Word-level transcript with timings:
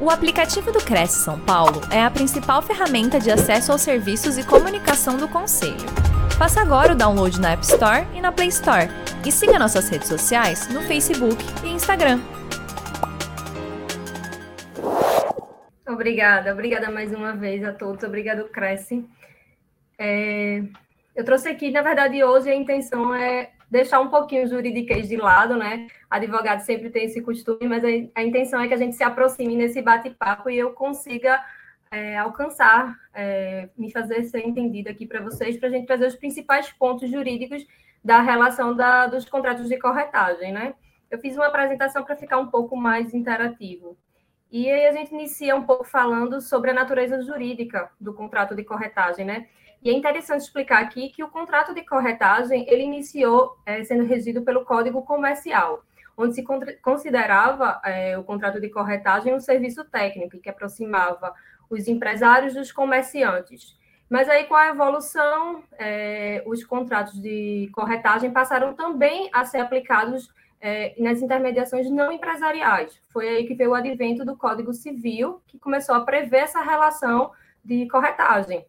O 0.00 0.10
aplicativo 0.10 0.70
do 0.70 0.78
Cresce 0.78 1.24
São 1.24 1.40
Paulo 1.40 1.80
é 1.92 2.00
a 2.00 2.08
principal 2.08 2.62
ferramenta 2.62 3.18
de 3.18 3.32
acesso 3.32 3.72
aos 3.72 3.80
serviços 3.82 4.38
e 4.38 4.46
comunicação 4.46 5.16
do 5.16 5.26
Conselho. 5.26 5.74
Faça 6.38 6.60
agora 6.60 6.92
o 6.92 6.96
download 6.96 7.40
na 7.40 7.50
App 7.50 7.64
Store 7.64 8.06
e 8.14 8.20
na 8.20 8.30
Play 8.30 8.46
Store. 8.46 8.86
E 9.26 9.32
siga 9.32 9.58
nossas 9.58 9.88
redes 9.88 10.06
sociais 10.06 10.68
no 10.72 10.82
Facebook 10.82 11.36
e 11.64 11.70
Instagram. 11.70 12.20
Obrigada, 15.84 16.52
obrigada 16.52 16.92
mais 16.92 17.12
uma 17.12 17.32
vez 17.32 17.64
a 17.64 17.72
todos. 17.72 18.04
Obrigado, 18.04 18.48
Cresce. 18.50 19.04
É, 19.98 20.62
eu 21.16 21.24
trouxe 21.24 21.48
aqui, 21.48 21.72
na 21.72 21.82
verdade, 21.82 22.22
hoje 22.22 22.48
a 22.48 22.54
intenção 22.54 23.12
é 23.12 23.50
deixar 23.70 24.00
um 24.00 24.08
pouquinho 24.08 24.44
o 24.44 24.48
juridiquês 24.48 25.08
de 25.08 25.16
lado, 25.16 25.56
né? 25.56 25.86
Advogado 26.08 26.60
sempre 26.60 26.90
tem 26.90 27.04
esse 27.04 27.20
costume, 27.20 27.68
mas 27.68 27.84
a, 27.84 27.88
a 28.14 28.24
intenção 28.24 28.60
é 28.60 28.68
que 28.68 28.74
a 28.74 28.78
gente 28.78 28.96
se 28.96 29.02
aproxime 29.02 29.56
nesse 29.56 29.82
bate-papo 29.82 30.50
e 30.50 30.58
eu 30.58 30.72
consiga 30.72 31.42
é, 31.90 32.16
alcançar, 32.18 32.98
é, 33.14 33.68
me 33.76 33.90
fazer 33.90 34.24
ser 34.24 34.46
entendida 34.46 34.90
aqui 34.90 35.06
para 35.06 35.22
vocês, 35.22 35.56
para 35.56 35.68
a 35.68 35.72
gente 35.72 35.86
trazer 35.86 36.06
os 36.06 36.16
principais 36.16 36.70
pontos 36.72 37.10
jurídicos 37.10 37.66
da 38.04 38.20
relação 38.20 38.74
da, 38.74 39.06
dos 39.06 39.24
contratos 39.24 39.68
de 39.68 39.78
corretagem, 39.78 40.52
né? 40.52 40.74
Eu 41.10 41.18
fiz 41.18 41.36
uma 41.36 41.46
apresentação 41.46 42.04
para 42.04 42.16
ficar 42.16 42.38
um 42.38 42.48
pouco 42.48 42.76
mais 42.76 43.14
interativo. 43.14 43.96
E 44.50 44.70
aí 44.70 44.86
a 44.86 44.92
gente 44.92 45.12
inicia 45.12 45.54
um 45.54 45.64
pouco 45.64 45.84
falando 45.84 46.40
sobre 46.40 46.70
a 46.70 46.74
natureza 46.74 47.20
jurídica 47.22 47.90
do 48.00 48.14
contrato 48.14 48.54
de 48.54 48.64
corretagem, 48.64 49.24
né? 49.24 49.46
E 49.82 49.90
é 49.90 49.92
interessante 49.92 50.42
explicar 50.42 50.82
aqui 50.82 51.08
que 51.10 51.22
o 51.22 51.28
contrato 51.28 51.72
de 51.72 51.84
corretagem 51.84 52.66
ele 52.68 52.82
iniciou 52.82 53.56
é, 53.64 53.84
sendo 53.84 54.04
regido 54.04 54.42
pelo 54.42 54.64
Código 54.64 55.02
Comercial, 55.02 55.82
onde 56.16 56.34
se 56.34 56.44
considerava 56.82 57.80
é, 57.84 58.18
o 58.18 58.24
contrato 58.24 58.60
de 58.60 58.68
corretagem 58.68 59.34
um 59.34 59.40
serviço 59.40 59.84
técnico 59.84 60.40
que 60.40 60.48
aproximava 60.48 61.32
os 61.70 61.86
empresários 61.86 62.54
dos 62.54 62.72
comerciantes. 62.72 63.76
Mas 64.10 64.28
aí, 64.28 64.44
com 64.44 64.54
a 64.54 64.68
evolução, 64.68 65.62
é, 65.78 66.42
os 66.46 66.64
contratos 66.64 67.20
de 67.20 67.68
corretagem 67.72 68.32
passaram 68.32 68.74
também 68.74 69.28
a 69.32 69.44
ser 69.44 69.58
aplicados 69.58 70.32
é, 70.60 70.94
nas 70.98 71.20
intermediações 71.20 71.90
não 71.90 72.10
empresariais. 72.10 73.00
Foi 73.12 73.28
aí 73.28 73.46
que 73.46 73.54
veio 73.54 73.70
o 73.70 73.74
advento 73.74 74.24
do 74.24 74.36
Código 74.36 74.72
Civil, 74.72 75.40
que 75.46 75.58
começou 75.58 75.94
a 75.94 76.00
prever 76.00 76.38
essa 76.38 76.62
relação 76.62 77.30
de 77.62 77.86
corretagem. 77.88 78.64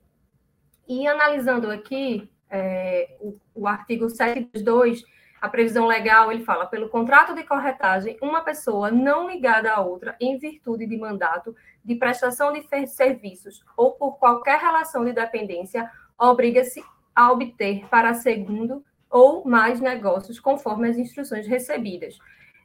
E 0.89 1.07
analisando 1.07 1.69
aqui 1.69 2.27
é, 2.49 3.15
o, 3.19 3.37
o 3.53 3.67
artigo 3.67 4.09
722, 4.09 5.03
a 5.39 5.47
previsão 5.47 5.85
legal, 5.85 6.31
ele 6.31 6.43
fala, 6.43 6.65
pelo 6.65 6.89
contrato 6.89 7.35
de 7.35 7.43
corretagem, 7.43 8.17
uma 8.21 8.41
pessoa 8.41 8.89
não 8.89 9.29
ligada 9.29 9.71
a 9.71 9.79
outra 9.79 10.15
em 10.19 10.37
virtude 10.39 10.87
de 10.87 10.97
mandato 10.97 11.55
de 11.85 11.93
prestação 11.95 12.51
de 12.51 12.65
serviços 12.87 13.63
ou 13.77 13.91
por 13.91 14.17
qualquer 14.17 14.59
relação 14.59 15.05
de 15.05 15.13
dependência, 15.13 15.89
obriga-se 16.17 16.83
a 17.15 17.31
obter 17.31 17.87
para 17.87 18.15
segundo 18.15 18.83
ou 19.09 19.45
mais 19.45 19.79
negócios 19.79 20.39
conforme 20.39 20.89
as 20.89 20.97
instruções 20.97 21.47
recebidas. 21.47 22.17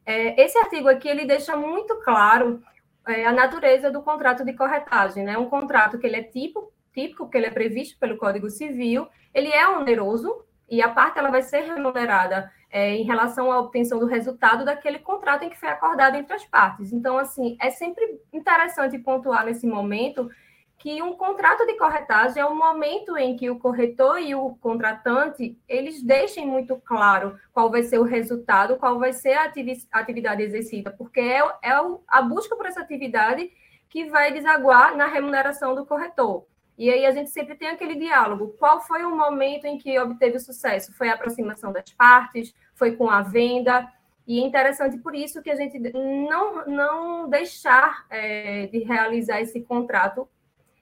É, 0.06 0.42
esse 0.42 0.58
artigo 0.58 0.88
aqui, 0.88 1.08
ele 1.08 1.26
deixa 1.26 1.56
muito 1.56 1.96
claro 2.00 2.62
é, 3.06 3.26
a 3.26 3.32
natureza 3.32 3.90
do 3.90 4.02
contrato 4.02 4.44
de 4.44 4.52
corretagem, 4.54 5.24
né? 5.24 5.38
Um 5.38 5.48
contrato 5.48 5.98
que 5.98 6.06
ele 6.06 6.16
é 6.16 6.22
tipo 6.22 6.72
típico, 6.94 7.24
porque 7.24 7.36
ele 7.36 7.46
é 7.46 7.50
previsto 7.50 7.98
pelo 7.98 8.16
Código 8.16 8.48
Civil, 8.48 9.08
ele 9.34 9.48
é 9.48 9.68
oneroso 9.68 10.44
e 10.70 10.80
a 10.80 10.88
parte 10.88 11.18
ela 11.18 11.30
vai 11.30 11.42
ser 11.42 11.60
remunerada 11.60 12.50
é, 12.70 12.94
em 12.94 13.04
relação 13.04 13.52
à 13.52 13.58
obtenção 13.58 13.98
do 13.98 14.06
resultado 14.06 14.64
daquele 14.64 14.98
contrato 14.98 15.44
em 15.44 15.50
que 15.50 15.58
foi 15.58 15.68
acordado 15.68 16.16
entre 16.16 16.34
as 16.34 16.44
partes. 16.44 16.92
Então, 16.92 17.18
assim, 17.18 17.56
é 17.60 17.70
sempre 17.70 18.20
interessante 18.32 18.98
pontuar 18.98 19.44
nesse 19.44 19.66
momento 19.66 20.30
que 20.78 21.00
um 21.00 21.14
contrato 21.14 21.64
de 21.66 21.78
corretagem 21.78 22.42
é 22.42 22.46
um 22.46 22.56
momento 22.56 23.16
em 23.16 23.36
que 23.36 23.48
o 23.48 23.58
corretor 23.58 24.18
e 24.20 24.34
o 24.34 24.54
contratante 24.56 25.58
eles 25.68 26.02
deixem 26.02 26.46
muito 26.46 26.76
claro 26.76 27.38
qual 27.52 27.70
vai 27.70 27.82
ser 27.84 27.98
o 27.98 28.02
resultado, 28.02 28.76
qual 28.76 28.98
vai 28.98 29.12
ser 29.12 29.32
a 29.32 29.50
atividade 29.92 30.42
exercida, 30.42 30.90
porque 30.90 31.20
é, 31.20 31.38
é 31.62 31.72
a 32.06 32.22
busca 32.22 32.54
por 32.56 32.66
essa 32.66 32.80
atividade 32.80 33.50
que 33.88 34.06
vai 34.10 34.32
desaguar 34.32 34.96
na 34.96 35.06
remuneração 35.06 35.74
do 35.74 35.86
corretor. 35.86 36.44
E 36.76 36.90
aí 36.90 37.06
a 37.06 37.12
gente 37.12 37.30
sempre 37.30 37.54
tem 37.54 37.68
aquele 37.68 37.94
diálogo. 37.94 38.54
Qual 38.58 38.80
foi 38.80 39.04
o 39.04 39.16
momento 39.16 39.64
em 39.64 39.78
que 39.78 39.98
obteve 39.98 40.38
sucesso? 40.40 40.92
Foi 40.92 41.08
a 41.08 41.14
aproximação 41.14 41.72
das 41.72 41.90
partes? 41.90 42.54
Foi 42.74 42.96
com 42.96 43.08
a 43.08 43.22
venda? 43.22 43.88
E 44.26 44.40
é 44.40 44.46
interessante 44.46 44.98
por 44.98 45.14
isso 45.14 45.42
que 45.42 45.50
a 45.50 45.54
gente 45.54 45.78
não, 45.78 46.66
não 46.66 47.28
deixar 47.28 48.06
é, 48.10 48.66
de 48.66 48.78
realizar 48.78 49.40
esse 49.40 49.60
contrato. 49.60 50.28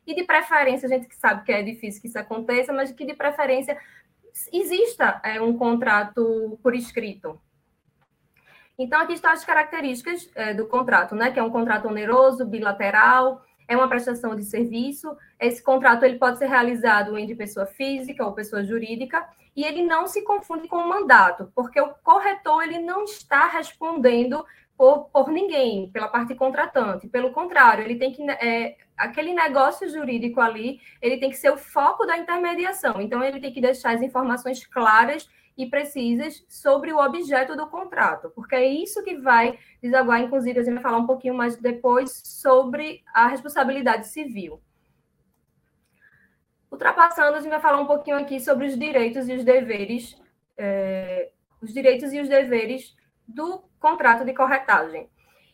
E 0.07 0.15
de 0.15 0.25
preferência, 0.25 0.87
a 0.87 0.91
gente 0.91 1.07
que 1.07 1.15
sabe 1.15 1.45
que 1.45 1.53
é 1.53 1.63
difícil 1.63 2.01
que 2.01 2.09
isso 2.09 2.19
aconteça, 2.19 2.73
mas 2.73 2.91
que 2.91 3.05
de 3.05 3.15
preferência 3.15 3.77
exista 4.53 5.21
é, 5.23 5.41
um 5.41 5.57
contrato 5.57 6.59
por 6.63 6.75
escrito. 6.75 7.41
Então, 8.79 9.01
aqui 9.01 9.13
estão 9.13 9.31
as 9.31 9.45
características 9.45 10.29
é, 10.35 10.55
do 10.55 10.67
contrato, 10.67 11.15
né? 11.15 11.31
Que 11.31 11.39
é 11.39 11.43
um 11.43 11.51
contrato 11.51 11.87
oneroso, 11.87 12.47
bilateral, 12.47 13.45
é 13.69 13.77
uma 13.77 13.89
prestação 13.89 14.35
de 14.35 14.45
serviço. 14.45 15.17
Esse 15.39 15.63
contrato 15.63 16.05
ele 16.05 16.19
pode 16.19 16.39
ser 16.39 16.47
realizado 16.47 17.17
entre 17.19 17.35
pessoa 17.35 17.67
física 17.67 18.25
ou 18.25 18.33
pessoa 18.33 18.65
jurídica 18.65 19.27
e 19.55 19.65
ele 19.65 19.83
não 19.83 20.07
se 20.07 20.23
confunde 20.23 20.67
com 20.67 20.77
o 20.77 20.89
mandato, 20.89 21.53
porque 21.55 21.81
o 21.81 21.95
corretor 22.03 22.63
ele 22.63 22.79
não 22.79 23.05
está 23.05 23.47
respondendo 23.49 24.45
por, 24.77 25.11
por 25.11 25.29
ninguém, 25.29 25.91
pela 25.91 26.09
parte 26.09 26.35
contratante. 26.35 27.09
Pelo 27.09 27.33
contrário, 27.33 27.85
ele 27.85 27.97
tem 27.97 28.13
que 28.13 28.23
é, 28.31 28.77
aquele 28.97 29.35
negócio 29.35 29.89
jurídico 29.89 30.41
ali, 30.41 30.81
ele 31.01 31.19
tem 31.19 31.31
que 31.31 31.37
ser 31.37 31.51
o 31.51 31.59
foco 31.59 32.07
da 32.07 32.17
intermediação. 32.17 33.01
Então 33.01 33.23
ele 33.23 33.41
tem 33.41 33.53
que 33.53 33.61
deixar 33.61 33.95
as 33.95 34.03
informações 34.03 34.67
claras 34.67 35.29
e 35.57 35.67
precisas 35.67 36.45
sobre 36.49 36.93
o 36.93 36.99
objeto 36.99 37.57
do 37.57 37.67
contrato, 37.67 38.31
porque 38.35 38.55
é 38.55 38.67
isso 38.67 39.03
que 39.05 39.19
vai 39.19 39.59
desaguar, 39.83 40.21
inclusive, 40.21 40.59
a 40.59 40.63
gente 40.63 40.75
vai 40.75 40.83
falar 40.83 40.99
um 40.99 41.07
pouquinho 41.07 41.35
mais 41.35 41.57
depois 41.57 42.23
sobre 42.25 43.03
a 43.13 43.29
responsabilidade 43.29 44.09
civil. 44.09 44.61
Ultrapassando, 46.71 47.37
a 47.37 47.41
gente 47.41 47.51
vai 47.51 47.61
falar 47.61 47.81
um 47.81 47.87
pouquinho 47.87 48.17
aqui 48.17 48.41
sobre 48.41 48.67
os 48.67 48.79
direitos 48.79 49.29
e 49.29 49.35
os 49.35 49.45
deveres, 49.45 50.19
é, 50.57 51.31
os 51.61 51.73
direitos 51.73 52.13
e 52.13 52.21
os 52.21 52.29
deveres 52.29 52.97
do 53.29 53.63
contrato 53.79 54.25
de 54.25 54.33
corretagem. 54.33 55.09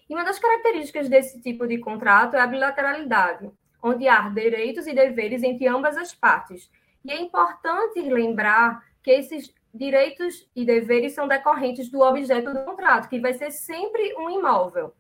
E 0.09 0.15
uma 0.15 0.25
das 0.25 0.39
características 0.39 1.09
desse 1.09 1.41
tipo 1.41 1.67
de 1.67 1.79
contrato 1.79 2.37
é 2.37 2.41
a 2.41 2.47
bilateralidade, 2.47 3.51
onde 3.83 4.07
há 4.09 4.29
direitos 4.29 4.87
e 4.87 4.95
deveres 4.95 5.43
entre 5.43 5.67
ambas 5.67 5.97
as 5.97 6.15
partes. 6.15 6.71
E 7.05 7.11
é 7.11 7.21
importante 7.21 8.01
lembrar 8.01 8.83
que 9.03 9.11
esses 9.11 9.53
direitos 9.73 10.49
e 10.55 10.65
deveres 10.65 11.15
são 11.15 11.29
decorrentes 11.29 11.91
do 11.91 12.01
objeto 12.01 12.53
do 12.53 12.65
contrato, 12.65 13.09
que 13.09 13.21
vai 13.21 13.35
ser 13.35 13.51
sempre 13.51 14.15
um 14.17 14.31
imóvel. 14.31 14.95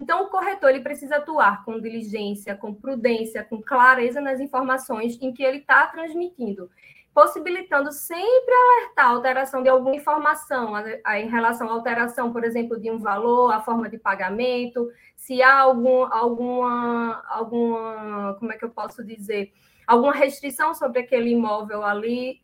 Então, 0.00 0.24
o 0.24 0.28
corretor 0.28 0.70
ele 0.70 0.80
precisa 0.80 1.16
atuar 1.16 1.64
com 1.64 1.80
diligência, 1.80 2.56
com 2.56 2.72
prudência, 2.72 3.42
com 3.42 3.60
clareza 3.60 4.20
nas 4.20 4.40
informações 4.40 5.18
em 5.20 5.32
que 5.32 5.42
ele 5.42 5.58
está 5.58 5.86
transmitindo, 5.86 6.70
possibilitando 7.12 7.90
sempre 7.90 8.54
alertar 8.54 9.06
a 9.06 9.10
alteração 9.10 9.60
de 9.60 9.68
alguma 9.68 9.96
informação, 9.96 10.74
em 11.16 11.28
relação 11.28 11.68
à 11.68 11.72
alteração, 11.72 12.32
por 12.32 12.44
exemplo, 12.44 12.78
de 12.78 12.90
um 12.92 12.98
valor, 12.98 13.52
a 13.52 13.60
forma 13.60 13.88
de 13.88 13.98
pagamento, 13.98 14.88
se 15.16 15.42
há 15.42 15.58
algum, 15.58 16.04
alguma, 16.04 17.20
alguma, 17.28 18.36
como 18.38 18.52
é 18.52 18.56
que 18.56 18.64
eu 18.64 18.70
posso 18.70 19.04
dizer, 19.04 19.52
alguma 19.84 20.12
restrição 20.12 20.74
sobre 20.74 21.00
aquele 21.00 21.30
imóvel 21.30 21.82
ali, 21.82 22.40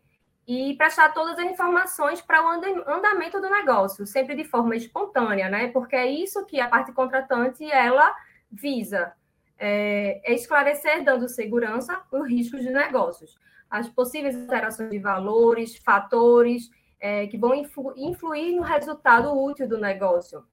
e 0.46 0.74
prestar 0.76 1.12
todas 1.14 1.38
as 1.38 1.44
informações 1.44 2.20
para 2.20 2.44
o 2.44 2.48
andamento 2.90 3.40
do 3.40 3.48
negócio, 3.48 4.06
sempre 4.06 4.34
de 4.34 4.44
forma 4.44 4.76
espontânea, 4.76 5.48
né? 5.48 5.68
Porque 5.68 5.96
é 5.96 6.06
isso 6.06 6.44
que 6.44 6.60
a 6.60 6.68
parte 6.68 6.92
contratante 6.92 7.64
ela 7.70 8.14
visa, 8.50 9.14
é, 9.58 10.20
é 10.22 10.34
esclarecer, 10.34 11.02
dando 11.02 11.28
segurança, 11.28 12.02
os 12.12 12.28
riscos 12.28 12.60
de 12.60 12.70
negócios, 12.70 13.38
as 13.70 13.88
possíveis 13.88 14.36
alterações 14.36 14.90
de 14.90 14.98
valores, 14.98 15.76
fatores 15.78 16.70
é, 17.00 17.26
que 17.26 17.38
vão 17.38 17.54
influ, 17.54 17.94
influir 17.96 18.54
no 18.54 18.62
resultado 18.62 19.32
útil 19.32 19.66
do 19.66 19.78
negócio. 19.78 20.44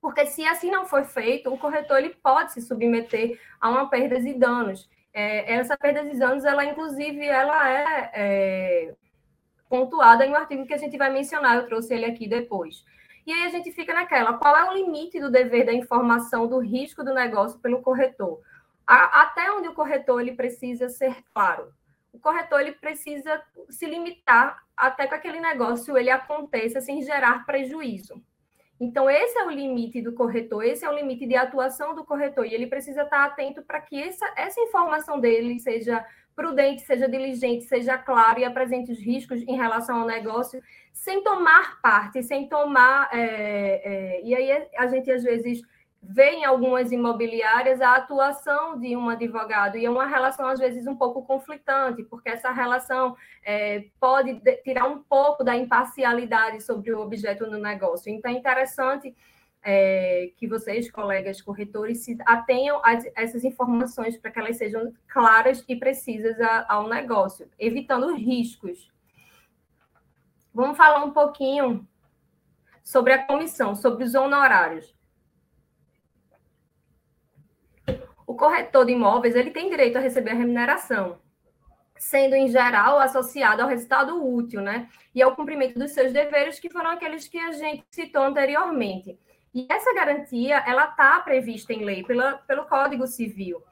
Porque 0.00 0.26
se 0.26 0.46
assim 0.46 0.70
não 0.70 0.86
for 0.86 1.04
feito, 1.04 1.52
o 1.52 1.58
corretor 1.58 1.98
ele 1.98 2.14
pode 2.22 2.52
se 2.52 2.62
submeter 2.62 3.38
a 3.60 3.68
uma 3.68 3.90
perda 3.90 4.20
de 4.20 4.32
danos. 4.34 4.88
É, 5.12 5.54
essa 5.54 5.76
perda 5.76 6.04
de 6.04 6.16
danos, 6.16 6.44
ela 6.44 6.64
inclusive, 6.64 7.26
ela 7.26 7.68
é, 7.68 8.10
é 8.14 8.94
pontuada 9.68 10.24
em 10.24 10.32
um 10.32 10.36
artigo 10.36 10.66
que 10.66 10.74
a 10.74 10.78
gente 10.78 10.96
vai 10.96 11.10
mencionar, 11.12 11.56
eu 11.56 11.66
trouxe 11.66 11.94
ele 11.94 12.04
aqui 12.04 12.28
depois. 12.28 12.84
E 13.26 13.32
aí 13.32 13.44
a 13.44 13.50
gente 13.50 13.70
fica 13.72 13.92
naquela, 13.92 14.34
qual 14.34 14.56
é 14.56 14.70
o 14.70 14.72
limite 14.72 15.20
do 15.20 15.30
dever 15.30 15.66
da 15.66 15.72
informação 15.72 16.46
do 16.46 16.58
risco 16.58 17.04
do 17.04 17.12
negócio 17.12 17.58
pelo 17.60 17.82
corretor? 17.82 18.40
A, 18.86 19.22
até 19.22 19.52
onde 19.52 19.68
o 19.68 19.74
corretor 19.74 20.20
ele 20.20 20.32
precisa 20.32 20.88
ser 20.88 21.22
claro? 21.34 21.72
O 22.12 22.18
corretor 22.18 22.60
ele 22.60 22.72
precisa 22.72 23.42
se 23.68 23.84
limitar 23.84 24.62
até 24.74 25.06
que 25.06 25.14
aquele 25.14 25.40
negócio 25.40 25.96
ele 25.98 26.08
aconteça 26.08 26.80
sem 26.80 27.02
gerar 27.02 27.44
prejuízo. 27.44 28.22
Então, 28.80 29.10
esse 29.10 29.36
é 29.36 29.44
o 29.44 29.50
limite 29.50 30.00
do 30.00 30.12
corretor, 30.12 30.64
esse 30.64 30.84
é 30.84 30.88
o 30.88 30.94
limite 30.94 31.26
de 31.26 31.34
atuação 31.34 31.94
do 31.94 32.04
corretor, 32.04 32.46
e 32.46 32.54
ele 32.54 32.68
precisa 32.68 33.02
estar 33.02 33.24
atento 33.24 33.60
para 33.62 33.80
que 33.80 34.00
essa, 34.00 34.24
essa 34.36 34.60
informação 34.60 35.18
dele 35.18 35.58
seja 35.58 36.04
prudente, 36.38 36.82
seja 36.82 37.08
diligente, 37.08 37.64
seja 37.64 37.98
claro 37.98 38.38
e 38.38 38.44
apresente 38.44 38.92
os 38.92 39.00
riscos 39.00 39.42
em 39.42 39.56
relação 39.56 40.02
ao 40.02 40.06
negócio, 40.06 40.62
sem 40.92 41.20
tomar 41.24 41.80
parte, 41.82 42.22
sem 42.22 42.48
tomar. 42.48 43.08
É, 43.12 43.18
é, 43.18 44.22
e 44.22 44.32
aí 44.36 44.68
a 44.78 44.86
gente 44.86 45.10
às 45.10 45.24
vezes 45.24 45.60
vê 46.00 46.30
em 46.30 46.44
algumas 46.44 46.92
imobiliárias 46.92 47.80
a 47.80 47.96
atuação 47.96 48.78
de 48.78 48.96
um 48.96 49.08
advogado, 49.08 49.76
e 49.76 49.84
é 49.84 49.90
uma 49.90 50.06
relação, 50.06 50.46
às 50.46 50.60
vezes, 50.60 50.86
um 50.86 50.94
pouco 50.94 51.26
conflitante, 51.26 52.04
porque 52.04 52.28
essa 52.28 52.52
relação 52.52 53.16
é, 53.44 53.86
pode 53.98 54.40
tirar 54.62 54.86
um 54.86 55.00
pouco 55.02 55.42
da 55.42 55.56
imparcialidade 55.56 56.62
sobre 56.62 56.92
o 56.92 57.00
objeto 57.00 57.48
no 57.48 57.58
negócio. 57.58 58.12
Então, 58.12 58.30
é 58.30 58.34
interessante 58.34 59.12
é, 59.70 60.30
que 60.38 60.48
vocês, 60.48 60.90
colegas 60.90 61.42
corretores, 61.42 62.02
se 62.02 62.16
atenham 62.24 62.80
a 62.82 62.94
essas 63.14 63.44
informações 63.44 64.16
para 64.16 64.30
que 64.30 64.38
elas 64.38 64.56
sejam 64.56 64.94
claras 65.06 65.62
e 65.68 65.76
precisas 65.76 66.40
a, 66.40 66.64
ao 66.72 66.88
negócio, 66.88 67.50
evitando 67.58 68.14
riscos. 68.14 68.90
Vamos 70.54 70.74
falar 70.74 71.04
um 71.04 71.10
pouquinho 71.10 71.86
sobre 72.82 73.12
a 73.12 73.26
comissão, 73.26 73.76
sobre 73.76 74.04
os 74.04 74.14
honorários. 74.14 74.96
O 78.26 78.34
corretor 78.34 78.86
de 78.86 78.92
imóveis 78.92 79.36
ele 79.36 79.50
tem 79.50 79.68
direito 79.68 79.98
a 79.98 80.00
receber 80.00 80.30
a 80.30 80.34
remuneração, 80.34 81.18
sendo 81.98 82.34
em 82.34 82.48
geral 82.48 82.98
associado 82.98 83.60
ao 83.60 83.68
resultado 83.68 84.26
útil, 84.34 84.62
né? 84.62 84.88
E 85.14 85.20
ao 85.20 85.36
cumprimento 85.36 85.78
dos 85.78 85.90
seus 85.90 86.10
deveres, 86.10 86.58
que 86.58 86.70
foram 86.70 86.88
aqueles 86.88 87.28
que 87.28 87.38
a 87.38 87.52
gente 87.52 87.84
citou 87.90 88.22
anteriormente. 88.22 89.18
E 89.54 89.66
essa 89.68 89.94
garantia, 89.94 90.62
ela 90.66 90.86
está 90.86 91.20
prevista 91.20 91.72
em 91.72 91.84
lei 91.84 92.02
pela, 92.04 92.34
pelo 92.38 92.66
Código 92.66 93.06
Civil. 93.06 93.62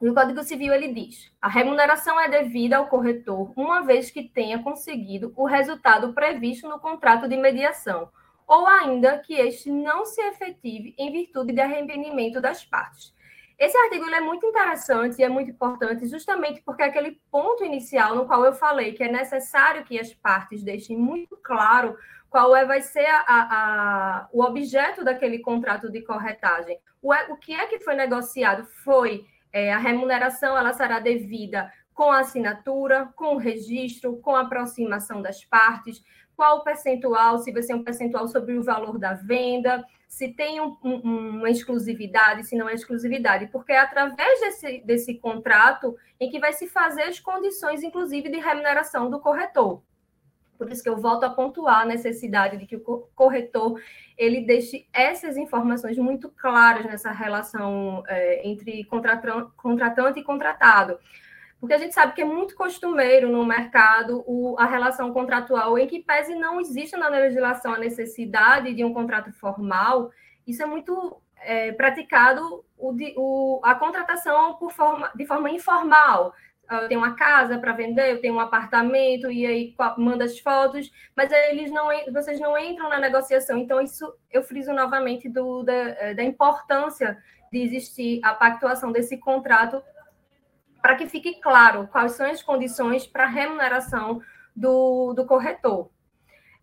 No 0.00 0.14
Código 0.14 0.42
Civil 0.42 0.72
ele 0.72 0.92
diz: 0.92 1.32
a 1.40 1.48
remuneração 1.48 2.20
é 2.20 2.28
devida 2.28 2.76
ao 2.76 2.88
corretor 2.88 3.52
uma 3.56 3.82
vez 3.82 4.10
que 4.10 4.22
tenha 4.22 4.62
conseguido 4.62 5.32
o 5.36 5.46
resultado 5.46 6.12
previsto 6.12 6.68
no 6.68 6.78
contrato 6.78 7.28
de 7.28 7.36
mediação, 7.36 8.08
ou 8.46 8.66
ainda 8.66 9.18
que 9.18 9.34
este 9.34 9.70
não 9.70 10.04
se 10.04 10.20
efetive 10.20 10.94
em 10.98 11.10
virtude 11.10 11.52
de 11.52 11.60
arrependimento 11.60 12.40
das 12.40 12.64
partes. 12.64 13.14
Esse 13.58 13.76
artigo 13.78 14.04
é 14.10 14.20
muito 14.20 14.44
interessante 14.44 15.20
e 15.20 15.24
é 15.24 15.28
muito 15.28 15.52
importante, 15.52 16.06
justamente 16.06 16.60
porque 16.62 16.82
é 16.82 16.86
aquele 16.86 17.20
ponto 17.30 17.64
inicial 17.64 18.14
no 18.16 18.26
qual 18.26 18.44
eu 18.44 18.52
falei 18.52 18.92
que 18.92 19.04
é 19.04 19.10
necessário 19.10 19.84
que 19.84 19.98
as 19.98 20.12
partes 20.12 20.62
deixem 20.62 20.96
muito 20.96 21.36
claro 21.36 21.96
qual 22.34 22.56
é, 22.56 22.64
vai 22.64 22.82
ser 22.82 23.06
a, 23.06 23.22
a, 23.28 24.28
o 24.32 24.42
objeto 24.42 25.04
daquele 25.04 25.38
contrato 25.38 25.88
de 25.88 26.02
corretagem. 26.02 26.80
O, 27.00 27.14
é, 27.14 27.30
o 27.30 27.36
que 27.36 27.54
é 27.54 27.68
que 27.68 27.78
foi 27.78 27.94
negociado? 27.94 28.66
Foi 28.82 29.24
é, 29.52 29.72
a 29.72 29.78
remuneração, 29.78 30.58
ela 30.58 30.72
será 30.72 30.98
devida 30.98 31.72
com 31.94 32.10
a 32.10 32.18
assinatura, 32.18 33.08
com 33.14 33.36
o 33.36 33.38
registro, 33.38 34.16
com 34.16 34.34
a 34.34 34.40
aproximação 34.40 35.22
das 35.22 35.44
partes, 35.44 36.02
qual 36.34 36.56
o 36.58 36.64
percentual, 36.64 37.38
se 37.38 37.52
vai 37.52 37.62
ser 37.62 37.74
um 37.74 37.84
percentual 37.84 38.26
sobre 38.26 38.58
o 38.58 38.64
valor 38.64 38.98
da 38.98 39.14
venda, 39.14 39.84
se 40.08 40.32
tem 40.32 40.60
um, 40.60 40.76
um, 40.82 41.38
uma 41.38 41.50
exclusividade, 41.50 42.48
se 42.48 42.56
não 42.56 42.68
é 42.68 42.74
exclusividade, 42.74 43.46
porque 43.46 43.70
é 43.70 43.78
através 43.78 44.40
desse, 44.40 44.80
desse 44.80 45.14
contrato 45.20 45.94
em 46.18 46.28
que 46.28 46.40
vai 46.40 46.52
se 46.52 46.66
fazer 46.66 47.02
as 47.02 47.20
condições, 47.20 47.84
inclusive, 47.84 48.28
de 48.28 48.40
remuneração 48.40 49.08
do 49.08 49.20
corretor. 49.20 49.84
Por 50.64 50.72
isso 50.72 50.82
que 50.82 50.88
eu 50.88 50.96
volto 50.96 51.24
a 51.24 51.30
pontuar 51.30 51.82
a 51.82 51.84
necessidade 51.86 52.56
de 52.56 52.66
que 52.66 52.76
o 52.76 53.08
corretor 53.14 53.80
ele 54.16 54.40
deixe 54.40 54.86
essas 54.92 55.36
informações 55.36 55.98
muito 55.98 56.28
claras 56.30 56.84
nessa 56.84 57.10
relação 57.10 58.02
é, 58.06 58.46
entre 58.48 58.84
contratante 58.84 60.20
e 60.20 60.24
contratado. 60.24 60.98
Porque 61.60 61.74
a 61.74 61.78
gente 61.78 61.94
sabe 61.94 62.12
que 62.12 62.20
é 62.20 62.26
muito 62.26 62.54
costumeiro 62.54 63.30
no 63.30 63.44
mercado 63.44 64.22
o, 64.26 64.54
a 64.58 64.66
relação 64.66 65.12
contratual, 65.12 65.78
em 65.78 65.86
que 65.86 66.02
pese 66.02 66.34
não 66.34 66.60
existe 66.60 66.96
na 66.96 67.08
legislação 67.08 67.72
a 67.72 67.78
necessidade 67.78 68.74
de 68.74 68.84
um 68.84 68.92
contrato 68.92 69.32
formal, 69.32 70.10
isso 70.46 70.62
é 70.62 70.66
muito 70.66 71.16
é, 71.38 71.72
praticado 71.72 72.64
o, 72.76 72.94
o, 73.16 73.60
a 73.62 73.74
contratação 73.74 74.54
por 74.54 74.72
forma, 74.72 75.10
de 75.14 75.24
forma 75.24 75.50
informal. 75.50 76.34
Eu 76.70 76.88
tenho 76.88 77.00
uma 77.00 77.14
casa 77.14 77.58
para 77.58 77.72
vender, 77.72 78.10
eu 78.10 78.20
tenho 78.20 78.34
um 78.34 78.40
apartamento, 78.40 79.30
e 79.30 79.46
aí 79.46 79.74
manda 79.98 80.24
as 80.24 80.38
fotos, 80.38 80.90
mas 81.14 81.30
eles 81.30 81.70
não, 81.70 81.88
vocês 82.12 82.40
não 82.40 82.56
entram 82.58 82.88
na 82.88 82.98
negociação. 82.98 83.58
Então, 83.58 83.80
isso 83.80 84.12
eu 84.30 84.42
friso 84.42 84.72
novamente 84.72 85.28
do, 85.28 85.62
da, 85.62 86.14
da 86.14 86.22
importância 86.22 87.18
de 87.52 87.62
existir 87.62 88.20
a 88.24 88.34
pactuação 88.34 88.90
desse 88.90 89.18
contrato 89.18 89.82
para 90.82 90.96
que 90.96 91.06
fique 91.06 91.40
claro 91.40 91.88
quais 91.88 92.12
são 92.12 92.26
as 92.30 92.42
condições 92.42 93.06
para 93.06 93.26
remuneração 93.26 94.20
do, 94.54 95.14
do 95.14 95.24
corretor. 95.24 95.90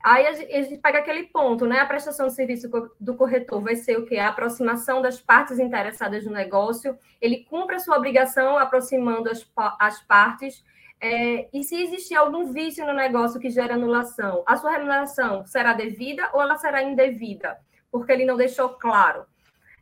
Aí 0.03 0.25
a 0.27 0.33
gente 0.33 0.77
pega 0.77 0.99
aquele 0.99 1.23
ponto, 1.23 1.65
né? 1.65 1.79
A 1.79 1.85
prestação 1.85 2.27
de 2.27 2.33
serviço 2.33 2.69
do 2.99 3.15
corretor 3.15 3.61
vai 3.61 3.75
ser 3.75 3.97
o 3.97 4.05
quê? 4.05 4.17
A 4.17 4.29
aproximação 4.29 5.01
das 5.01 5.19
partes 5.19 5.59
interessadas 5.59 6.25
no 6.25 6.31
negócio. 6.31 6.97
Ele 7.19 7.45
cumpre 7.49 7.75
a 7.75 7.79
sua 7.79 7.97
obrigação 7.97 8.57
aproximando 8.57 9.29
as, 9.29 9.45
as 9.79 10.01
partes. 10.01 10.63
É, 10.99 11.47
e 11.53 11.63
se 11.63 11.81
existir 11.81 12.15
algum 12.15 12.51
vício 12.51 12.85
no 12.85 12.93
negócio 12.93 13.39
que 13.39 13.49
gera 13.49 13.73
anulação, 13.73 14.43
a 14.45 14.55
sua 14.57 14.71
remuneração 14.71 15.45
será 15.45 15.73
devida 15.73 16.29
ou 16.33 16.41
ela 16.41 16.57
será 16.57 16.83
indevida? 16.83 17.57
Porque 17.91 18.11
ele 18.11 18.25
não 18.25 18.37
deixou 18.37 18.69
claro. 18.69 19.25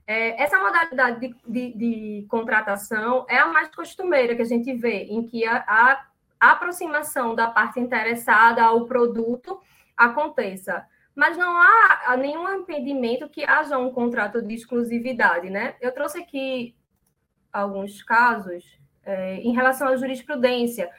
É, 0.07 0.41
essa 0.41 0.57
modalidade 0.57 1.19
de, 1.19 1.35
de, 1.45 1.77
de, 1.77 2.27
contratação 2.27 3.25
é 3.29 3.37
a 3.37 3.45
mais 3.47 3.69
costumeira 3.75 4.35
que 4.35 4.41
a 4.41 4.45
gente 4.45 4.73
vê, 4.73 5.03
em 5.03 5.21
que 5.27 5.45
a, 5.45 5.63
a 5.67 6.51
aproximação 6.51 7.35
da 7.35 7.47
parte 7.47 7.79
interessada 7.79 8.63
ao 8.63 8.85
produto 8.85 9.61
aconteça. 9.99 10.85
Mas 11.13 11.35
não 11.37 11.59
há 11.59 12.15
nenhum 12.17 12.61
impedimento 12.61 13.27
que 13.27 13.43
haja 13.43 13.77
um 13.77 13.91
contrato 13.91 14.41
de 14.41 14.53
exclusividade, 14.53 15.49
né? 15.49 15.75
Eu 15.81 15.91
trouxe 15.91 16.19
aqui 16.19 16.75
alguns 17.51 18.01
casos 18.01 18.63
é, 19.03 19.35
em 19.35 19.53
relação 19.53 19.87
à 19.89 19.95
jurisprudência, 19.97 20.89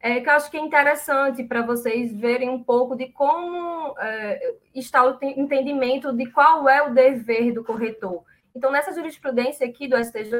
é, 0.00 0.20
que 0.20 0.28
eu 0.28 0.32
acho 0.32 0.50
que 0.50 0.56
é 0.56 0.60
interessante 0.60 1.44
para 1.44 1.62
vocês 1.62 2.12
verem 2.12 2.48
um 2.48 2.62
pouco 2.62 2.96
de 2.96 3.06
como 3.08 3.94
é, 3.98 4.54
está 4.74 5.04
o 5.04 5.18
entendimento 5.22 6.12
de 6.12 6.26
qual 6.26 6.68
é 6.68 6.82
o 6.82 6.94
dever 6.94 7.52
do 7.52 7.64
corretor. 7.64 8.24
Então, 8.54 8.72
nessa 8.72 8.92
jurisprudência 8.92 9.66
aqui 9.66 9.86
do 9.86 9.96
STJ, 9.96 10.32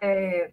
é, 0.00 0.52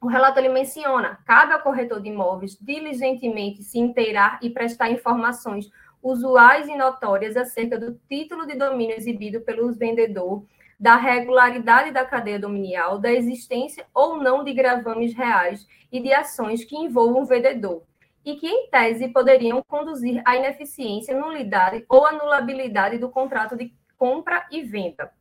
o 0.00 0.06
relato 0.06 0.38
ele 0.38 0.48
menciona: 0.48 1.18
cabe 1.26 1.52
ao 1.52 1.60
corretor 1.60 2.00
de 2.00 2.08
imóveis 2.08 2.56
diligentemente 2.58 3.62
se 3.62 3.78
inteirar 3.78 4.38
e 4.42 4.48
prestar 4.48 4.90
informações 4.90 5.70
usuais 6.02 6.66
e 6.68 6.76
notórias 6.76 7.36
acerca 7.36 7.78
do 7.78 7.98
título 8.08 8.46
de 8.46 8.56
domínio 8.56 8.96
exibido 8.96 9.40
pelo 9.40 9.72
vendedor, 9.72 10.44
da 10.78 10.96
regularidade 10.96 11.90
da 11.90 12.04
cadeia 12.04 12.38
dominial, 12.38 12.98
da 12.98 13.12
existência 13.12 13.86
ou 13.92 14.16
não 14.16 14.42
de 14.42 14.54
gravames 14.54 15.14
reais 15.14 15.66
e 15.92 16.00
de 16.00 16.12
ações 16.12 16.64
que 16.64 16.76
envolvam 16.76 17.22
o 17.22 17.26
vendedor, 17.26 17.82
e 18.24 18.36
que, 18.36 18.46
em 18.46 18.68
tese, 18.70 19.08
poderiam 19.08 19.62
conduzir 19.62 20.22
à 20.24 20.36
ineficiência, 20.36 21.18
nulidade 21.18 21.84
ou 21.88 22.06
anulabilidade 22.06 22.98
do 22.98 23.10
contrato 23.10 23.56
de 23.56 23.74
compra 23.98 24.46
e 24.50 24.62
venda. 24.62 25.12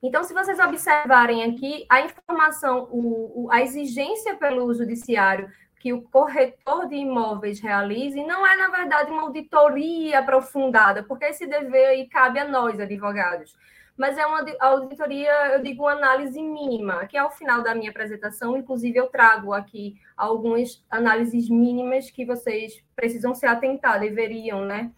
Então, 0.00 0.22
se 0.22 0.32
vocês 0.32 0.60
observarem 0.60 1.42
aqui, 1.42 1.84
a 1.88 2.00
informação, 2.02 2.88
o, 2.92 3.48
a 3.50 3.60
exigência 3.62 4.36
pelo 4.36 4.72
judiciário 4.72 5.50
que 5.78 5.92
o 5.92 6.02
corretor 6.02 6.88
de 6.88 6.96
imóveis 6.96 7.60
realize 7.60 8.22
não 8.24 8.46
é, 8.46 8.56
na 8.56 8.68
verdade, 8.68 9.10
uma 9.10 9.22
auditoria 9.22 10.18
aprofundada, 10.18 11.02
porque 11.02 11.26
esse 11.26 11.46
dever 11.46 11.86
aí 11.86 12.08
cabe 12.08 12.38
a 12.38 12.48
nós, 12.48 12.80
advogados. 12.80 13.56
Mas 13.96 14.16
é 14.16 14.24
uma 14.24 14.44
auditoria, 14.60 15.32
eu 15.54 15.62
digo, 15.62 15.82
uma 15.82 15.92
análise 15.92 16.40
mínima, 16.40 17.04
que 17.06 17.16
ao 17.16 17.32
final 17.32 17.62
da 17.62 17.74
minha 17.74 17.90
apresentação, 17.90 18.56
inclusive, 18.56 18.96
eu 18.96 19.08
trago 19.08 19.52
aqui 19.52 19.96
algumas 20.16 20.84
análises 20.88 21.48
mínimas 21.48 22.08
que 22.08 22.24
vocês 22.24 22.80
precisam 22.94 23.34
se 23.34 23.44
atentar, 23.44 23.98
deveriam, 23.98 24.64
né? 24.64 24.92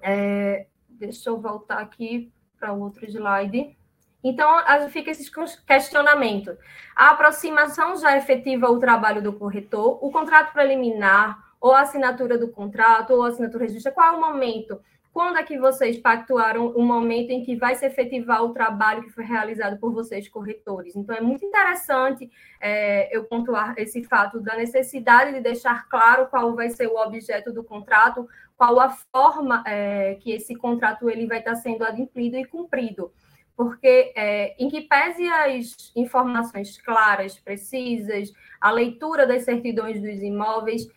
É, 0.00 0.66
deixa 0.88 1.28
eu 1.28 1.38
voltar 1.38 1.78
aqui 1.78 2.32
para 2.58 2.72
o 2.72 2.80
outro 2.80 3.04
slide. 3.04 3.76
Então, 4.24 4.50
fica 4.88 5.10
esse 5.10 5.30
questionamento. 5.66 6.56
A 6.96 7.10
aproximação 7.10 7.94
já 7.96 8.16
efetiva 8.16 8.70
o 8.70 8.78
trabalho 8.78 9.22
do 9.22 9.34
corretor, 9.34 10.02
o 10.02 10.10
contrato 10.10 10.54
preliminar, 10.54 11.44
ou 11.60 11.72
a 11.72 11.82
assinatura 11.82 12.38
do 12.38 12.48
contrato, 12.48 13.10
ou 13.12 13.22
a 13.22 13.28
assinatura 13.28 13.64
registra, 13.64 13.92
qual 13.92 14.14
é 14.14 14.16
o 14.16 14.20
momento? 14.20 14.80
Quando 15.12 15.38
é 15.38 15.44
que 15.44 15.56
vocês 15.58 15.96
pactuaram 15.98 16.68
o 16.70 16.82
momento 16.82 17.30
em 17.30 17.44
que 17.44 17.54
vai 17.54 17.76
se 17.76 17.86
efetivar 17.86 18.42
o 18.42 18.52
trabalho 18.52 19.02
que 19.02 19.10
foi 19.10 19.24
realizado 19.24 19.78
por 19.78 19.92
vocês, 19.92 20.28
corretores? 20.28 20.96
Então, 20.96 21.14
é 21.14 21.20
muito 21.20 21.44
interessante 21.44 22.28
é, 22.60 23.16
eu 23.16 23.24
pontuar 23.24 23.74
esse 23.76 24.02
fato 24.04 24.40
da 24.40 24.56
necessidade 24.56 25.32
de 25.32 25.40
deixar 25.40 25.86
claro 25.88 26.26
qual 26.26 26.54
vai 26.56 26.70
ser 26.70 26.88
o 26.88 26.96
objeto 26.96 27.52
do 27.52 27.62
contrato, 27.62 28.28
qual 28.56 28.80
a 28.80 28.90
forma 28.90 29.62
é, 29.66 30.16
que 30.16 30.32
esse 30.32 30.56
contrato 30.56 31.08
ele 31.08 31.26
vai 31.26 31.38
estar 31.38 31.54
sendo 31.56 31.84
adimplido 31.84 32.36
e 32.36 32.44
cumprido. 32.44 33.12
Porque, 33.56 34.12
é, 34.16 34.54
em 34.58 34.68
que 34.68 34.80
pese 34.82 35.26
as 35.28 35.92
informações 35.94 36.76
claras, 36.80 37.38
precisas, 37.38 38.32
a 38.60 38.70
leitura 38.70 39.26
das 39.26 39.44
certidões 39.44 40.00
dos 40.00 40.22
imóveis, 40.22 40.88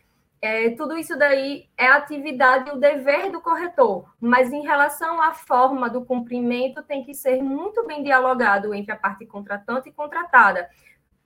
é, 0.41 0.69
tudo 0.71 0.95
isso 0.95 1.17
daí 1.17 1.67
é 1.75 1.87
atividade 1.87 2.69
e 2.69 2.73
o 2.73 2.77
dever 2.77 3.31
do 3.31 3.41
corretor, 3.41 4.05
mas 4.21 4.51
em 4.53 4.61
relação 4.61 5.21
à 5.21 5.33
forma 5.33 5.89
do 5.89 6.05
cumprimento, 6.05 6.83
tem 6.83 7.03
que 7.03 7.13
ser 7.13 7.41
muito 7.41 7.85
bem 7.87 8.03
dialogado 8.03 8.73
entre 8.73 8.91
a 8.91 8.95
parte 8.95 9.25
contratante 9.25 9.89
e 9.89 9.91
contratada, 9.91 10.69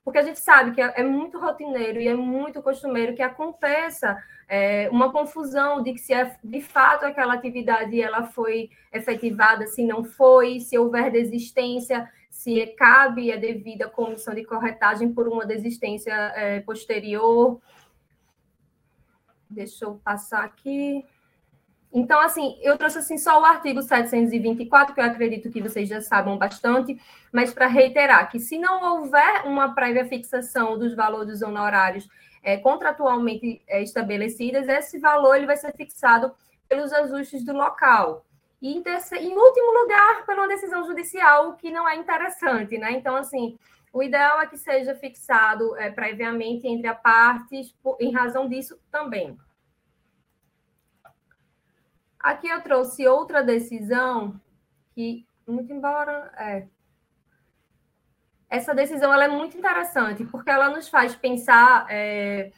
porque 0.04 0.18
a 0.18 0.22
gente 0.22 0.40
sabe 0.40 0.72
que 0.72 0.80
é, 0.80 0.92
é 0.96 1.04
muito 1.04 1.38
rotineiro 1.38 2.00
e 2.00 2.08
é 2.08 2.14
muito 2.14 2.62
costumeiro 2.62 3.14
que 3.14 3.22
aconteça 3.22 4.22
é, 4.48 4.88
uma 4.90 5.12
confusão 5.12 5.82
de 5.82 5.92
que 5.92 5.98
se 5.98 6.12
é, 6.12 6.36
de 6.42 6.60
fato 6.60 7.04
aquela 7.04 7.34
atividade 7.34 8.00
ela 8.00 8.24
foi 8.24 8.70
efetivada, 8.92 9.66
se 9.66 9.84
não 9.84 10.04
foi, 10.04 10.60
se 10.60 10.76
houver 10.76 11.10
desistência, 11.10 12.10
se 12.28 12.66
cabe 12.78 13.32
a 13.32 13.36
devida 13.36 13.88
comissão 13.88 14.34
de 14.34 14.44
corretagem 14.44 15.12
por 15.12 15.28
uma 15.28 15.46
desistência 15.46 16.12
é, 16.12 16.60
posterior. 16.60 17.60
Deixa 19.48 19.84
eu 19.84 20.00
passar 20.02 20.44
aqui. 20.44 21.04
Então, 21.92 22.20
assim, 22.20 22.58
eu 22.62 22.78
trouxe 22.78 22.98
assim 22.98 23.18
só 23.18 23.40
o 23.40 23.44
artigo 23.44 23.82
724, 23.82 24.94
que 24.94 25.00
eu 25.00 25.04
acredito 25.04 25.50
que 25.50 25.60
vocês 25.60 25.88
já 25.88 26.00
sabem 26.00 26.38
bastante, 26.38 26.98
mas 27.30 27.52
para 27.52 27.66
reiterar 27.66 28.30
que 28.30 28.40
se 28.40 28.56
não 28.56 28.82
houver 28.82 29.44
uma 29.44 29.74
prévia 29.74 30.06
fixação 30.06 30.78
dos 30.78 30.94
valores 30.94 31.42
honorários 31.42 32.08
é, 32.42 32.56
contratualmente 32.56 33.62
é, 33.68 33.82
estabelecidas, 33.82 34.68
esse 34.68 34.98
valor 34.98 35.36
ele 35.36 35.46
vai 35.46 35.56
ser 35.56 35.72
fixado 35.76 36.32
pelos 36.66 36.92
ajustes 36.92 37.44
do 37.44 37.52
local. 37.52 38.24
E, 38.60 38.74
em, 38.74 38.82
terceiro, 38.82 39.24
em 39.24 39.36
último 39.36 39.82
lugar, 39.82 40.24
pela 40.24 40.48
decisão 40.48 40.84
judicial, 40.84 41.50
o 41.50 41.56
que 41.56 41.70
não 41.70 41.86
é 41.86 41.96
interessante, 41.96 42.78
né? 42.78 42.92
Então, 42.92 43.16
assim, 43.16 43.58
o 43.92 44.02
ideal 44.02 44.40
é 44.40 44.46
que 44.46 44.56
seja 44.56 44.94
fixado 44.94 45.76
é, 45.76 45.90
previamente 45.90 46.66
entre 46.66 46.88
as 46.88 47.00
partes, 47.02 47.74
em 48.00 48.12
razão 48.12 48.48
disso 48.48 48.78
também. 48.90 49.36
Aqui 52.22 52.48
eu 52.48 52.62
trouxe 52.62 53.06
outra 53.06 53.42
decisão 53.42 54.40
que, 54.94 55.26
muito 55.46 55.72
embora. 55.72 56.32
É, 56.38 56.66
essa 58.48 58.74
decisão 58.74 59.12
ela 59.12 59.24
é 59.24 59.28
muito 59.28 59.56
interessante, 59.56 60.24
porque 60.24 60.50
ela 60.50 60.68
nos 60.68 60.88
faz 60.88 61.16
pensar 61.16 61.86
é, 61.90 62.52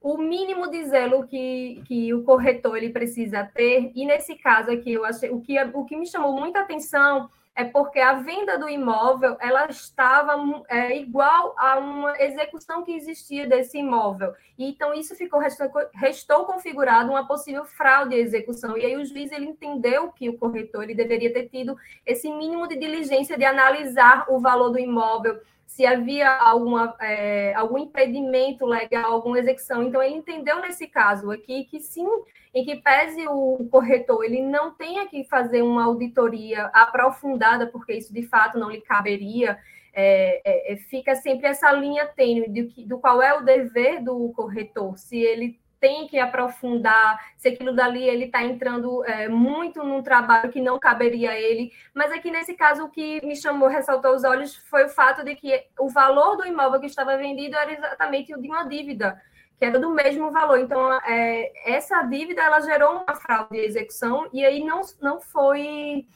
o 0.00 0.18
mínimo 0.18 0.68
de 0.68 0.84
zelo 0.84 1.26
que, 1.26 1.82
que 1.86 2.12
o 2.12 2.24
corretor 2.24 2.76
ele 2.76 2.90
precisa 2.90 3.44
ter. 3.44 3.92
E 3.94 4.04
nesse 4.04 4.34
caso 4.36 4.70
aqui, 4.70 4.92
eu 4.92 5.04
achei, 5.04 5.30
o, 5.30 5.40
que, 5.40 5.56
o 5.72 5.84
que 5.84 5.96
me 5.96 6.06
chamou 6.06 6.38
muita 6.38 6.60
atenção 6.60 7.30
é 7.60 7.64
porque 7.64 8.00
a 8.00 8.14
venda 8.14 8.58
do 8.58 8.70
imóvel 8.70 9.36
ela 9.38 9.66
estava 9.66 10.34
é, 10.66 10.96
igual 10.96 11.54
a 11.58 11.78
uma 11.78 12.18
execução 12.18 12.82
que 12.82 12.92
existia 12.92 13.46
desse 13.46 13.76
imóvel. 13.76 14.32
Então, 14.58 14.94
isso 14.94 15.14
ficou 15.14 15.38
restou, 15.38 15.70
restou, 15.92 16.46
configurado 16.46 17.10
uma 17.10 17.26
possível 17.26 17.66
fraude 17.66 18.14
à 18.14 18.18
execução. 18.18 18.78
E 18.78 18.86
aí 18.86 18.96
o 18.96 19.04
juiz 19.04 19.30
ele 19.30 19.44
entendeu 19.44 20.10
que 20.10 20.30
o 20.30 20.38
corretor 20.38 20.84
ele 20.84 20.94
deveria 20.94 21.30
ter 21.32 21.50
tido 21.50 21.76
esse 22.06 22.32
mínimo 22.32 22.66
de 22.66 22.78
diligência 22.78 23.36
de 23.36 23.44
analisar 23.44 24.24
o 24.30 24.40
valor 24.40 24.70
do 24.70 24.78
imóvel, 24.78 25.38
se 25.70 25.86
havia 25.86 26.28
alguma, 26.28 26.96
é, 27.00 27.54
algum 27.54 27.78
impedimento 27.78 28.66
legal, 28.66 29.12
alguma 29.12 29.38
execução. 29.38 29.84
Então, 29.84 30.02
ele 30.02 30.16
entendeu 30.16 30.60
nesse 30.60 30.88
caso 30.88 31.30
aqui 31.30 31.62
que 31.64 31.78
sim, 31.78 32.08
em 32.52 32.64
que 32.64 32.74
pese 32.76 33.24
o 33.28 33.68
corretor 33.70 34.24
ele 34.24 34.42
não 34.42 34.74
tenha 34.74 35.06
que 35.06 35.22
fazer 35.24 35.62
uma 35.62 35.84
auditoria 35.84 36.64
aprofundada, 36.74 37.68
porque 37.68 37.92
isso 37.92 38.12
de 38.12 38.24
fato 38.24 38.58
não 38.58 38.68
lhe 38.68 38.80
caberia, 38.80 39.56
é, 39.92 40.72
é, 40.72 40.76
fica 40.76 41.14
sempre 41.14 41.46
essa 41.46 41.70
linha 41.70 42.04
tênue 42.04 42.48
do, 42.48 42.86
do 42.86 42.98
qual 42.98 43.22
é 43.22 43.32
o 43.38 43.44
dever 43.44 44.02
do 44.02 44.32
corretor, 44.34 44.98
se 44.98 45.18
ele 45.18 45.59
tem 45.80 46.06
que 46.06 46.18
aprofundar, 46.18 47.18
se 47.36 47.48
aquilo 47.48 47.74
dali 47.74 48.06
ele 48.06 48.26
está 48.26 48.42
entrando 48.44 49.02
é, 49.04 49.28
muito 49.28 49.82
num 49.82 50.02
trabalho 50.02 50.52
que 50.52 50.60
não 50.60 50.78
caberia 50.78 51.30
a 51.30 51.40
ele. 51.40 51.72
Mas 51.94 52.12
aqui 52.12 52.30
nesse 52.30 52.54
caso 52.54 52.84
o 52.84 52.90
que 52.90 53.24
me 53.26 53.34
chamou, 53.34 53.68
ressaltou 53.68 54.14
os 54.14 54.22
olhos, 54.22 54.54
foi 54.54 54.84
o 54.84 54.90
fato 54.90 55.24
de 55.24 55.34
que 55.34 55.64
o 55.78 55.88
valor 55.88 56.36
do 56.36 56.46
imóvel 56.46 56.78
que 56.80 56.86
estava 56.86 57.16
vendido 57.16 57.56
era 57.56 57.72
exatamente 57.72 58.34
o 58.34 58.40
de 58.40 58.46
uma 58.46 58.64
dívida, 58.64 59.20
que 59.58 59.64
era 59.64 59.78
do 59.78 59.90
mesmo 59.90 60.30
valor. 60.30 60.58
Então, 60.58 60.92
é, 61.04 61.50
essa 61.64 62.02
dívida 62.02 62.42
ela 62.42 62.60
gerou 62.60 63.02
uma 63.02 63.16
fraude 63.16 63.52
de 63.52 63.60
execução 63.60 64.28
e 64.32 64.44
aí 64.44 64.62
não, 64.62 64.82
não 65.00 65.20
foi 65.20 66.06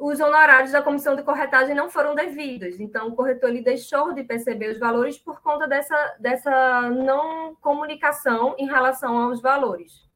os 0.00 0.20
honorários 0.20 0.72
da 0.72 0.82
comissão 0.82 1.14
de 1.14 1.22
corretagem 1.22 1.74
não 1.74 1.90
foram 1.90 2.14
devidos. 2.14 2.80
Então, 2.80 3.08
o 3.08 3.16
corretor 3.16 3.50
ele 3.50 3.62
deixou 3.62 4.12
de 4.12 4.22
perceber 4.24 4.70
os 4.70 4.78
valores 4.78 5.18
por 5.18 5.40
conta 5.40 5.66
dessa, 5.66 6.16
dessa 6.18 6.82
não 6.90 7.54
comunicação 7.56 8.54
em 8.58 8.66
relação 8.66 9.16
aos 9.16 9.40
valores. 9.40 10.06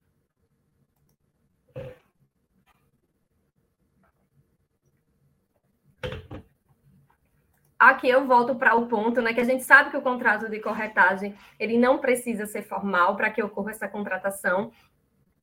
Aqui 7.80 8.10
eu 8.10 8.26
volto 8.26 8.54
para 8.54 8.74
o 8.74 8.86
ponto, 8.86 9.22
né, 9.22 9.32
que 9.32 9.40
a 9.40 9.44
gente 9.44 9.64
sabe 9.64 9.90
que 9.90 9.96
o 9.96 10.02
contrato 10.02 10.50
de 10.50 10.60
corretagem 10.60 11.34
ele 11.58 11.78
não 11.78 11.96
precisa 11.96 12.44
ser 12.44 12.60
formal 12.60 13.16
para 13.16 13.30
que 13.30 13.42
ocorra 13.42 13.70
essa 13.70 13.88
contratação, 13.88 14.70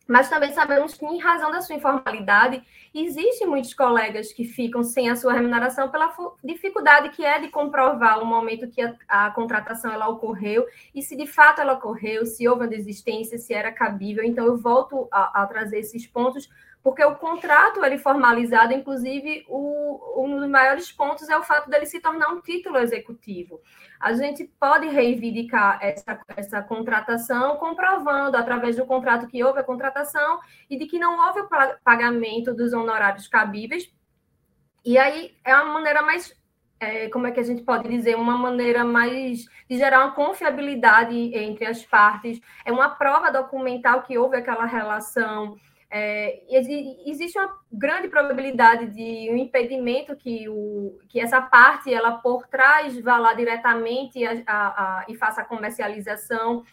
mas 0.07 0.29
também 0.29 0.53
sabemos 0.53 0.93
que, 0.93 1.05
em 1.05 1.19
razão 1.19 1.51
da 1.51 1.61
sua 1.61 1.75
informalidade, 1.75 2.63
existem 2.93 3.45
muitos 3.45 3.73
colegas 3.73 4.31
que 4.31 4.45
ficam 4.45 4.83
sem 4.83 5.09
a 5.09 5.15
sua 5.15 5.33
remuneração 5.33 5.89
pela 5.89 6.13
dificuldade 6.43 7.09
que 7.09 7.23
é 7.23 7.39
de 7.39 7.49
comprovar 7.49 8.21
o 8.21 8.25
momento 8.25 8.67
que 8.67 8.81
a, 8.81 8.95
a, 9.07 9.31
contratação 9.31 9.91
ela 9.91 10.07
ocorreu 10.07 10.65
e 10.95 11.01
se 11.01 11.15
de 11.15 11.27
fato 11.27 11.59
ela 11.59 11.73
ocorreu, 11.73 12.25
se 12.25 12.47
houve 12.47 12.63
a 12.63 12.67
desistência, 12.67 13.37
se 13.37 13.53
era 13.53 13.71
cabível. 13.71 14.23
Então, 14.23 14.45
eu 14.45 14.57
volto 14.57 15.07
a, 15.11 15.43
a 15.43 15.45
trazer 15.45 15.79
esses 15.79 16.07
pontos 16.07 16.49
porque 16.83 17.03
o 17.03 17.15
contrato 17.15 17.83
ele 17.83 17.97
formalizado, 17.97 18.73
inclusive, 18.73 19.45
o, 19.49 20.23
um 20.23 20.39
dos 20.39 20.49
maiores 20.49 20.91
pontos 20.91 21.27
é 21.27 21.37
o 21.37 21.43
fato 21.43 21.69
dele 21.69 21.85
se 21.85 21.99
tornar 21.99 22.29
um 22.29 22.41
título 22.41 22.77
executivo. 22.77 23.59
A 23.99 24.13
gente 24.13 24.45
pode 24.59 24.87
reivindicar 24.87 25.79
essa, 25.81 26.19
essa 26.35 26.61
contratação 26.61 27.57
comprovando, 27.57 28.37
através 28.37 28.75
do 28.75 28.85
contrato, 28.85 29.27
que 29.27 29.43
houve 29.43 29.59
a 29.59 29.63
contratação 29.63 30.39
e 30.69 30.77
de 30.77 30.85
que 30.85 30.99
não 30.99 31.27
houve 31.27 31.41
o 31.41 31.49
pagamento 31.83 32.53
dos 32.53 32.71
honorários 32.73 33.27
cabíveis. 33.27 33.91
E 34.85 34.97
aí 34.97 35.35
é 35.43 35.53
uma 35.55 35.73
maneira 35.73 36.01
mais 36.01 36.33
é, 36.79 37.09
como 37.09 37.27
é 37.27 37.31
que 37.31 37.39
a 37.39 37.43
gente 37.43 37.63
pode 37.63 37.89
dizer, 37.89 38.15
uma 38.15 38.37
maneira 38.37 38.83
mais 38.83 39.45
de 39.69 39.77
gerar 39.77 40.05
uma 40.05 40.13
confiabilidade 40.13 41.15
entre 41.35 41.65
as 41.65 41.83
partes, 41.83 42.39
é 42.63 42.71
uma 42.71 42.89
prova 42.89 43.31
documental 43.31 44.03
que 44.03 44.17
houve 44.17 44.37
aquela 44.37 44.65
relação, 44.65 45.57
é, 45.89 46.43
existe 47.05 47.39
uma 47.39 47.57
grande 47.71 48.09
probabilidade 48.09 48.87
de 48.87 49.29
um 49.31 49.37
impedimento 49.37 50.15
que, 50.15 50.49
o, 50.49 50.99
que 51.07 51.19
essa 51.19 51.41
parte 51.41 51.93
ela 51.93 52.11
por 52.11 52.45
trás 52.47 52.99
vá 52.99 53.17
lá 53.17 53.33
diretamente 53.33 54.25
a, 54.25 54.43
a, 54.45 54.67
a, 54.67 55.05
e 55.07 55.15
faça 55.15 55.41
a 55.41 55.45
comercialização. 55.45 56.63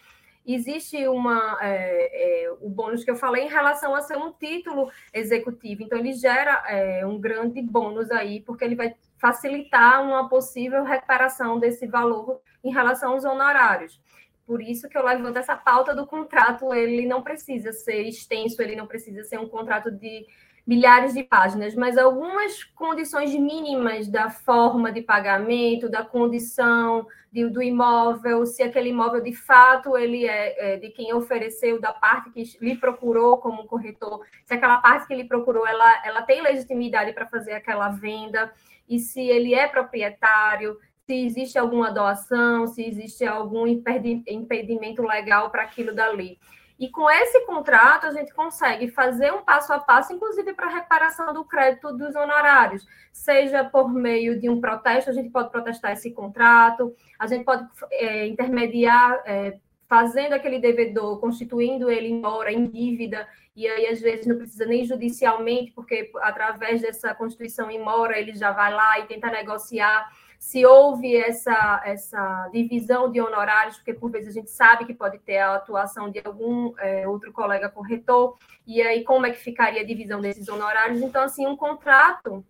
Existe 0.45 1.07
uma 1.07 1.57
é, 1.61 2.43
é, 2.43 2.51
o 2.61 2.69
bônus 2.69 3.03
que 3.03 3.09
eu 3.09 3.15
falei 3.15 3.45
em 3.45 3.49
relação 3.49 3.95
a 3.95 4.01
ser 4.01 4.17
um 4.17 4.31
título 4.31 4.91
executivo, 5.13 5.81
então 5.81 5.97
ele 5.97 6.13
gera 6.13 6.63
é, 6.67 7.05
um 7.05 7.19
grande 7.19 7.61
bônus 7.61 8.11
aí, 8.11 8.41
porque 8.41 8.63
ele 8.63 8.75
vai 8.75 8.93
facilitar 9.17 10.03
uma 10.03 10.29
possível 10.29 10.83
recuperação 10.83 11.57
desse 11.57 11.87
valor 11.87 12.41
em 12.63 12.71
relação 12.71 13.13
aos 13.13 13.23
honorários. 13.23 13.99
Por 14.45 14.61
isso 14.61 14.87
que 14.87 14.97
eu 14.97 15.03
levanto 15.03 15.37
essa 15.37 15.55
pauta 15.55 15.95
do 15.95 16.05
contrato, 16.05 16.73
ele 16.73 17.05
não 17.07 17.21
precisa 17.21 17.73
ser 17.73 18.03
extenso, 18.03 18.61
ele 18.61 18.75
não 18.75 18.85
precisa 18.85 19.23
ser 19.23 19.39
um 19.39 19.49
contrato 19.49 19.89
de 19.91 20.25
milhares 20.65 21.13
de 21.13 21.23
páginas, 21.23 21.75
mas 21.75 21.97
algumas 21.97 22.63
condições 22.63 23.33
mínimas 23.35 24.07
da 24.07 24.29
forma 24.29 24.91
de 24.91 25.01
pagamento, 25.01 25.87
da 25.87 26.03
condição 26.03 27.05
de, 27.31 27.47
do 27.49 27.61
imóvel, 27.61 28.45
se 28.45 28.63
aquele 28.63 28.89
imóvel 28.89 29.21
de 29.21 29.33
fato 29.33 29.95
ele 29.95 30.25
é, 30.25 30.73
é, 30.73 30.77
de 30.77 30.89
quem 30.89 31.13
ofereceu, 31.13 31.79
da 31.79 31.93
parte 31.93 32.31
que 32.31 32.43
lhe 32.59 32.75
procurou 32.77 33.37
como 33.37 33.67
corretor, 33.67 34.25
se 34.43 34.55
aquela 34.55 34.77
parte 34.77 35.05
que 35.07 35.13
lhe 35.13 35.25
procurou 35.25 35.67
ela, 35.67 36.01
ela 36.03 36.23
tem 36.23 36.41
legitimidade 36.41 37.13
para 37.13 37.27
fazer 37.27 37.53
aquela 37.53 37.89
venda, 37.89 38.51
e 38.89 38.97
se 38.99 39.21
ele 39.21 39.53
é 39.53 39.67
proprietário, 39.67 40.77
se 41.05 41.25
existe 41.25 41.57
alguma 41.57 41.91
doação, 41.91 42.65
se 42.65 42.83
existe 42.83 43.25
algum 43.25 43.67
impedimento 43.67 45.03
legal 45.03 45.51
para 45.51 45.63
aquilo 45.63 45.93
dali. 45.93 46.39
E 46.77 46.89
com 46.89 47.09
esse 47.09 47.45
contrato, 47.45 48.05
a 48.05 48.11
gente 48.11 48.33
consegue 48.33 48.89
fazer 48.89 49.31
um 49.31 49.43
passo 49.43 49.71
a 49.71 49.79
passo, 49.79 50.11
inclusive 50.11 50.53
para 50.53 50.67
a 50.67 50.73
reparação 50.73 51.33
do 51.33 51.45
crédito 51.45 51.93
dos 51.93 52.15
honorários, 52.15 52.85
seja 53.13 53.63
por 53.63 53.93
meio 53.93 54.39
de 54.39 54.49
um 54.49 54.59
protesto, 54.59 55.09
a 55.09 55.13
gente 55.13 55.29
pode 55.29 55.51
protestar 55.51 55.93
esse 55.93 56.11
contrato, 56.11 56.93
a 57.17 57.27
gente 57.27 57.45
pode 57.45 57.65
é, 57.91 58.27
intermediar, 58.27 59.21
é, 59.25 59.57
fazendo 59.87 60.33
aquele 60.33 60.59
devedor, 60.59 61.19
constituindo 61.19 61.89
ele 61.89 62.09
embora 62.09 62.51
em 62.51 62.65
dívida, 62.65 63.25
e 63.55 63.67
aí 63.67 63.87
às 63.87 64.01
vezes 64.01 64.25
não 64.25 64.35
precisa 64.35 64.65
nem 64.65 64.83
judicialmente, 64.83 65.71
porque 65.71 66.11
através 66.15 66.81
dessa 66.81 67.15
Constituição 67.15 67.71
em 67.71 67.81
mora 67.81 68.19
ele 68.19 68.35
já 68.35 68.51
vai 68.51 68.73
lá 68.73 68.99
e 68.99 69.05
tenta 69.05 69.31
negociar 69.31 70.09
se 70.45 70.63
houve 70.63 71.17
essa, 71.17 71.81
essa 71.83 72.49
divisão 72.53 73.11
de 73.11 73.19
honorários, 73.19 73.77
porque 73.77 73.95
por 73.95 74.11
vezes 74.11 74.29
a 74.29 74.31
gente 74.31 74.51
sabe 74.51 74.85
que 74.85 74.93
pode 74.93 75.17
ter 75.17 75.39
a 75.39 75.55
atuação 75.55 76.11
de 76.11 76.21
algum 76.23 76.71
é, 76.77 77.07
outro 77.07 77.33
colega 77.33 77.67
corretor, 77.67 78.37
e 78.65 78.79
aí 78.79 79.03
como 79.03 79.25
é 79.25 79.31
que 79.31 79.39
ficaria 79.39 79.81
a 79.81 79.85
divisão 79.85 80.21
desses 80.21 80.47
honorários? 80.47 81.01
Então, 81.01 81.23
assim, 81.23 81.47
um 81.47 81.57
contrato 81.57 82.45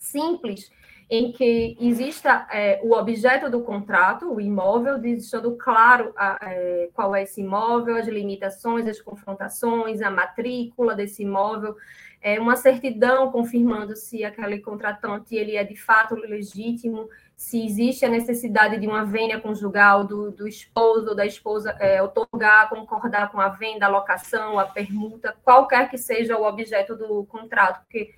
simples 0.00 0.68
em 1.08 1.30
que 1.30 1.76
exista 1.80 2.44
é, 2.50 2.80
o 2.82 2.92
objeto 2.92 3.48
do 3.48 3.62
contrato, 3.62 4.28
o 4.28 4.40
imóvel, 4.40 4.98
deixando 4.98 5.56
claro 5.56 6.12
a, 6.16 6.38
é, 6.42 6.90
qual 6.92 7.14
é 7.14 7.22
esse 7.22 7.40
imóvel, 7.40 7.98
as 7.98 8.08
limitações, 8.08 8.88
as 8.88 9.00
confrontações, 9.00 10.02
a 10.02 10.10
matrícula 10.10 10.96
desse 10.96 11.22
imóvel, 11.22 11.76
é, 12.22 12.38
uma 12.38 12.54
certidão 12.54 13.32
confirmando 13.32 13.96
se 13.96 14.24
aquele 14.24 14.60
contratante 14.60 15.34
ele 15.34 15.56
é 15.56 15.64
de 15.64 15.74
fato 15.74 16.14
legítimo, 16.14 17.08
se 17.36 17.66
existe 17.66 18.04
a 18.04 18.08
necessidade 18.08 18.78
de 18.78 18.86
uma 18.86 19.04
vênia 19.04 19.40
conjugal 19.40 20.04
do, 20.04 20.30
do 20.30 20.46
esposo 20.46 21.08
ou 21.08 21.14
da 21.16 21.26
esposa 21.26 21.76
é, 21.80 22.00
otorgar, 22.00 22.70
concordar 22.70 23.32
com 23.32 23.40
a 23.40 23.48
venda, 23.48 23.86
a 23.86 23.88
locação, 23.88 24.56
a 24.56 24.64
permuta, 24.64 25.34
qualquer 25.42 25.90
que 25.90 25.98
seja 25.98 26.38
o 26.38 26.44
objeto 26.44 26.94
do 26.94 27.24
contrato, 27.24 27.80
porque 27.82 28.14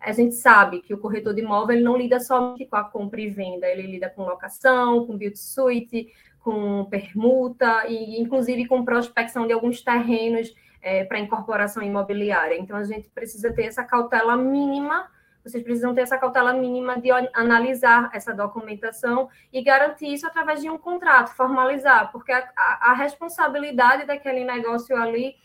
a 0.00 0.12
gente 0.12 0.34
sabe 0.34 0.80
que 0.80 0.94
o 0.94 0.98
corretor 0.98 1.34
de 1.34 1.42
imóvel 1.42 1.76
ele 1.76 1.84
não 1.84 1.96
lida 1.96 2.18
somente 2.18 2.64
com 2.64 2.76
a 2.76 2.84
compra 2.84 3.20
e 3.20 3.28
venda, 3.28 3.68
ele 3.68 3.82
lida 3.82 4.08
com 4.08 4.24
locação, 4.24 5.06
com 5.06 5.16
build 5.16 5.38
suite, 5.38 6.10
com 6.40 6.86
permuta 6.86 7.86
e 7.86 8.18
inclusive 8.20 8.66
com 8.66 8.84
prospecção 8.84 9.46
de 9.46 9.52
alguns 9.52 9.82
terrenos 9.82 10.52
é, 10.82 11.04
para 11.04 11.18
incorporação 11.18 11.82
imobiliária. 11.82 12.58
Então 12.58 12.76
a 12.76 12.84
gente 12.84 13.08
precisa 13.08 13.52
ter 13.52 13.64
essa 13.64 13.84
cautela 13.84 14.36
mínima, 14.36 15.08
vocês 15.44 15.62
precisam 15.62 15.94
ter 15.94 16.02
essa 16.02 16.18
cautela 16.18 16.52
mínima 16.52 17.00
de 17.00 17.10
analisar 17.32 18.10
essa 18.12 18.34
documentação 18.34 19.28
e 19.52 19.62
garantir 19.62 20.12
isso 20.12 20.26
através 20.26 20.60
de 20.60 20.68
um 20.68 20.78
contrato, 20.78 21.34
formalizar, 21.34 22.12
porque 22.12 22.32
a, 22.32 22.48
a, 22.56 22.90
a 22.90 22.94
responsabilidade 22.94 24.06
daquele 24.06 24.44
negócio 24.44 24.96
ali 24.96 25.36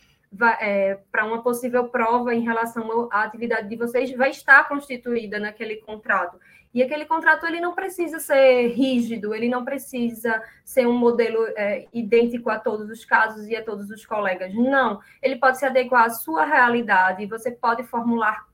é, 0.59 0.99
para 1.11 1.25
uma 1.25 1.41
possível 1.41 1.87
prova 1.87 2.33
em 2.33 2.41
relação 2.41 3.07
à 3.11 3.23
atividade 3.23 3.69
de 3.69 3.75
vocês 3.75 4.11
vai 4.15 4.29
estar 4.29 4.67
constituída 4.67 5.39
naquele 5.39 5.77
contrato. 5.77 6.37
E 6.73 6.83
aquele 6.83 7.05
contrato 7.05 7.45
ele 7.45 7.59
não 7.59 7.73
precisa 7.73 8.19
ser 8.19 8.67
rígido, 8.67 9.33
ele 9.33 9.49
não 9.49 9.65
precisa 9.65 10.41
ser 10.63 10.85
um 10.87 10.97
modelo 10.97 11.45
é, 11.55 11.87
idêntico 11.93 12.49
a 12.49 12.59
todos 12.59 12.89
os 12.89 13.03
casos 13.03 13.47
e 13.47 13.55
a 13.55 13.63
todos 13.63 13.89
os 13.89 14.05
colegas. 14.05 14.53
Não, 14.53 14.99
ele 15.21 15.37
pode 15.37 15.57
se 15.57 15.65
adequar 15.65 16.05
à 16.05 16.09
sua 16.09 16.45
realidade. 16.45 17.25
Você 17.25 17.51
pode 17.51 17.83
formular 17.83 18.45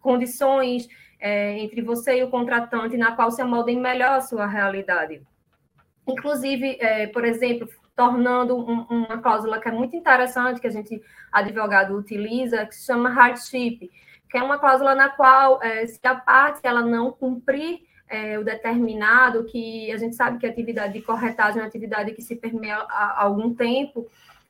condições 0.00 0.88
é, 1.20 1.58
entre 1.60 1.82
você 1.82 2.18
e 2.18 2.24
o 2.24 2.30
contratante 2.30 2.96
na 2.96 3.12
qual 3.14 3.30
se 3.30 3.40
amoldem 3.40 3.78
melhor 3.78 4.16
a 4.16 4.20
sua 4.20 4.46
realidade. 4.46 5.22
Inclusive, 6.06 6.78
é, 6.80 7.06
por 7.06 7.24
exemplo, 7.24 7.68
tornando 7.94 8.56
um, 8.56 8.82
uma 8.90 9.18
cláusula 9.18 9.60
que 9.60 9.68
é 9.68 9.72
muito 9.72 9.94
interessante, 9.94 10.60
que 10.60 10.66
a 10.66 10.70
gente, 10.70 11.00
advogado, 11.30 11.96
utiliza, 11.96 12.66
que 12.66 12.74
se 12.74 12.86
chama 12.86 13.08
hardship, 13.08 13.88
que 14.32 14.38
é 14.38 14.42
uma 14.42 14.58
cláusula 14.58 14.94
na 14.94 15.10
qual, 15.10 15.62
é, 15.62 15.86
se 15.86 16.00
a 16.04 16.14
parte 16.14 16.60
ela 16.62 16.80
não 16.80 17.12
cumprir 17.12 17.82
é, 18.08 18.38
o 18.38 18.42
determinado, 18.42 19.44
que 19.44 19.92
a 19.92 19.98
gente 19.98 20.16
sabe 20.16 20.38
que 20.38 20.46
a 20.46 20.48
atividade 20.48 20.94
de 20.94 21.02
corretagem 21.02 21.58
é 21.58 21.62
uma 21.62 21.68
atividade 21.68 22.12
que 22.12 22.22
se 22.22 22.34
permeia 22.34 22.76
há 22.76 23.22
algum 23.22 23.52
tempo, 23.52 24.08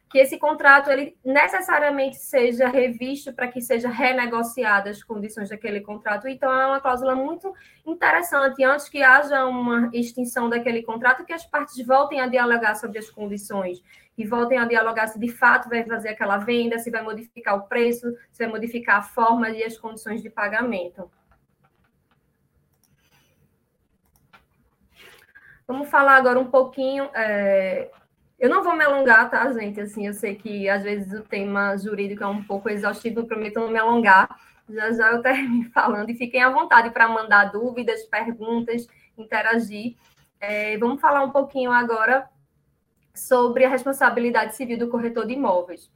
que 0.08 0.18
esse 0.18 0.38
contrato 0.38 0.88
ele 0.88 1.16
necessariamente 1.24 2.16
seja 2.16 2.68
revisto 2.68 3.32
para 3.32 3.48
que 3.48 3.60
seja 3.60 3.88
renegociada 3.88 4.88
as 4.88 5.02
condições 5.02 5.48
daquele 5.48 5.80
contrato. 5.80 6.28
Então, 6.28 6.52
é 6.52 6.66
uma 6.66 6.80
cláusula 6.80 7.16
muito 7.16 7.52
interessante, 7.84 8.62
antes 8.62 8.88
que 8.88 9.02
haja 9.02 9.44
uma 9.46 9.90
extinção 9.92 10.48
daquele 10.48 10.82
contrato, 10.82 11.24
que 11.24 11.32
as 11.32 11.44
partes 11.44 11.84
voltem 11.84 12.20
a 12.20 12.28
dialogar 12.28 12.76
sobre 12.76 13.00
as 13.00 13.10
condições 13.10 13.82
e 14.16 14.26
voltem 14.26 14.58
a 14.58 14.66
dialogar 14.66 15.06
se 15.08 15.18
de 15.18 15.28
fato 15.28 15.68
vai 15.68 15.84
fazer 15.84 16.10
aquela 16.10 16.38
venda, 16.38 16.78
se 16.78 16.90
vai 16.90 17.02
modificar 17.02 17.56
o 17.56 17.62
preço, 17.62 18.12
se 18.30 18.44
vai 18.44 18.52
modificar 18.52 18.96
a 18.96 19.02
forma 19.02 19.50
e 19.50 19.64
as 19.64 19.78
condições 19.78 20.22
de 20.22 20.28
pagamento. 20.28 21.10
Vamos 25.66 25.88
falar 25.88 26.16
agora 26.16 26.38
um 26.38 26.50
pouquinho 26.50 27.08
é, 27.14 27.90
eu 28.42 28.50
não 28.50 28.64
vou 28.64 28.76
me 28.76 28.82
alongar, 28.82 29.30
tá, 29.30 29.52
gente? 29.52 29.80
Assim, 29.80 30.04
eu 30.04 30.12
sei 30.12 30.34
que 30.34 30.68
às 30.68 30.82
vezes 30.82 31.12
o 31.12 31.22
tema 31.22 31.76
jurídico 31.76 32.24
é 32.24 32.26
um 32.26 32.42
pouco 32.42 32.68
exaustivo, 32.68 33.20
eu 33.20 33.24
prometo 33.24 33.60
não 33.60 33.70
me 33.70 33.78
alongar. 33.78 34.28
Já 34.68 34.90
já 34.90 35.12
eu 35.12 35.22
termino 35.22 35.70
falando 35.72 36.10
e 36.10 36.16
fiquem 36.16 36.42
à 36.42 36.50
vontade 36.50 36.90
para 36.90 37.06
mandar 37.06 37.52
dúvidas, 37.52 38.02
perguntas, 38.02 38.88
interagir. 39.16 39.94
É, 40.40 40.76
vamos 40.76 41.00
falar 41.00 41.22
um 41.22 41.30
pouquinho 41.30 41.70
agora 41.70 42.28
sobre 43.14 43.64
a 43.64 43.68
responsabilidade 43.68 44.54
civil 44.54 44.78
do 44.78 44.88
corretor 44.88 45.26
de 45.26 45.34
imóveis. 45.34 45.90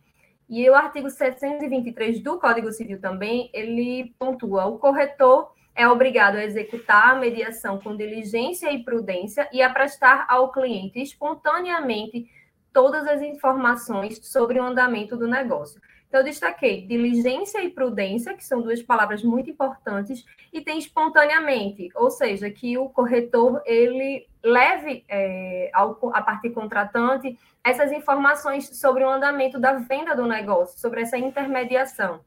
E 0.48 0.68
o 0.70 0.74
artigo 0.74 1.11
723 1.11 2.20
do 2.20 2.38
Código 2.38 2.70
Civil 2.70 3.00
também, 3.00 3.50
ele 3.52 4.14
pontua: 4.18 4.66
o 4.66 4.79
corretor 4.79 5.52
é 5.74 5.87
obrigado 5.88 6.37
a 6.37 6.44
executar 6.44 7.11
a 7.11 7.18
mediação 7.18 7.79
com 7.79 7.96
diligência 7.96 8.72
e 8.72 8.83
prudência 8.83 9.48
e 9.52 9.61
a 9.61 9.68
prestar 9.68 10.24
ao 10.29 10.50
cliente 10.50 11.00
espontaneamente 11.00 12.31
todas 12.72 13.07
as 13.07 13.22
informações 13.22 14.18
sobre 14.26 14.61
o 14.61 14.64
andamento 14.64 15.16
do 15.16 15.26
negócio. 15.26 15.81
Então, 16.16 16.24
eu 16.24 16.33
destaquei 16.33 16.81
diligência 16.81 17.62
e 17.62 17.68
prudência, 17.68 18.33
que 18.33 18.42
são 18.42 18.62
duas 18.62 18.83
palavras 18.83 19.22
muito 19.22 19.50
importantes, 19.50 20.24
e 20.50 20.62
tem 20.62 20.79
espontaneamente, 20.79 21.90
ou 21.94 22.11
seja, 22.11 22.48
que 22.48 22.79
o 22.79 22.88
corretor 22.88 23.61
ele 23.66 24.26
leve 24.42 25.05
é, 25.11 25.68
ao, 25.74 25.98
a 26.14 26.22
parte 26.22 26.48
contratante 26.48 27.38
essas 27.62 27.92
informações 27.92 28.66
sobre 28.79 29.05
o 29.05 29.11
andamento 29.11 29.61
da 29.61 29.74
venda 29.74 30.16
do 30.16 30.24
negócio, 30.24 30.81
sobre 30.81 31.02
essa 31.02 31.18
intermediação. 31.18 32.20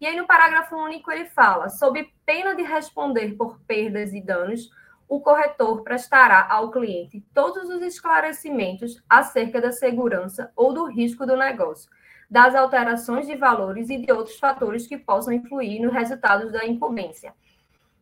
E 0.00 0.08
aí, 0.08 0.16
no 0.16 0.26
parágrafo 0.26 0.74
único, 0.74 1.12
ele 1.12 1.26
fala: 1.26 1.68
sob 1.68 2.04
pena 2.24 2.52
de 2.56 2.64
responder 2.64 3.36
por 3.36 3.60
perdas 3.60 4.12
e 4.12 4.20
danos, 4.20 4.72
o 5.08 5.20
corretor 5.20 5.84
prestará 5.84 6.48
ao 6.50 6.72
cliente 6.72 7.24
todos 7.32 7.70
os 7.70 7.80
esclarecimentos 7.80 9.00
acerca 9.08 9.60
da 9.60 9.70
segurança 9.70 10.50
ou 10.56 10.72
do 10.72 10.86
risco 10.86 11.24
do 11.24 11.36
negócio, 11.36 11.88
das 12.30 12.54
alterações 12.54 13.26
de 13.26 13.36
valores 13.36 13.88
e 13.88 13.98
de 13.98 14.12
outros 14.12 14.38
fatores 14.38 14.86
que 14.86 14.96
possam 14.96 15.32
influir 15.32 15.80
nos 15.80 15.92
resultados 15.92 16.52
da 16.52 16.66
incumbência. 16.66 17.32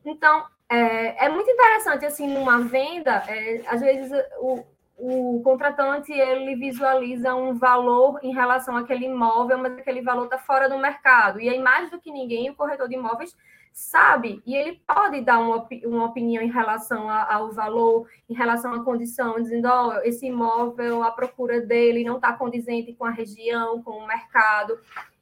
Então, 0.04 0.44
é, 0.68 1.26
é 1.26 1.28
muito 1.28 1.50
interessante, 1.50 2.04
assim, 2.04 2.26
numa 2.26 2.60
venda, 2.60 3.22
é, 3.28 3.62
às 3.66 3.80
vezes 3.80 4.10
o, 4.38 4.64
o 4.96 5.42
contratante 5.42 6.12
ele 6.12 6.56
visualiza 6.56 7.34
um 7.34 7.54
valor 7.54 8.18
em 8.22 8.32
relação 8.32 8.76
àquele 8.76 9.06
imóvel, 9.06 9.58
mas 9.58 9.72
aquele 9.74 10.00
valor 10.00 10.24
está 10.24 10.38
fora 10.38 10.68
do 10.68 10.78
mercado. 10.78 11.40
E 11.40 11.48
aí, 11.48 11.58
mais 11.58 11.90
do 11.90 12.00
que 12.00 12.10
ninguém, 12.10 12.50
o 12.50 12.54
corretor 12.54 12.88
de 12.88 12.94
imóveis 12.94 13.36
sabe 13.74 14.40
e 14.46 14.54
ele 14.54 14.80
pode 14.86 15.20
dar 15.20 15.40
uma, 15.40 15.66
uma 15.84 16.04
opinião 16.04 16.40
em 16.40 16.50
relação 16.50 17.10
ao 17.10 17.50
valor, 17.50 18.08
em 18.30 18.34
relação 18.34 18.72
à 18.72 18.84
condição, 18.84 19.42
dizendo: 19.42 19.68
oh, 19.68 19.92
esse 20.04 20.26
imóvel, 20.26 21.02
a 21.02 21.10
procura 21.10 21.60
dele 21.60 22.04
não 22.04 22.16
está 22.16 22.32
condizente 22.32 22.94
com 22.94 23.04
a 23.04 23.10
região, 23.10 23.82
com 23.82 23.90
o 23.90 24.06
mercado. 24.06 24.78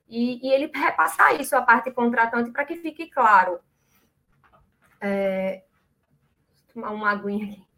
E, 0.06 0.46
e 0.46 0.52
ele 0.52 0.70
repassar 0.72 1.40
isso 1.40 1.56
à 1.56 1.62
parte 1.62 1.90
contratante 1.90 2.50
para 2.50 2.66
que 2.66 2.76
fique 2.76 3.08
claro. 3.08 3.58
É, 5.00 5.64
tomar 6.74 6.90
uma 6.90 7.10
aguinha 7.10 7.46
aqui. 7.46 7.71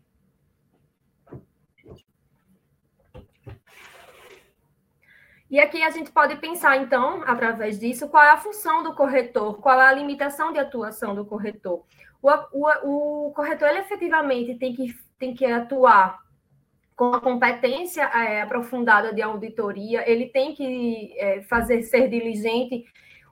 E 5.50 5.60
aqui 5.60 5.82
a 5.82 5.90
gente 5.90 6.10
pode 6.10 6.36
pensar, 6.36 6.76
então, 6.78 7.22
através 7.26 7.78
disso, 7.78 8.08
qual 8.08 8.22
é 8.22 8.30
a 8.30 8.36
função 8.36 8.82
do 8.82 8.94
corretor, 8.94 9.60
qual 9.60 9.80
é 9.80 9.86
a 9.86 9.92
limitação 9.92 10.52
de 10.52 10.58
atuação 10.58 11.14
do 11.14 11.24
corretor. 11.24 11.84
O, 12.22 12.30
o, 12.52 13.28
o 13.28 13.32
corretor, 13.32 13.68
ele 13.68 13.80
efetivamente 13.80 14.54
tem 14.56 14.74
que, 14.74 14.94
tem 15.18 15.34
que 15.34 15.44
atuar 15.44 16.18
com 16.96 17.12
a 17.12 17.20
competência 17.20 18.02
é, 18.04 18.42
aprofundada 18.42 19.12
de 19.12 19.20
auditoria, 19.20 20.08
ele 20.08 20.26
tem 20.26 20.54
que 20.54 21.12
é, 21.18 21.42
fazer 21.42 21.82
ser 21.82 22.08
diligente 22.08 22.84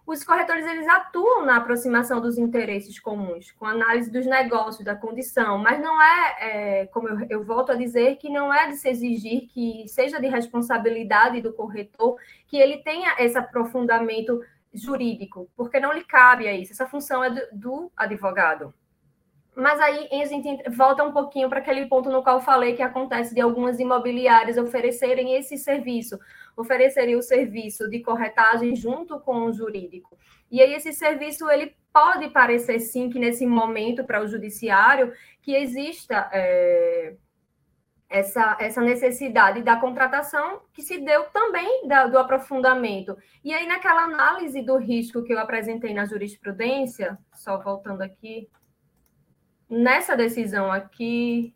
os 0.07 0.25
corretores 0.25 0.67
eles 0.67 0.87
atuam 0.89 1.45
na 1.45 1.57
aproximação 1.57 2.21
dos 2.21 2.37
interesses 2.37 2.99
comuns, 2.99 3.53
com 3.53 3.65
análise 3.65 4.11
dos 4.11 4.27
negócios, 4.27 4.85
da 4.85 4.97
condição, 4.97 5.59
mas 5.59 5.81
não 5.81 6.03
é, 6.03 6.37
é 6.41 6.87
como 6.87 7.09
eu, 7.09 7.27
eu, 7.31 7.45
volto 7.45 7.71
a 7.71 7.77
dizer, 7.77 8.17
que 8.17 8.29
não 8.29 8.53
é 8.53 8.69
de 8.69 8.77
se 8.77 8.89
exigir 8.89 9.49
que 9.49 9.87
seja 9.87 10.21
de 10.21 10.27
responsabilidade 10.27 11.41
do 11.41 11.53
corretor 11.53 12.17
que 12.49 12.57
ele 12.57 12.79
tenha 12.79 13.15
esse 13.19 13.39
aprofundamento 13.39 14.41
jurídico, 14.75 15.49
porque 15.57 15.79
não 15.79 15.93
lhe 15.93 16.05
cabe 16.05 16.49
a 16.49 16.53
isso, 16.53 16.73
essa 16.73 16.87
função 16.87 17.23
é 17.23 17.31
do, 17.31 17.41
do 17.53 17.93
advogado. 17.97 18.75
Mas 19.55 19.79
aí 19.81 20.09
a 20.11 20.25
gente 20.25 20.71
volta 20.71 21.05
um 21.05 21.13
pouquinho 21.13 21.49
para 21.49 21.59
aquele 21.59 21.85
ponto 21.87 22.09
no 22.09 22.23
qual 22.23 22.41
falei 22.41 22.75
que 22.75 22.83
acontece 22.83 23.35
de 23.35 23.41
algumas 23.41 23.79
imobiliárias 23.79 24.57
oferecerem 24.57 25.35
esse 25.37 25.59
serviço, 25.59 26.19
oferecerem 26.57 27.17
o 27.17 27.23
serviço 27.23 27.89
de 27.89 28.01
corretagem 28.01 28.75
junto 28.77 29.19
com 29.21 29.45
o 29.45 29.53
jurídico. 29.53 30.19
E 30.51 30.61
aí 30.61 30.75
esse 30.75 30.93
serviço 30.93 31.49
ele 31.51 31.75
pode 31.93 32.29
parecer 32.31 32.81
sim 32.81 33.11
que 33.11 33.19
nesse 33.19 33.47
momento 33.47 34.05
para 34.05 34.23
o 34.23 34.27
judiciário 34.27 35.13
que 35.43 35.55
exista 35.55 36.29
é, 36.33 37.15
essa, 38.13 38.59
essa 38.61 38.83
necessidade 38.83 39.63
da 39.63 39.77
contratação 39.77 40.61
que 40.75 40.83
se 40.83 40.99
deu 40.99 41.25
também 41.31 41.89
da, 41.89 42.07
do 42.07 42.19
aprofundamento. 42.19 43.17
E 43.43 43.55
aí, 43.55 43.67
naquela 43.67 44.03
análise 44.03 44.61
do 44.61 44.77
risco 44.77 45.23
que 45.23 45.33
eu 45.33 45.39
apresentei 45.39 45.95
na 45.95 46.05
jurisprudência, 46.05 47.19
só 47.33 47.59
voltando 47.59 48.03
aqui, 48.03 48.51
nessa 49.69 50.15
decisão 50.15 50.71
aqui, 50.71 51.55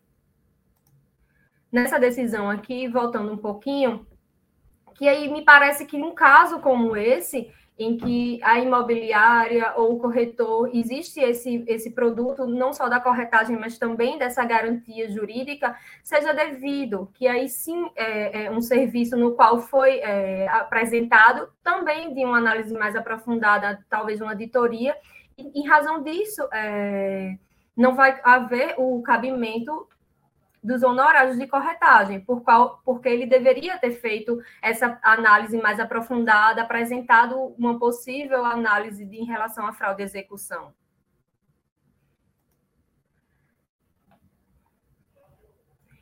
nessa 1.71 1.99
decisão 1.99 2.49
aqui, 2.49 2.87
voltando 2.87 3.31
um 3.31 3.37
pouquinho, 3.37 4.06
que 4.97 5.07
aí 5.07 5.31
me 5.31 5.43
parece 5.43 5.85
que 5.85 5.95
um 5.95 6.13
caso 6.13 6.59
como 6.59 6.97
esse, 6.97 7.51
em 7.77 7.95
que 7.95 8.39
a 8.43 8.57
imobiliária 8.59 9.73
ou 9.75 9.93
o 9.93 9.99
corretor 9.99 10.69
existe 10.73 11.19
esse, 11.19 11.63
esse 11.67 11.91
produto, 11.91 12.47
não 12.47 12.73
só 12.73 12.89
da 12.89 12.99
corretagem, 12.99 13.55
mas 13.55 13.77
também 13.77 14.17
dessa 14.17 14.43
garantia 14.43 15.07
jurídica, 15.09 15.75
seja 16.03 16.33
devido, 16.33 17.11
que 17.13 17.27
aí 17.27 17.47
sim 17.47 17.87
é, 17.95 18.45
é 18.45 18.51
um 18.51 18.61
serviço 18.61 19.15
no 19.15 19.35
qual 19.35 19.59
foi 19.59 19.99
é, 19.99 20.47
apresentado, 20.49 21.47
também 21.63 22.13
de 22.15 22.25
uma 22.25 22.39
análise 22.39 22.73
mais 22.73 22.95
aprofundada, 22.95 23.85
talvez 23.87 24.19
uma 24.19 24.31
auditoria, 24.31 24.95
e, 25.37 25.61
em 25.61 25.67
razão 25.67 26.01
disso, 26.01 26.41
é, 26.51 27.37
não 27.75 27.95
vai 27.95 28.19
haver 28.23 28.73
o 28.79 29.03
cabimento 29.03 29.87
dos 30.63 30.83
honorários 30.83 31.37
de 31.37 31.47
corretagem, 31.47 32.19
por 32.19 32.41
qual, 32.43 32.81
porque 32.83 33.07
ele 33.07 33.25
deveria 33.25 33.77
ter 33.77 33.91
feito 33.91 34.41
essa 34.61 34.99
análise 35.01 35.57
mais 35.57 35.79
aprofundada, 35.79 36.61
apresentado 36.61 37.37
uma 37.57 37.79
possível 37.79 38.45
análise 38.45 39.05
de, 39.05 39.17
em 39.17 39.25
relação 39.25 39.65
à 39.65 39.73
fraude 39.73 40.01
e 40.01 40.05
execução. 40.05 40.73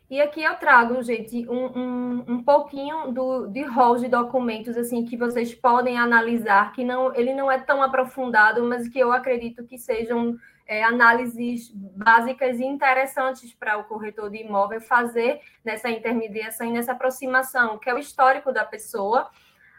E 0.07 0.21
aqui 0.21 0.43
eu 0.43 0.55
trago, 0.55 1.01
gente, 1.01 1.49
um, 1.49 1.65
um, 1.77 2.25
um 2.27 2.43
pouquinho 2.43 3.11
do, 3.11 3.47
de 3.47 3.63
rol 3.63 3.97
de 3.97 4.07
documentos 4.07 4.77
assim 4.77 5.03
que 5.03 5.17
vocês 5.17 5.53
podem 5.55 5.97
analisar, 5.97 6.71
que 6.73 6.83
não, 6.83 7.13
ele 7.15 7.33
não 7.33 7.51
é 7.51 7.59
tão 7.59 7.81
aprofundado, 7.81 8.63
mas 8.63 8.87
que 8.87 8.99
eu 8.99 9.11
acredito 9.11 9.65
que 9.65 9.79
sejam 9.79 10.37
é, 10.67 10.84
análises 10.84 11.71
básicas 11.71 12.60
e 12.60 12.63
interessantes 12.63 13.54
para 13.54 13.78
o 13.78 13.84
corretor 13.84 14.30
de 14.30 14.38
imóvel 14.38 14.82
fazer 14.82 15.39
nessa 15.63 15.89
intermediação 15.89 16.67
e 16.67 16.71
nessa 16.71 16.93
aproximação, 16.93 17.78
que 17.78 17.89
é 17.89 17.93
o 17.93 17.99
histórico 17.99 18.51
da 18.51 18.65
pessoa. 18.65 19.30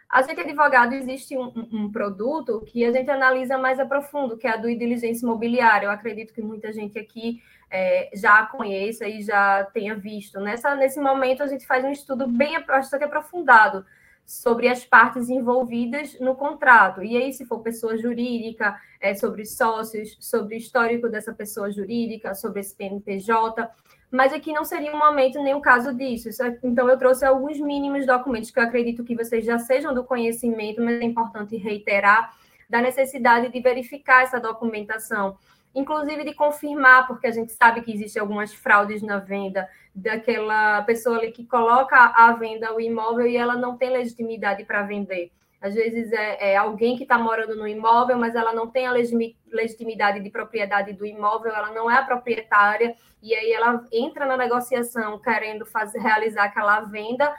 A 0.08 0.22
gente, 0.22 0.40
advogado, 0.40 0.92
existe 0.94 1.36
um, 1.36 1.52
um, 1.72 1.90
produto 1.90 2.62
que 2.66 2.84
a 2.84 2.92
gente 2.92 3.10
analisa 3.10 3.58
mais 3.58 3.80
a 3.80 3.84
profundo, 3.84 4.36
que 4.36 4.46
é 4.46 4.50
a 4.50 4.56
do 4.56 4.68
diligência 4.68 5.24
imobiliária. 5.24 5.86
Eu 5.86 5.90
acredito 5.90 6.32
que 6.32 6.40
muita 6.40 6.72
gente 6.72 6.96
aqui 6.96 7.42
é, 7.68 8.10
já 8.14 8.46
conheça 8.46 9.08
e 9.08 9.20
já 9.22 9.64
tenha 9.64 9.96
visto. 9.96 10.38
Nessa, 10.38 10.76
nesse 10.76 11.00
momento, 11.00 11.42
a 11.42 11.48
gente 11.48 11.66
faz 11.66 11.84
um 11.84 11.90
estudo 11.90 12.28
bem 12.28 12.64
bastante 12.64 13.02
aprofundado 13.02 13.84
sobre 14.26 14.66
as 14.68 14.84
partes 14.84 15.28
envolvidas 15.28 16.18
no 16.18 16.34
contrato. 16.34 17.02
E 17.02 17.16
aí, 17.16 17.32
se 17.32 17.46
for 17.46 17.60
pessoa 17.60 17.96
jurídica, 17.96 18.76
é 19.00 19.14
sobre 19.14 19.44
sócios, 19.46 20.16
sobre 20.20 20.56
o 20.56 20.58
histórico 20.58 21.08
dessa 21.08 21.32
pessoa 21.32 21.70
jurídica, 21.70 22.34
sobre 22.34 22.60
esse 22.60 22.74
PNPJ. 22.74 23.70
Mas 24.10 24.32
aqui 24.32 24.52
não 24.52 24.64
seria 24.64 24.92
um 24.92 24.98
momento 24.98 25.40
nem 25.40 25.54
o 25.54 25.60
caso 25.60 25.94
disso. 25.94 26.28
É, 26.42 26.58
então, 26.64 26.88
eu 26.90 26.98
trouxe 26.98 27.24
alguns 27.24 27.60
mínimos 27.60 28.04
documentos 28.04 28.50
que 28.50 28.58
eu 28.58 28.64
acredito 28.64 29.04
que 29.04 29.14
vocês 29.14 29.44
já 29.44 29.60
sejam 29.60 29.94
do 29.94 30.02
conhecimento, 30.02 30.82
mas 30.82 31.00
é 31.00 31.04
importante 31.04 31.56
reiterar 31.56 32.34
da 32.68 32.82
necessidade 32.82 33.48
de 33.48 33.60
verificar 33.60 34.24
essa 34.24 34.40
documentação 34.40 35.36
inclusive 35.76 36.24
de 36.24 36.32
confirmar, 36.32 37.06
porque 37.06 37.26
a 37.26 37.30
gente 37.30 37.52
sabe 37.52 37.82
que 37.82 37.92
existem 37.92 38.20
algumas 38.20 38.54
fraudes 38.54 39.02
na 39.02 39.18
venda 39.18 39.68
daquela 39.94 40.82
pessoa 40.82 41.18
ali 41.18 41.30
que 41.30 41.46
coloca 41.46 41.96
à 41.96 42.32
venda 42.32 42.74
o 42.74 42.80
imóvel 42.80 43.26
e 43.26 43.36
ela 43.36 43.54
não 43.56 43.76
tem 43.76 43.90
legitimidade 43.90 44.64
para 44.64 44.82
vender. 44.82 45.30
Às 45.60 45.74
vezes 45.74 46.10
é, 46.12 46.52
é 46.52 46.56
alguém 46.56 46.96
que 46.96 47.02
está 47.02 47.18
morando 47.18 47.54
no 47.54 47.68
imóvel, 47.68 48.16
mas 48.18 48.34
ela 48.34 48.54
não 48.54 48.68
tem 48.68 48.86
a 48.86 48.92
legitimidade 48.92 50.20
de 50.20 50.30
propriedade 50.30 50.94
do 50.94 51.04
imóvel, 51.04 51.52
ela 51.52 51.72
não 51.72 51.90
é 51.90 51.98
a 51.98 52.04
proprietária, 52.04 52.94
e 53.22 53.34
aí 53.34 53.52
ela 53.52 53.84
entra 53.92 54.24
na 54.24 54.36
negociação 54.36 55.18
querendo 55.18 55.66
fazer, 55.66 55.98
realizar 55.98 56.44
aquela 56.44 56.80
venda, 56.80 57.34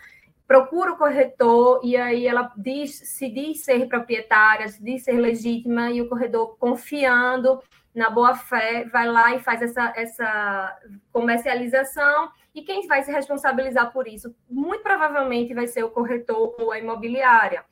procura 0.48 0.94
o 0.94 0.98
corretor, 0.98 1.82
e 1.84 1.96
aí 1.96 2.28
ela 2.28 2.52
diz, 2.56 2.96
se 2.96 3.30
diz 3.30 3.64
ser 3.64 3.88
proprietária, 3.88 4.68
se 4.68 4.84
diz 4.84 5.04
ser 5.04 5.20
legítima, 5.20 5.92
e 5.92 6.02
o 6.02 6.10
corretor 6.10 6.56
confiando 6.58 7.62
na 7.98 8.12
boa 8.12 8.36
fé, 8.36 8.86
vai 8.92 9.08
lá 9.08 9.34
e 9.34 9.40
faz 9.40 9.60
essa, 9.60 9.92
essa 9.96 10.78
comercialização. 11.12 12.32
E 12.54 12.62
quem 12.62 12.88
vai 12.88 13.02
se 13.02 13.12
responsabilizar 13.12 13.92
por 13.92 14.08
isso? 14.08 14.36
Muito 14.48 14.84
provavelmente 14.84 15.56
vai 15.56 15.68
ser 15.68 15.84
o 15.84 15.90
corretor 15.90 16.56
ou 16.60 16.72
a 16.72 16.78
imobiliária, 16.78 17.66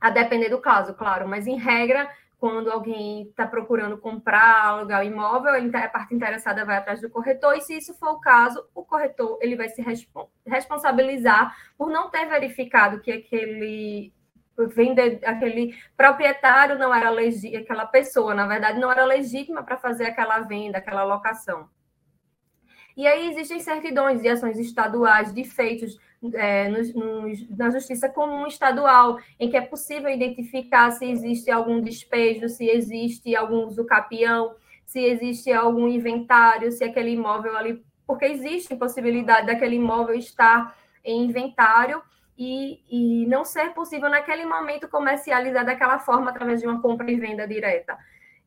a 0.00 0.08
depender 0.08 0.50
do 0.50 0.60
caso, 0.60 0.94
claro, 0.94 1.26
mas 1.26 1.48
em 1.48 1.58
regra, 1.58 2.08
quando 2.38 2.70
alguém 2.70 3.22
está 3.22 3.44
procurando 3.44 3.98
comprar, 3.98 4.66
alugar 4.66 5.00
o 5.00 5.04
imóvel, 5.04 5.52
a 5.52 5.88
parte 5.88 6.14
interessada 6.14 6.64
vai 6.64 6.76
atrás 6.76 7.00
do 7.00 7.10
corretor, 7.10 7.56
e 7.56 7.60
se 7.60 7.76
isso 7.76 7.92
for 7.94 8.10
o 8.10 8.20
caso, 8.20 8.64
o 8.72 8.84
corretor 8.84 9.36
ele 9.42 9.56
vai 9.56 9.68
se 9.68 9.84
responsabilizar 10.46 11.56
por 11.76 11.90
não 11.90 12.08
ter 12.08 12.26
verificado 12.26 13.00
que 13.00 13.10
aquele 13.10 14.12
vender 14.56 15.20
aquele 15.24 15.74
proprietário 15.96 16.78
não 16.78 16.94
era 16.94 17.10
legítima, 17.10 17.60
aquela 17.60 17.86
pessoa, 17.86 18.34
na 18.34 18.46
verdade, 18.46 18.78
não 18.78 18.90
era 18.90 19.04
legítima 19.04 19.62
para 19.62 19.76
fazer 19.76 20.06
aquela 20.06 20.40
venda, 20.40 20.78
aquela 20.78 21.04
locação. 21.04 21.68
E 22.96 23.06
aí 23.06 23.28
existem 23.28 23.58
certidões 23.58 24.22
de 24.22 24.28
ações 24.28 24.58
estaduais 24.58 25.34
de 25.34 25.42
feitos 25.42 25.98
é, 26.32 26.68
no, 26.68 26.82
no, 26.94 27.32
na 27.50 27.70
justiça 27.70 28.08
comum 28.08 28.46
estadual, 28.46 29.18
em 29.38 29.50
que 29.50 29.56
é 29.56 29.60
possível 29.60 30.08
identificar 30.08 30.90
se 30.92 31.04
existe 31.04 31.50
algum 31.50 31.80
despejo, 31.80 32.48
se 32.48 32.66
existe 32.66 33.34
algum 33.34 33.66
uso 33.66 33.84
capião, 33.84 34.54
se 34.86 35.00
existe 35.00 35.52
algum 35.52 35.88
inventário, 35.88 36.70
se 36.70 36.84
aquele 36.84 37.10
imóvel 37.10 37.56
ali, 37.56 37.84
porque 38.06 38.26
existe 38.26 38.76
possibilidade 38.76 39.48
daquele 39.48 39.76
imóvel 39.76 40.14
estar 40.14 40.76
em 41.04 41.24
inventário 41.24 42.00
e, 42.36 42.80
e 42.90 43.26
não 43.26 43.44
ser 43.44 43.72
possível 43.74 44.08
naquele 44.08 44.44
momento 44.44 44.88
comercializar 44.88 45.64
daquela 45.64 45.98
forma 45.98 46.30
através 46.30 46.60
de 46.60 46.66
uma 46.66 46.80
compra 46.80 47.10
e 47.10 47.16
venda 47.16 47.46
direta. 47.46 47.96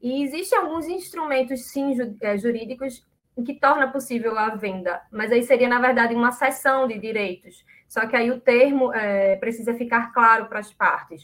E 0.01 0.23
existem 0.23 0.59
alguns 0.59 0.87
instrumentos, 0.87 1.65
sim, 1.65 1.95
é, 2.21 2.37
jurídicos 2.37 3.05
que 3.45 3.53
torna 3.53 3.91
possível 3.91 4.37
a 4.37 4.55
venda, 4.55 5.01
mas 5.11 5.31
aí 5.31 5.43
seria, 5.43 5.69
na 5.69 5.79
verdade, 5.79 6.15
uma 6.15 6.31
cessão 6.31 6.87
de 6.87 6.97
direitos. 6.97 7.63
Só 7.87 8.05
que 8.07 8.15
aí 8.15 8.31
o 8.31 8.39
termo 8.39 8.93
é, 8.93 9.35
precisa 9.35 9.73
ficar 9.75 10.11
claro 10.11 10.47
para 10.47 10.59
as 10.59 10.73
partes. 10.73 11.23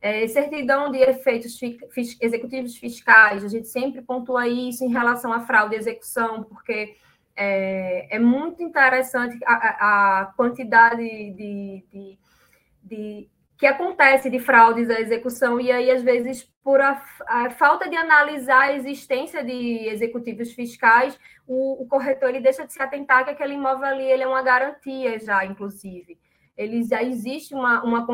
É, 0.00 0.26
certidão 0.28 0.90
de 0.90 0.98
efeitos 0.98 1.58
fis 1.90 2.18
executivos 2.20 2.76
fiscais, 2.76 3.42
a 3.42 3.48
gente 3.48 3.68
sempre 3.68 4.02
pontua 4.02 4.46
isso 4.46 4.84
em 4.84 4.92
relação 4.92 5.32
à 5.32 5.40
fraude 5.40 5.74
e 5.74 5.78
execução, 5.78 6.44
porque 6.44 6.94
é, 7.36 8.16
é 8.16 8.18
muito 8.18 8.62
interessante 8.62 9.38
a, 9.44 10.20
a 10.20 10.26
quantidade 10.36 11.02
de, 11.02 11.84
de, 11.92 12.18
de, 12.82 13.30
que 13.58 13.66
acontece 13.66 14.30
de 14.30 14.38
fraudes 14.38 14.90
à 14.90 15.00
execução, 15.00 15.60
e 15.60 15.70
aí, 15.72 15.90
às 15.90 16.02
vezes, 16.02 16.44
por 16.62 16.80
a, 16.80 17.02
a 17.26 17.50
falta 17.50 17.88
de 17.88 17.96
analisar 17.96 18.62
a 18.62 18.72
existência 18.72 19.44
de 19.44 19.88
executivos 19.88 20.52
fiscais, 20.52 21.18
o, 21.46 21.82
o, 21.82 21.86
corretor 21.86 22.30
ele 22.30 22.40
deixa 22.40 22.66
de 22.66 22.72
se 22.72 22.80
atentar 22.80 23.24
que 23.24 23.30
aquele 23.30 23.54
imóvel 23.54 23.86
ali 23.86 24.04
ele 24.04 24.22
é 24.22 24.28
uma 24.28 24.42
garantia 24.42 25.18
já, 25.18 25.44
inclusive. 25.44 26.18
Ele 26.56 26.84
já 26.84 27.02
existe 27.02 27.52
uma, 27.52 27.82
uma 27.82 28.06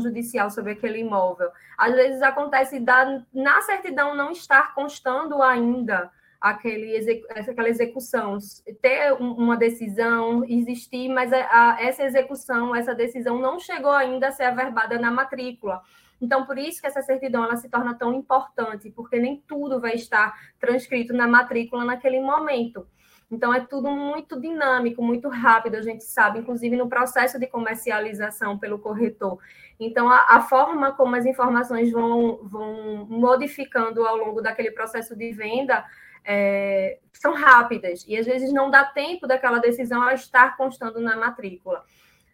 judicial 0.00 0.50
sobre 0.50 0.72
aquele 0.72 0.98
imóvel. 0.98 1.48
Às 1.78 1.94
vezes 1.94 2.22
acontece 2.22 2.80
da, 2.80 3.22
na 3.32 3.60
certidão 3.62 4.16
não 4.16 4.32
estar 4.32 4.74
constando 4.74 5.40
ainda 5.40 6.10
aquele, 6.44 6.94
aquela 7.30 7.70
execução, 7.70 8.36
ter 8.82 9.14
uma 9.14 9.56
decisão, 9.56 10.44
existir, 10.46 11.08
mas 11.08 11.32
a, 11.32 11.38
a, 11.38 11.76
essa 11.80 12.04
execução, 12.04 12.76
essa 12.76 12.94
decisão 12.94 13.38
não 13.38 13.58
chegou 13.58 13.92
ainda 13.92 14.28
a 14.28 14.30
ser 14.30 14.42
averbada 14.42 14.98
na 14.98 15.10
matrícula. 15.10 15.80
Então, 16.20 16.44
por 16.44 16.58
isso 16.58 16.82
que 16.82 16.86
essa 16.86 17.00
certidão 17.00 17.44
ela 17.44 17.56
se 17.56 17.70
torna 17.70 17.94
tão 17.94 18.12
importante, 18.12 18.90
porque 18.90 19.18
nem 19.18 19.42
tudo 19.48 19.80
vai 19.80 19.94
estar 19.94 20.34
transcrito 20.60 21.14
na 21.14 21.26
matrícula 21.26 21.82
naquele 21.82 22.20
momento. 22.20 22.86
Então, 23.30 23.52
é 23.52 23.60
tudo 23.60 23.90
muito 23.90 24.38
dinâmico, 24.38 25.02
muito 25.02 25.30
rápido, 25.30 25.76
a 25.76 25.82
gente 25.82 26.04
sabe, 26.04 26.40
inclusive 26.40 26.76
no 26.76 26.90
processo 26.90 27.38
de 27.38 27.46
comercialização 27.46 28.58
pelo 28.58 28.78
corretor. 28.78 29.38
Então, 29.80 30.10
a, 30.10 30.26
a, 30.28 30.40
forma 30.42 30.92
como 30.92 31.16
as 31.16 31.24
informações 31.24 31.90
vão, 31.90 32.40
vão 32.42 33.06
modificando 33.08 34.06
ao 34.06 34.18
longo 34.18 34.42
daquele 34.42 34.70
processo 34.72 35.16
de 35.16 35.32
venda 35.32 35.84
é, 36.24 36.98
são 37.12 37.34
rápidas 37.34 38.04
e 38.08 38.16
às 38.16 38.26
vezes 38.26 38.52
não 38.52 38.70
dá 38.70 38.84
tempo 38.84 39.26
daquela 39.26 39.58
decisão 39.58 40.02
a 40.02 40.14
estar 40.14 40.56
constando 40.56 41.00
na 41.00 41.16
matrícula. 41.16 41.84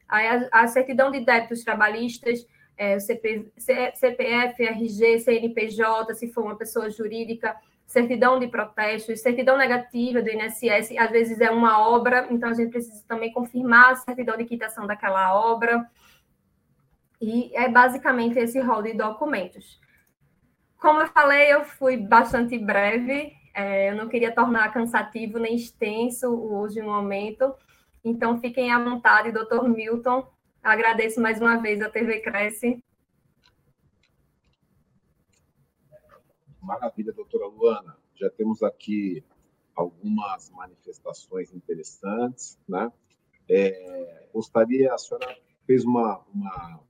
A, 0.08 0.62
a 0.62 0.66
certidão 0.66 1.10
de 1.10 1.20
débitos 1.20 1.62
trabalhistas, 1.62 2.46
é, 2.76 2.98
CP, 2.98 3.52
CPF, 3.94 4.62
RG, 4.62 5.20
CNPJ, 5.20 6.14
se 6.14 6.32
for 6.32 6.44
uma 6.44 6.56
pessoa 6.56 6.90
jurídica, 6.90 7.54
certidão 7.86 8.38
de 8.38 8.46
protestos, 8.46 9.20
certidão 9.20 9.58
negativa 9.58 10.22
do 10.22 10.30
INSS, 10.30 10.96
às 10.96 11.10
vezes 11.10 11.40
é 11.40 11.50
uma 11.50 11.88
obra, 11.88 12.28
então 12.30 12.48
a 12.48 12.54
gente 12.54 12.70
precisa 12.70 13.04
também 13.06 13.32
confirmar 13.32 13.92
a 13.92 13.96
certidão 13.96 14.36
de 14.36 14.44
quitação 14.44 14.86
daquela 14.86 15.34
obra. 15.34 15.84
E 17.20 17.50
é 17.54 17.68
basicamente 17.68 18.38
esse 18.38 18.60
rol 18.60 18.82
de 18.82 18.94
documentos. 18.94 19.78
Como 20.78 21.00
eu 21.00 21.08
falei, 21.08 21.52
eu 21.52 21.64
fui 21.64 21.96
bastante 21.96 22.56
breve, 22.56 23.34
é, 23.54 23.90
eu 23.90 23.96
não 23.96 24.08
queria 24.08 24.34
tornar 24.34 24.72
cansativo 24.72 25.38
nem 25.38 25.54
extenso 25.54 26.28
o 26.28 26.60
uso 26.60 26.74
de 26.74 26.82
momento, 26.82 27.54
então 28.04 28.40
fiquem 28.40 28.72
à 28.72 28.82
vontade, 28.82 29.32
doutor 29.32 29.68
Milton. 29.68 30.26
Agradeço 30.62 31.20
mais 31.20 31.40
uma 31.40 31.56
vez 31.56 31.80
a 31.80 31.88
TV 31.88 32.20
Cresce. 32.20 32.82
Maravilha, 36.62 37.12
doutora 37.12 37.46
Luana. 37.46 37.96
Já 38.14 38.30
temos 38.30 38.62
aqui 38.62 39.24
algumas 39.74 40.50
manifestações 40.50 41.52
interessantes, 41.52 42.58
né? 42.68 42.92
É, 43.48 44.28
gostaria, 44.32 44.92
a 44.94 44.98
senhora 44.98 45.36
fez 45.66 45.84
uma, 45.84 46.22
uma 46.32 46.80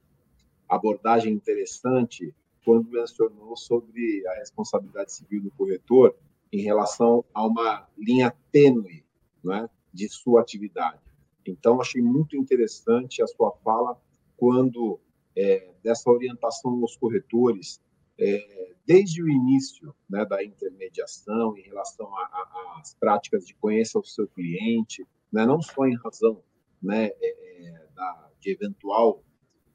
abordagem 0.69 1.33
interessante 1.33 2.35
quando 2.65 2.91
mencionou 2.91 3.57
sobre 3.57 4.27
a 4.27 4.35
responsabilidade 4.35 5.13
civil 5.13 5.43
do 5.43 5.51
corretor 5.53 6.15
em 6.53 6.63
relação 6.63 7.25
a 7.33 7.47
uma 7.47 7.89
linha 7.97 8.35
tênue 8.51 9.05
né, 9.43 9.69
de 9.93 10.09
sua 10.09 10.41
atividade. 10.41 11.01
Então, 11.47 11.81
achei 11.81 12.03
muito 12.03 12.37
interessante 12.37 13.23
a 13.23 13.27
sua 13.27 13.53
fala 13.65 14.01
quando 14.37 15.01
é, 15.37 15.71
dessa 15.83 16.11
orientação 16.11 16.73
aos 16.81 16.97
corretores, 16.97 17.81
é, 18.19 18.73
desde 18.87 19.23
o 19.23 19.29
início 19.29 19.95
né, 20.09 20.25
da 20.25 20.45
intermediação 20.45 21.57
em 21.57 21.63
relação 21.63 22.11
às 22.79 22.95
práticas 22.95 23.47
de 23.47 23.55
conheça 23.55 23.99
o 23.99 24.05
seu 24.05 24.27
cliente, 24.29 25.07
né, 25.33 25.47
não 25.47 25.63
só 25.63 25.87
em 25.87 25.97
razão 25.97 26.43
né, 26.83 27.07
é, 27.07 27.67
é 27.67 27.87
da, 27.95 28.31
de 28.41 28.51
eventual 28.51 29.23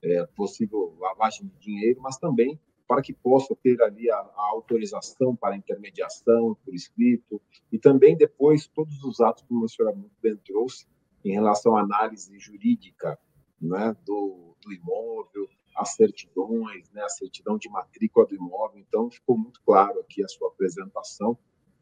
é, 0.03 0.25
possível 0.35 0.95
lavagem 0.99 1.47
de 1.47 1.57
dinheiro, 1.59 2.01
mas 2.01 2.17
também 2.17 2.59
para 2.88 3.02
que 3.02 3.13
possa 3.13 3.56
ter 3.56 3.82
ali 3.82 4.10
a, 4.10 4.17
a, 4.17 4.50
autorização 4.52 5.36
para 5.36 5.56
intermediação 5.56 6.56
por 6.63 6.74
escrito 6.74 7.41
e 7.71 7.80
também 7.80 8.15
depois 8.15 8.67
todos 8.67 9.04
os 9.04 9.19
atos, 9.19 9.43
como 9.48 9.65
a 9.65 9.67
senhora 9.67 9.95
muito 9.95 10.15
bem 10.21 10.38
trouxe, 10.38 10.86
em 11.24 11.34
relação 11.34 11.76
à 11.76 11.82
análise 11.82 12.38
jurídica 12.39 13.17
né, 13.60 13.95
do, 14.06 14.56
do 14.62 14.74
imóvel, 14.74 15.50
as 15.76 15.95
certidões, 15.95 16.89
né, 16.91 17.04
a 17.04 17.10
certidão 17.10 17.58
de 17.58 17.69
matrícula 17.69 18.26
do 18.26 18.36
imóvel. 18.36 18.80
Então, 18.80 19.10
ficou 19.10 19.38
muito 19.38 19.60
claro 19.65 20.00
aqui 20.00 20.24
a 20.24 20.28
sua 20.28 20.48
apresentação. 20.50 21.38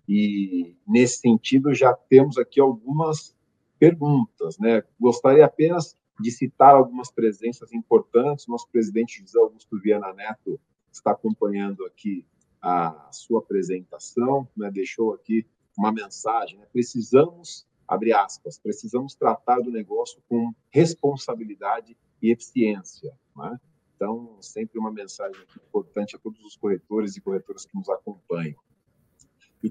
E, 0.07 0.75
nesse 0.87 1.19
sentido, 1.19 1.73
já 1.73 1.93
temos 1.93 2.37
aqui 2.37 2.59
algumas 2.59 3.35
perguntas. 3.77 4.57
Né? 4.57 4.83
Gostaria 4.99 5.45
apenas 5.45 5.97
de 6.19 6.31
citar 6.31 6.75
algumas 6.75 7.11
presenças 7.11 7.71
importantes. 7.73 8.47
Nosso 8.47 8.67
presidente 8.69 9.19
José 9.19 9.39
Augusto 9.39 9.79
Viana 9.79 10.13
Neto 10.13 10.59
está 10.93 11.11
acompanhando 11.11 11.85
aqui 11.85 12.25
a 12.61 13.09
sua 13.11 13.39
apresentação, 13.39 14.47
né? 14.55 14.71
deixou 14.71 15.13
aqui 15.13 15.45
uma 15.77 15.91
mensagem. 15.91 16.57
Né? 16.57 16.67
Precisamos, 16.71 17.67
abre 17.87 18.13
aspas, 18.13 18.57
precisamos 18.57 19.15
tratar 19.15 19.59
do 19.59 19.71
negócio 19.71 20.21
com 20.29 20.53
responsabilidade 20.69 21.97
e 22.21 22.31
eficiência. 22.31 23.13
Né? 23.35 23.59
Então, 23.95 24.37
sempre 24.41 24.79
uma 24.79 24.91
mensagem 24.91 25.41
importante 25.67 26.15
a 26.15 26.19
todos 26.19 26.43
os 26.45 26.55
corretores 26.55 27.17
e 27.17 27.21
corretoras 27.21 27.65
que 27.65 27.75
nos 27.75 27.89
acompanham. 27.89 28.59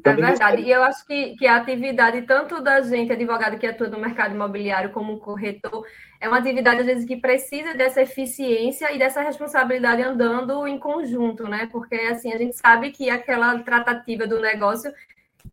É 0.04 0.14
verdade. 0.14 0.62
E 0.62 0.70
eu 0.70 0.82
acho 0.82 1.06
que, 1.06 1.36
que 1.36 1.46
a 1.46 1.56
atividade, 1.56 2.22
tanto 2.22 2.62
da 2.62 2.80
gente, 2.80 3.12
advogado 3.12 3.58
que 3.58 3.66
atua 3.66 3.88
no 3.88 3.98
mercado 3.98 4.34
imobiliário, 4.34 4.90
como 4.90 5.18
corretor, 5.18 5.86
é 6.18 6.26
uma 6.26 6.38
atividade, 6.38 6.80
às 6.80 6.86
vezes, 6.86 7.04
que 7.04 7.16
precisa 7.16 7.74
dessa 7.74 8.00
eficiência 8.00 8.90
e 8.90 8.98
dessa 8.98 9.20
responsabilidade 9.20 10.00
andando 10.00 10.66
em 10.66 10.78
conjunto, 10.78 11.46
né? 11.46 11.68
Porque, 11.70 11.94
assim, 11.94 12.32
a 12.32 12.38
gente 12.38 12.56
sabe 12.56 12.90
que 12.90 13.10
aquela 13.10 13.58
tratativa 13.62 14.26
do 14.26 14.40
negócio 14.40 14.90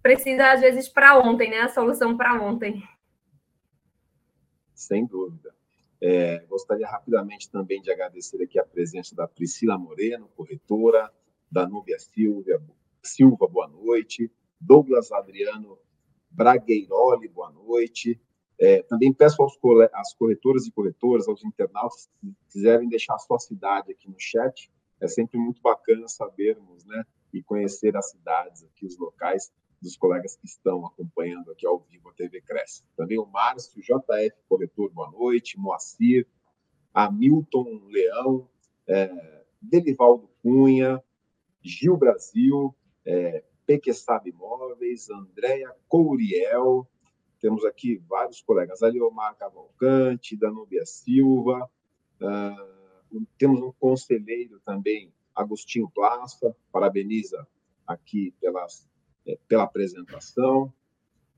precisa, 0.01 0.53
às 0.53 0.61
vezes, 0.61 0.87
para 0.87 1.19
ontem, 1.19 1.49
né? 1.49 1.59
A 1.61 1.69
solução 1.69 2.15
para 2.15 2.41
ontem. 2.41 2.81
Sem 4.73 5.05
dúvida. 5.05 5.53
É, 6.01 6.45
gostaria 6.47 6.87
rapidamente 6.87 7.51
também 7.51 7.81
de 7.81 7.91
agradecer 7.91 8.41
aqui 8.41 8.57
a 8.57 8.63
presença 8.63 9.13
da 9.13 9.27
Priscila 9.27 9.77
Moreno, 9.77 10.29
corretora, 10.29 11.11
da 11.51 11.67
Núbia 11.67 11.99
Silvia, 11.99 12.61
Silva, 13.09 13.47
boa 13.47 13.67
noite. 13.67 14.31
Douglas 14.61 15.11
Adriano 15.11 15.79
Bragueiroli, 16.29 17.27
boa 17.27 17.51
noite. 17.51 18.21
É, 18.59 18.83
também 18.83 19.11
peço 19.11 19.41
aos 19.41 19.57
às 19.93 20.13
corretoras 20.13 20.67
e 20.67 20.71
corretoras, 20.71 21.27
aos 21.27 21.43
internautas, 21.43 22.09
se 22.21 22.35
quiserem 22.51 22.87
deixar 22.87 23.15
a 23.15 23.19
sua 23.19 23.39
cidade 23.39 23.91
aqui 23.91 24.09
no 24.09 24.19
chat, 24.19 24.69
é 24.99 25.07
sempre 25.07 25.39
muito 25.39 25.61
bacana 25.61 26.07
sabermos, 26.07 26.85
né, 26.85 27.05
e 27.33 27.41
conhecer 27.41 27.95
as 27.95 28.11
cidades 28.11 28.63
aqui, 28.63 28.85
os 28.85 28.97
locais 28.97 29.51
dos 29.81 29.95
colegas 29.95 30.35
que 30.35 30.45
estão 30.45 30.85
acompanhando 30.85 31.51
aqui 31.51 31.65
ao 31.65 31.79
vivo 31.79 32.09
a 32.09 32.13
TV 32.13 32.41
Cresce. 32.41 32.83
Também 32.97 33.17
o 33.17 33.25
Márcio, 33.25 33.81
JF 33.81 34.35
Corretor, 34.47 34.91
boa 34.91 35.09
noite, 35.09 35.57
Moacir, 35.57 36.27
Hamilton 36.93 37.81
Leão, 37.89 38.49
é, 38.85 39.45
Delivaldo 39.61 40.29
Cunha, 40.43 41.01
Gil 41.61 41.97
Brasil, 41.97 42.75
é, 43.09 43.43
Pequesab 43.65 44.29
Imóveis, 44.29 45.09
Andréia 45.09 45.75
Couriel, 45.87 46.87
temos 47.39 47.65
aqui 47.65 47.97
vários 48.07 48.41
colegas, 48.41 48.83
Aliomar 48.83 49.35
Cavalcante, 49.35 50.37
Danúbia 50.37 50.85
Silva, 50.85 51.69
uh, 52.21 53.25
temos 53.37 53.61
um 53.61 53.71
conselheiro 53.71 54.59
também, 54.59 55.11
Agostinho 55.33 55.89
Plaça, 55.89 56.55
parabeniza 56.71 57.47
aqui 57.87 58.31
pelas, 58.39 58.87
é, 59.25 59.39
pela 59.47 59.63
apresentação. 59.63 60.71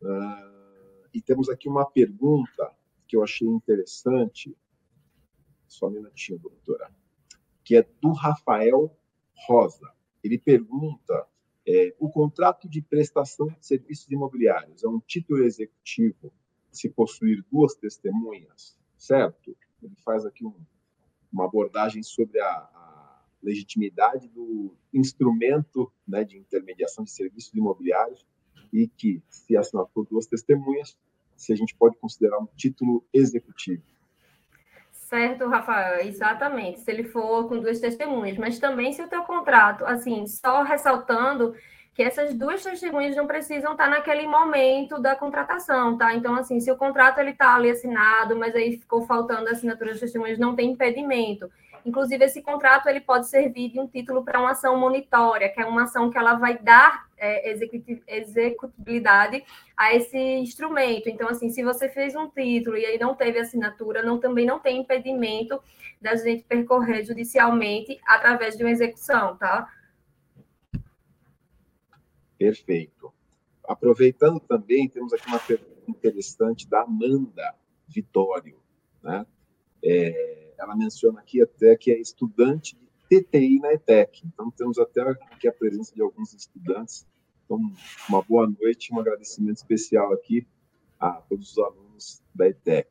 Uh, 0.02 1.08
e 1.14 1.22
temos 1.22 1.50
aqui 1.50 1.70
uma 1.70 1.86
pergunta 1.86 2.76
que 3.08 3.16
eu 3.16 3.24
achei 3.24 3.48
interessante, 3.48 4.58
só 5.68 5.88
um 5.88 5.92
minutinho, 5.92 6.40
doutora, 6.40 6.92
que 7.64 7.78
é 7.78 7.88
do 8.02 8.12
Rafael 8.12 8.94
Rosa. 9.48 9.94
Ele 10.24 10.38
pergunta 10.38 11.28
é, 11.72 11.96
o 12.00 12.10
contrato 12.10 12.68
de 12.68 12.82
prestação 12.82 13.48
de 13.48 13.66
serviços 13.66 14.10
imobiliários 14.12 14.84
é 14.84 14.88
um 14.90 15.00
título 15.00 15.42
executivo 15.44 16.32
se 16.70 16.90
possuir 16.90 17.46
duas 17.50 17.74
testemunhas, 17.76 18.78
certo? 18.98 19.56
Ele 19.82 19.96
faz 20.04 20.26
aqui 20.26 20.46
um, 20.46 20.54
uma 21.32 21.46
abordagem 21.46 22.04
sobre 22.04 22.40
a, 22.42 22.50
a, 22.50 23.26
legitimidade 23.42 24.28
do 24.28 24.76
instrumento 24.94 25.92
né, 26.08 26.24
de 26.24 26.38
intermediação 26.38 27.04
de 27.04 27.12
serviços 27.12 27.54
imobiliários 27.54 28.26
e 28.72 28.88
que, 28.88 29.24
se 29.28 29.58
assinado 29.58 29.90
por 29.94 30.06
duas 30.06 30.28
testemunhas, 30.28 30.98
se 31.36 31.52
a 31.52 31.56
gente 31.56 31.76
pode 31.76 31.98
considerar 31.98 32.38
um 32.38 32.48
título 32.56 33.04
executivo. 33.12 33.84
Certo, 35.12 35.46
Rafael, 35.50 36.00
exatamente. 36.08 36.80
Se 36.80 36.90
ele 36.90 37.04
for 37.04 37.46
com 37.50 37.60
duas 37.60 37.82
testemunhas, 37.82 38.38
mas 38.38 38.60
também 38.60 38.94
se 38.94 39.02
o 39.02 39.10
teu 39.10 39.24
contrato, 39.24 39.86
assim, 39.86 40.26
só 40.26 40.64
ressaltando 40.64 41.54
que 41.94 42.02
essas 42.02 42.34
duas 42.34 42.64
testemunhas 42.64 43.14
não 43.18 43.28
precisam 43.28 43.74
estar 43.74 43.90
naquele 43.90 44.26
momento 44.26 45.02
da 45.02 45.14
contratação, 45.14 45.98
tá? 45.98 46.16
Então, 46.16 46.34
assim, 46.36 46.62
se 46.62 46.72
o 46.72 46.78
contrato 46.78 47.20
ele 47.20 47.32
está 47.32 47.56
ali 47.56 47.70
assinado, 47.70 48.38
mas 48.38 48.56
aí 48.56 48.78
ficou 48.78 49.02
faltando 49.06 49.50
a 49.50 49.52
assinatura 49.52 49.92
das 49.92 50.00
testemunhas, 50.00 50.40
não 50.40 50.56
tem 50.56 50.72
impedimento. 50.72 51.52
Inclusive, 51.86 52.26
esse 52.26 52.42
contrato 52.42 52.88
ele 52.88 53.02
pode 53.02 53.28
servir 53.28 53.70
de 53.70 53.80
um 53.80 53.88
título 53.88 54.24
para 54.24 54.40
uma 54.40 54.52
ação 54.52 54.78
monitória, 54.78 55.50
que 55.50 55.62
é 55.62 55.66
uma 55.66 55.84
ação 55.84 56.10
que 56.10 56.18
ela 56.18 56.36
vai 56.36 56.58
dar 56.58 57.10
é, 57.18 57.52
executibilidade 58.08 59.44
a 59.76 59.94
esse 59.94 60.18
instrumento. 60.18 61.10
Então, 61.10 61.28
assim, 61.30 61.50
se 61.50 61.64
você 61.64 61.90
fez 61.90 62.16
um 62.16 62.30
título 62.30 62.78
e 62.78 62.86
aí 62.86 63.00
não 63.00 63.16
teve 63.16 63.40
assinatura, 63.40 64.04
não, 64.04 64.20
também 64.20 64.46
não 64.46 64.60
tem 64.60 64.82
impedimento 64.82 65.62
da 66.02 66.16
gente 66.16 66.44
percorrer 66.44 67.04
judicialmente 67.04 68.00
através 68.06 68.58
de 68.58 68.64
uma 68.64 68.72
execução, 68.72 69.38
tá? 69.38 69.72
Perfeito. 72.38 73.14
Aproveitando 73.64 74.40
também, 74.40 74.90
temos 74.90 75.14
aqui 75.14 75.28
uma 75.28 75.40
pergunta 75.40 75.72
interessante 75.88 76.68
da 76.68 76.82
Amanda 76.82 77.56
Vitório, 77.88 78.60
né? 79.04 79.26
É, 79.84 80.41
ela 80.62 80.76
menciona 80.76 81.20
aqui 81.20 81.42
até 81.42 81.76
que 81.76 81.92
é 81.92 82.00
estudante 82.00 82.78
de 83.10 83.22
TTI 83.22 83.60
na 83.60 83.74
ETEC. 83.74 84.24
Então, 84.26 84.52
temos 84.52 84.78
até 84.78 85.02
aqui 85.02 85.48
a 85.48 85.54
presença 85.54 85.94
de 85.94 86.02
alguns 86.02 86.34
estudantes 86.34 87.06
Então, 87.46 87.60
uma 88.08 88.22
boa 88.22 88.48
noite, 88.48 88.94
um 88.94 89.00
agradecimento 89.00 89.58
especial 89.58 90.14
aqui 90.14 90.48
a 91.00 91.14
todos 91.14 91.52
os 91.52 91.58
alunos 91.58 92.24
da 92.34 92.48
ETEC. 92.48 92.90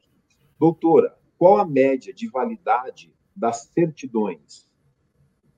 Doutora, 0.59 1.17
qual 1.39 1.59
a 1.59 1.65
média 1.65 2.13
de 2.13 2.29
validade 2.29 3.15
das 3.35 3.71
certidões? 3.73 4.69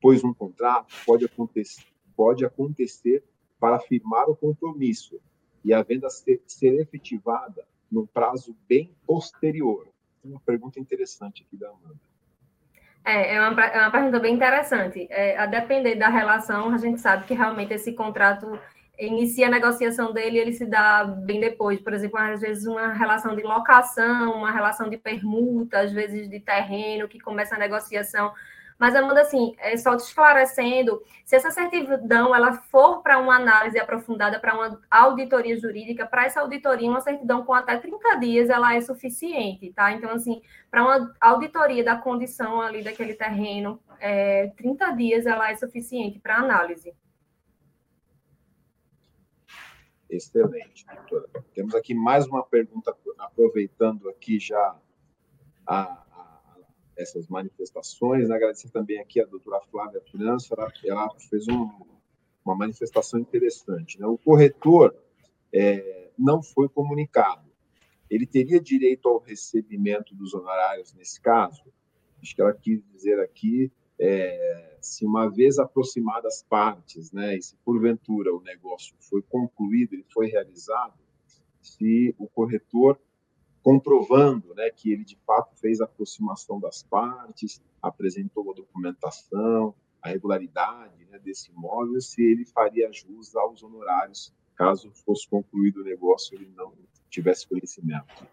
Pois 0.00 0.22
um 0.22 0.34
contrato 0.34 0.94
pode 1.06 1.24
acontecer, 1.24 1.86
pode 2.14 2.44
acontecer 2.44 3.24
para 3.58 3.80
firmar 3.80 4.28
o 4.28 4.36
compromisso 4.36 5.18
e 5.64 5.72
a 5.72 5.82
venda 5.82 6.10
ser, 6.10 6.42
ser 6.46 6.78
efetivada 6.80 7.66
num 7.90 8.06
prazo 8.06 8.54
bem 8.68 8.94
posterior. 9.06 9.91
Uma 10.24 10.40
pergunta 10.40 10.78
interessante 10.78 11.44
aqui 11.46 11.56
da 11.56 11.68
Amanda. 11.68 12.00
É, 13.04 13.34
é 13.34 13.48
uma, 13.48 13.64
é 13.64 13.80
uma 13.80 13.90
pergunta 13.90 14.20
bem 14.20 14.34
interessante. 14.34 15.06
É, 15.10 15.36
a 15.36 15.46
depender 15.46 15.96
da 15.96 16.08
relação, 16.08 16.72
a 16.72 16.78
gente 16.78 17.00
sabe 17.00 17.26
que 17.26 17.34
realmente 17.34 17.74
esse 17.74 17.92
contrato 17.92 18.58
inicia 18.98 19.48
a 19.48 19.50
negociação 19.50 20.12
dele 20.12 20.38
ele 20.38 20.52
se 20.52 20.64
dá 20.64 21.04
bem 21.04 21.40
depois. 21.40 21.80
Por 21.80 21.92
exemplo, 21.92 22.18
às 22.18 22.40
vezes 22.40 22.66
uma 22.66 22.92
relação 22.92 23.34
de 23.34 23.42
locação, 23.42 24.34
uma 24.34 24.52
relação 24.52 24.88
de 24.88 24.96
permuta, 24.96 25.80
às 25.80 25.92
vezes 25.92 26.28
de 26.28 26.38
terreno, 26.38 27.08
que 27.08 27.18
começa 27.18 27.56
a 27.56 27.58
negociação 27.58 28.32
mas, 28.82 28.96
Amanda, 28.96 29.20
assim, 29.20 29.54
é 29.58 29.76
só 29.76 29.96
te 29.96 30.00
esclarecendo, 30.00 31.00
se 31.24 31.36
essa 31.36 31.52
certidão 31.52 32.34
ela 32.34 32.54
for 32.54 33.00
para 33.00 33.16
uma 33.16 33.36
análise 33.36 33.78
aprofundada, 33.78 34.40
para 34.40 34.56
uma 34.56 34.82
auditoria 34.90 35.56
jurídica, 35.56 36.04
para 36.04 36.24
essa 36.24 36.40
auditoria, 36.40 36.90
uma 36.90 37.00
certidão 37.00 37.44
com 37.44 37.54
até 37.54 37.78
30 37.78 38.16
dias, 38.16 38.50
ela 38.50 38.74
é 38.74 38.80
suficiente, 38.80 39.72
tá? 39.72 39.92
Então, 39.92 40.10
assim, 40.10 40.42
para 40.68 40.82
uma 40.82 41.14
auditoria 41.20 41.84
da 41.84 41.94
condição 41.94 42.60
ali 42.60 42.82
daquele 42.82 43.14
terreno, 43.14 43.80
é, 44.00 44.48
30 44.56 44.90
dias 44.96 45.26
ela 45.26 45.48
é 45.48 45.54
suficiente 45.54 46.18
para 46.18 46.38
análise. 46.38 46.92
Excelente, 50.10 50.84
doutora. 50.86 51.28
Temos 51.54 51.76
aqui 51.76 51.94
mais 51.94 52.26
uma 52.26 52.42
pergunta, 52.42 52.92
aproveitando 53.16 54.08
aqui 54.08 54.40
já 54.40 54.76
a, 55.64 56.01
essas 57.02 57.28
manifestações. 57.28 58.30
Agradecer 58.30 58.70
também 58.70 58.98
aqui 59.00 59.20
a 59.20 59.26
doutora 59.26 59.60
Flávia 59.70 60.00
França, 60.10 60.54
ela, 60.56 60.72
ela 60.84 61.08
fez 61.28 61.46
um, 61.48 61.68
uma 62.44 62.54
manifestação 62.54 63.20
interessante. 63.20 64.00
Né? 64.00 64.06
O 64.06 64.18
corretor 64.18 64.94
é, 65.52 66.10
não 66.18 66.42
foi 66.42 66.68
comunicado. 66.68 67.50
Ele 68.10 68.26
teria 68.26 68.60
direito 68.60 69.08
ao 69.08 69.18
recebimento 69.18 70.14
dos 70.14 70.34
honorários 70.34 70.92
nesse 70.94 71.20
caso? 71.20 71.62
Acho 72.20 72.34
que 72.34 72.42
ela 72.42 72.52
quis 72.52 72.82
dizer 72.92 73.18
aqui 73.20 73.72
é, 73.98 74.76
se 74.80 75.06
uma 75.06 75.30
vez 75.30 75.58
aproximadas 75.58 76.34
as 76.34 76.42
partes, 76.42 77.12
né, 77.12 77.36
e 77.36 77.42
se 77.42 77.54
porventura 77.64 78.34
o 78.34 78.40
negócio 78.42 78.94
foi 78.98 79.22
concluído, 79.22 79.94
ele 79.94 80.04
foi 80.12 80.26
realizado, 80.26 80.98
se 81.60 82.14
o 82.18 82.26
corretor 82.26 82.98
comprovando 83.62 84.54
né, 84.54 84.70
que 84.70 84.92
ele 84.92 85.04
de 85.04 85.16
fato 85.26 85.54
fez 85.60 85.80
a 85.80 85.84
aproximação 85.84 86.58
das 86.58 86.82
partes, 86.82 87.62
apresentou 87.80 88.50
a 88.50 88.54
documentação, 88.54 89.74
a 90.02 90.08
regularidade 90.08 91.06
né, 91.10 91.18
desse 91.18 91.50
imóvel, 91.50 92.00
se 92.00 92.22
ele 92.22 92.44
faria 92.44 92.92
jus 92.92 93.34
aos 93.36 93.62
honorários 93.62 94.32
caso 94.56 94.92
fosse 95.04 95.28
concluído 95.28 95.80
o 95.80 95.84
negócio 95.84 96.40
e 96.40 96.46
não 96.56 96.72
tivesse 97.10 97.48
conhecimento. 97.48 98.26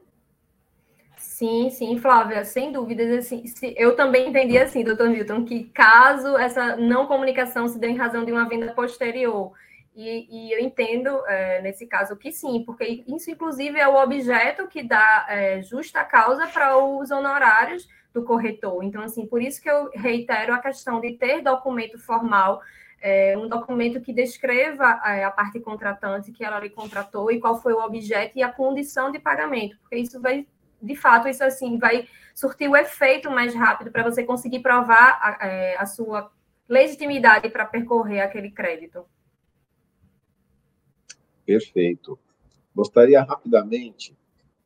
Sim, 1.17 1.69
sim, 1.69 1.97
Flávia, 1.97 2.45
sem 2.45 2.71
dúvidas. 2.71 3.09
Assim, 3.11 3.43
eu 3.75 3.95
também 3.95 4.29
entendi 4.29 4.57
assim, 4.57 4.83
doutor 4.83 5.09
Milton, 5.09 5.43
que 5.43 5.65
caso 5.65 6.37
essa 6.37 6.77
não 6.77 7.07
comunicação 7.07 7.67
se 7.67 7.77
dê 7.77 7.87
em 7.87 7.97
razão 7.97 8.23
de 8.23 8.31
uma 8.31 8.47
venda 8.47 8.73
posterior 8.73 9.51
e, 9.99 10.27
e 10.29 10.53
eu 10.53 10.59
entendo, 10.59 11.09
é, 11.27 11.61
nesse 11.61 11.85
caso, 11.85 12.15
que 12.15 12.31
sim, 12.31 12.63
porque 12.65 13.03
isso, 13.05 13.29
inclusive, 13.29 13.77
é 13.77 13.87
o 13.87 14.01
objeto 14.01 14.65
que 14.67 14.81
dá 14.81 15.25
é, 15.27 15.61
justa 15.61 16.03
causa 16.05 16.47
para 16.47 16.77
os 16.77 17.11
honorários 17.11 17.85
do 18.13 18.23
corretor. 18.23 18.81
Então, 18.81 19.01
assim, 19.01 19.25
por 19.25 19.41
isso 19.41 19.61
que 19.61 19.69
eu 19.69 19.89
reitero 19.93 20.53
a 20.53 20.59
questão 20.59 21.01
de 21.01 21.17
ter 21.17 21.41
documento 21.41 21.99
formal, 21.99 22.61
é, 23.01 23.37
um 23.37 23.49
documento 23.49 23.99
que 23.99 24.13
descreva 24.13 25.01
é, 25.05 25.25
a 25.25 25.31
parte 25.31 25.59
contratante 25.59 26.31
que 26.31 26.45
ela 26.45 26.59
lhe 26.59 26.69
contratou 26.69 27.29
e 27.29 27.39
qual 27.39 27.61
foi 27.61 27.73
o 27.73 27.83
objeto 27.83 28.37
e 28.37 28.41
a 28.43 28.51
condição 28.51 29.11
de 29.11 29.19
pagamento, 29.19 29.77
porque 29.81 29.97
isso 29.97 30.21
vai, 30.21 30.47
de 30.81 30.95
fato, 30.95 31.27
isso 31.27 31.43
assim, 31.43 31.77
vai 31.77 32.07
surtir 32.33 32.69
o 32.69 32.77
efeito 32.77 33.29
mais 33.29 33.53
rápido 33.53 33.91
para 33.91 34.03
você 34.03 34.23
conseguir 34.23 34.59
provar 34.59 35.19
a, 35.21 35.45
é, 35.45 35.77
a 35.77 35.85
sua 35.85 36.31
legitimidade 36.69 37.49
para 37.49 37.65
percorrer 37.65 38.21
aquele 38.21 38.49
crédito. 38.49 39.05
Perfeito. 41.49 42.19
Gostaria 42.75 43.23
rapidamente, 43.23 44.15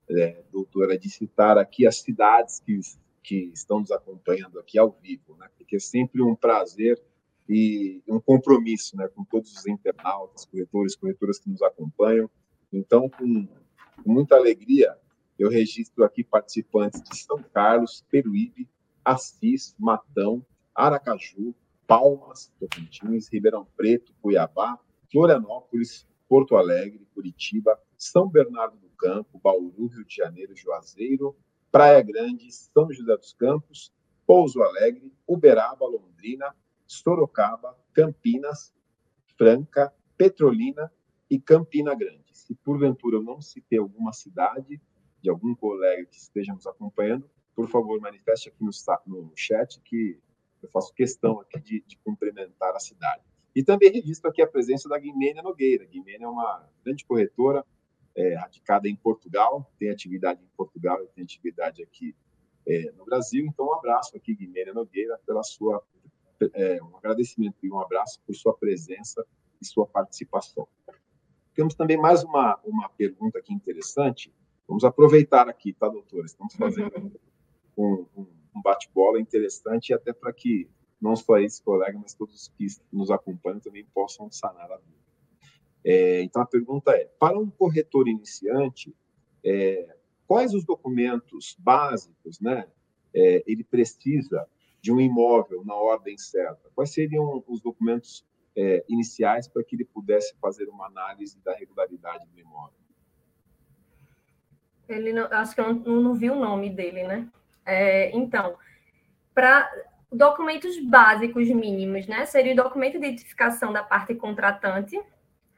é, 0.10 0.44
doutora, 0.52 1.00
de 1.00 1.10
citar 1.10 1.58
aqui 1.58 1.88
as 1.88 2.02
cidades 2.02 2.60
que, 2.60 2.78
que 3.24 3.52
estão 3.54 3.80
nos 3.80 3.90
acompanhando 3.90 4.60
aqui 4.60 4.78
ao 4.78 4.92
vivo, 5.02 5.38
né? 5.38 5.48
porque 5.56 5.78
é 5.78 5.80
sempre 5.80 6.22
um 6.22 6.36
prazer 6.36 7.02
e 7.48 8.04
um 8.06 8.20
compromisso 8.20 8.98
né, 8.98 9.08
com 9.08 9.24
todos 9.24 9.54
os 9.54 9.66
internautas, 9.66 10.44
corretores, 10.44 10.94
corretoras 10.98 11.40
que 11.40 11.50
nos 11.50 11.62
acompanham. 11.62 12.30
Então, 12.74 13.10
com, 13.10 13.48
muita 14.06 14.36
alegria, 14.36 14.94
eu 15.40 15.50
registro 15.50 16.04
aqui 16.04 16.22
participantes 16.22 17.02
de 17.02 17.16
São 17.16 17.42
Carlos, 17.54 18.04
Peruíbe, 18.12 18.68
Assis, 19.06 19.74
Matão, 19.80 20.46
Aracaju, 20.76 21.56
Palmas, 21.88 22.52
Tocantins, 22.60 23.30
Ribeirão 23.32 23.66
Preto, 23.78 24.14
Cuiabá, 24.22 24.78
Florianópolis, 25.10 26.06
Porto 26.28 26.56
Alegre, 26.56 27.08
Curitiba, 27.14 27.80
São 27.98 28.28
Bernardo 28.28 28.78
do 28.78 28.90
Campo, 28.98 29.40
Bauru, 29.40 29.88
Rio 29.88 30.06
de 30.06 30.16
Janeiro, 30.16 30.56
Juazeiro, 30.56 31.36
Praia 31.72 32.02
Grande, 32.02 32.52
São 32.52 32.92
José 32.92 33.16
dos 33.18 33.34
Campos, 33.34 33.92
Pouso 34.26 34.62
Alegre, 34.62 35.14
Uberaba, 35.28 35.86
Londrina, 35.86 36.56
Sorocaba, 36.86 37.78
Campinas, 37.94 38.74
Franca, 39.38 39.94
Petrolina 40.18 40.92
e 41.30 41.40
Campina 41.40 41.96
Grande. 41.96 42.24
Se 42.32 42.56
porventura 42.56 43.18
eu 43.18 43.24
não 43.24 43.42
citei 43.42 43.80
alguma 43.80 44.14
cidade 44.14 44.82
de 45.22 45.30
algum 45.30 45.56
colega 45.56 46.06
que 46.06 46.18
esteja 46.18 46.54
nos 46.54 46.68
acompanhando, 46.68 47.30
por 47.56 47.70
favor, 47.70 48.00
manifeste 48.00 48.50
aqui 48.50 48.64
no, 48.64 49.32
chat 49.36 49.80
que 49.82 50.20
eu 50.62 50.70
faço 50.70 50.94
questão 50.94 51.40
aqui 51.40 51.60
de, 51.60 51.84
de 51.88 51.98
cumprimentar 51.98 52.76
a 52.76 52.80
cidade. 52.80 53.24
E 53.56 53.64
também 53.64 53.92
registro 53.92 54.30
aqui 54.30 54.42
a 54.42 54.48
presença 54.48 54.90
da 54.90 54.98
Guimênia 54.98 55.44
Nogueira. 55.44 55.86
Guimênia 55.86 56.26
é 56.26 56.28
uma 56.28 56.68
grande 56.84 57.06
corretora 57.06 57.64
é, 58.16 58.36
radicada 58.36 58.88
em 58.88 58.96
Portugal, 58.96 59.72
tem 59.78 59.90
atividade 59.90 60.44
em 60.44 60.50
Portugal 60.58 61.04
e 61.04 61.08
tem 61.08 61.24
atividade 61.24 61.84
aqui 61.84 62.16
é, 62.68 62.92
no 62.92 63.06
Brasil. 63.06 63.46
Então, 63.46 63.68
um 63.68 63.74
abraço 63.74 64.16
aqui, 64.16 64.34
Guimênia 64.34 64.74
Nogueira, 64.74 65.20
pela 65.26 65.44
sua 65.44 65.84
é, 66.54 66.82
um 66.84 66.98
agradecimento 66.98 67.56
e 67.64 67.72
um 67.72 67.80
abraço 67.80 68.20
por 68.26 68.36
sua 68.36 68.56
presença 68.56 69.26
e 69.62 69.66
sua 69.66 69.86
participação. 69.86 70.68
Temos 71.54 71.76
também 71.76 71.98
mais 71.98 72.24
uma, 72.24 72.60
uma 72.64 72.90
pergunta 72.90 73.40
aqui 73.40 73.54
interessante. 73.54 74.34
Vamos 74.68 74.84
aproveitar 74.84 75.48
aqui, 75.48 75.74
tá, 75.74 75.88
doutora? 75.88 76.26
Estamos 76.26 76.56
fazendo 76.56 77.20
um, 77.78 78.06
um, 78.18 78.28
um 78.56 78.62
bate-bola 78.62 79.20
interessante 79.20 79.94
até 79.94 80.12
para 80.12 80.34
que 80.34 80.68
não 81.04 81.18
só 81.18 81.38
esse 81.38 81.62
colega, 81.62 82.00
mas 82.02 82.14
todos 82.14 82.48
que 82.58 82.66
nos 82.92 83.12
acompanham 83.12 83.60
também 83.60 83.86
possam 83.94 84.32
sanar 84.32 84.72
a 84.72 84.78
dúvida. 84.78 85.04
É, 85.84 86.22
então, 86.22 86.42
a 86.42 86.46
pergunta 86.46 86.92
é: 86.92 87.10
para 87.20 87.38
um 87.38 87.50
corretor 87.50 88.08
iniciante, 88.08 88.96
é, 89.44 89.98
quais 90.26 90.54
os 90.54 90.64
documentos 90.64 91.58
básicos 91.60 92.40
né, 92.40 92.66
é, 93.14 93.44
ele 93.46 93.66
precisa 93.66 94.48
de 94.82 94.94
um 94.94 95.02
imóvel 95.02 95.66
na 95.66 95.76
ordem 95.76 96.18
certa? 96.18 96.70
Quais 96.74 96.94
seriam 96.94 97.44
os 97.48 97.62
documentos 97.62 98.26
é, 98.56 98.86
iniciais 98.88 99.46
para 99.46 99.62
que 99.62 99.76
ele 99.76 99.86
pudesse 99.86 100.34
fazer 100.40 100.70
uma 100.70 100.88
análise 100.88 101.38
da 101.44 101.54
regularidade 101.54 102.26
do 102.28 102.40
imóvel? 102.40 102.80
Ele 104.88 105.12
não, 105.12 105.26
acho 105.26 105.54
que 105.54 105.60
eu 105.60 105.74
não, 105.74 106.02
não 106.02 106.14
vi 106.14 106.30
o 106.30 106.40
nome 106.40 106.70
dele, 106.70 107.04
né? 107.04 107.30
É, 107.66 108.16
então, 108.16 108.58
para 109.34 109.70
documentos 110.14 110.80
básicos 110.80 111.48
mínimos, 111.50 112.08
né? 112.08 112.26
Seria 112.26 112.54
o 112.54 112.56
documento 112.56 113.00
de 113.00 113.08
identificação 113.08 113.74
da 113.74 113.84
parte 113.84 114.14
contratante, 114.16 115.00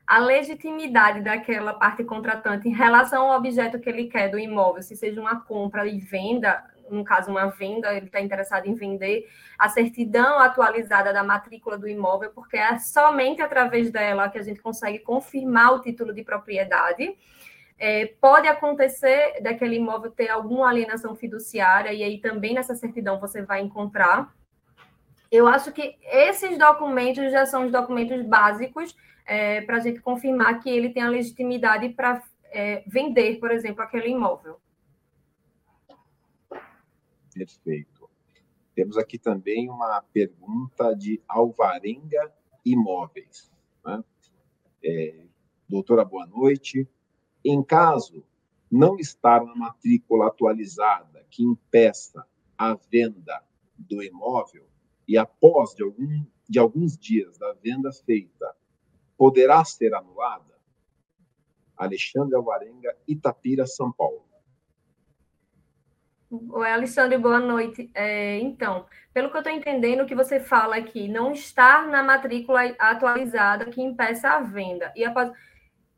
a 0.07 0.19
legitimidade 0.19 1.21
daquela 1.21 1.73
parte 1.73 2.03
contratante 2.03 2.67
em 2.67 2.73
relação 2.73 3.31
ao 3.31 3.37
objeto 3.37 3.79
que 3.79 3.89
ele 3.89 4.05
quer 4.05 4.29
do 4.29 4.37
imóvel, 4.37 4.83
se 4.83 4.95
seja 4.95 5.19
uma 5.19 5.41
compra 5.41 5.87
e 5.87 5.99
venda, 5.99 6.63
no 6.89 7.03
caso 7.03 7.31
uma 7.31 7.47
venda, 7.47 7.93
ele 7.93 8.05
está 8.05 8.21
interessado 8.21 8.67
em 8.67 8.75
vender, 8.75 9.27
a 9.57 9.67
certidão 9.69 10.39
atualizada 10.39 11.11
da 11.11 11.23
matrícula 11.23 11.77
do 11.77 11.87
imóvel, 11.87 12.31
porque 12.31 12.57
é 12.57 12.77
somente 12.77 13.41
através 13.41 13.91
dela 13.91 14.29
que 14.29 14.37
a 14.37 14.43
gente 14.43 14.61
consegue 14.61 14.99
confirmar 14.99 15.73
o 15.73 15.81
título 15.81 16.13
de 16.13 16.23
propriedade. 16.23 17.17
É, 17.77 18.13
pode 18.21 18.47
acontecer 18.47 19.41
daquele 19.41 19.75
imóvel 19.75 20.11
ter 20.11 20.29
alguma 20.29 20.69
alienação 20.69 21.15
fiduciária, 21.15 21.91
e 21.91 22.03
aí 22.03 22.19
também 22.19 22.53
nessa 22.53 22.75
certidão 22.75 23.19
você 23.19 23.41
vai 23.41 23.61
encontrar 23.61 24.33
eu 25.31 25.47
acho 25.47 25.71
que 25.71 25.97
esses 26.03 26.57
documentos 26.57 27.31
já 27.31 27.45
são 27.45 27.65
os 27.65 27.71
documentos 27.71 28.21
básicos 28.25 28.95
é, 29.25 29.61
para 29.61 29.77
a 29.77 29.79
gente 29.79 29.99
confirmar 29.99 30.61
que 30.61 30.69
ele 30.69 30.89
tem 30.89 31.03
a 31.03 31.09
legitimidade 31.09 31.89
para 31.89 32.21
é, 32.51 32.83
vender, 32.87 33.39
por 33.39 33.51
exemplo, 33.51 33.81
aquele 33.81 34.09
imóvel. 34.09 34.59
Perfeito. 37.33 38.09
Temos 38.73 38.97
aqui 38.97 39.17
também 39.17 39.69
uma 39.69 40.01
pergunta 40.13 40.93
de 40.93 41.21
Alvarenga 41.27 42.33
Imóveis. 42.65 43.51
Né? 43.85 44.03
É, 44.83 45.25
doutora, 45.67 46.05
boa 46.05 46.25
noite. 46.25 46.87
Em 47.43 47.63
caso 47.63 48.23
não 48.71 48.97
estar 48.97 49.43
na 49.43 49.55
matrícula 49.55 50.27
atualizada 50.27 51.25
que 51.29 51.43
impeça 51.43 52.25
a 52.57 52.73
venda 52.73 53.43
do 53.77 54.01
imóvel 54.01 54.65
e 55.07 55.17
após 55.17 55.73
de, 55.75 55.83
algum, 55.83 56.25
de 56.47 56.59
alguns 56.59 56.97
dias 56.97 57.37
da 57.37 57.53
venda 57.53 57.91
feita, 57.91 58.55
poderá 59.17 59.63
ser 59.63 59.93
anulada? 59.93 60.55
Alexandre 61.77 62.35
Alvarenga, 62.35 62.95
Itapira, 63.07 63.65
São 63.67 63.91
Paulo. 63.91 64.25
Oi, 66.31 66.71
Alexandre, 66.71 67.17
boa 67.17 67.39
noite. 67.39 67.89
É, 67.93 68.39
então, 68.39 68.85
pelo 69.13 69.29
que 69.29 69.37
eu 69.37 69.41
estou 69.41 69.53
entendendo, 69.53 70.01
o 70.01 70.05
que 70.05 70.15
você 70.15 70.39
fala 70.39 70.75
aqui, 70.75 71.07
não 71.07 71.31
estar 71.31 71.87
na 71.87 72.01
matrícula 72.01 72.61
atualizada 72.79 73.65
que 73.65 73.81
impeça 73.81 74.29
a 74.29 74.41
venda. 74.41 74.91
E 74.95 75.05
após, 75.05 75.31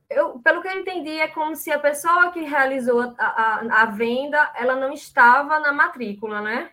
eu, 0.10 0.40
pelo 0.40 0.62
que 0.62 0.68
eu 0.68 0.80
entendi, 0.80 1.18
é 1.20 1.28
como 1.28 1.56
se 1.56 1.72
a 1.72 1.80
pessoa 1.80 2.32
que 2.32 2.42
realizou 2.42 3.16
a, 3.18 3.26
a, 3.26 3.84
a 3.84 3.86
venda, 3.86 4.52
ela 4.56 4.76
não 4.76 4.92
estava 4.92 5.60
na 5.60 5.72
matrícula, 5.72 6.42
né? 6.42 6.72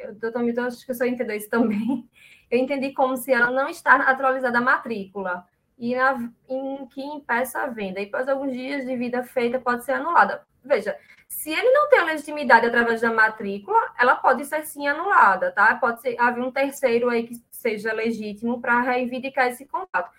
Eu, 0.00 0.16
eu, 0.20 0.48
eu 0.48 0.64
acho 0.64 0.84
que 0.84 0.90
eu 0.90 0.94
só 0.94 1.04
entendo 1.04 1.32
isso 1.32 1.48
também. 1.48 2.08
Eu 2.50 2.58
entendi 2.58 2.92
como 2.92 3.16
se 3.16 3.32
ela 3.32 3.48
não 3.48 3.68
está 3.68 3.94
atualizada 3.94 4.58
a 4.58 4.60
matrícula 4.60 5.46
e 5.78 5.94
na, 5.94 6.30
em 6.48 6.84
que 6.88 7.00
impeça 7.00 7.60
a 7.60 7.68
venda. 7.68 8.00
E 8.00 8.06
após 8.06 8.28
alguns 8.28 8.52
dias 8.52 8.84
de 8.84 8.96
vida 8.96 9.22
feita 9.22 9.60
pode 9.60 9.84
ser 9.84 9.92
anulada. 9.92 10.44
Veja, 10.64 10.96
se 11.28 11.50
ele 11.50 11.70
não 11.70 11.88
tem 11.88 12.00
a 12.00 12.04
legitimidade 12.04 12.66
através 12.66 13.00
da 13.00 13.12
matrícula, 13.12 13.92
ela 13.96 14.16
pode 14.16 14.44
ser 14.44 14.66
sim 14.66 14.88
anulada, 14.88 15.52
tá? 15.52 15.76
Pode 15.76 16.02
ser 16.02 16.20
haver 16.20 16.42
um 16.42 16.50
terceiro 16.50 17.08
aí 17.08 17.28
que 17.28 17.40
seja 17.52 17.92
legítimo 17.92 18.60
para 18.60 18.80
reivindicar 18.80 19.46
esse 19.46 19.64
contrato. 19.64 20.10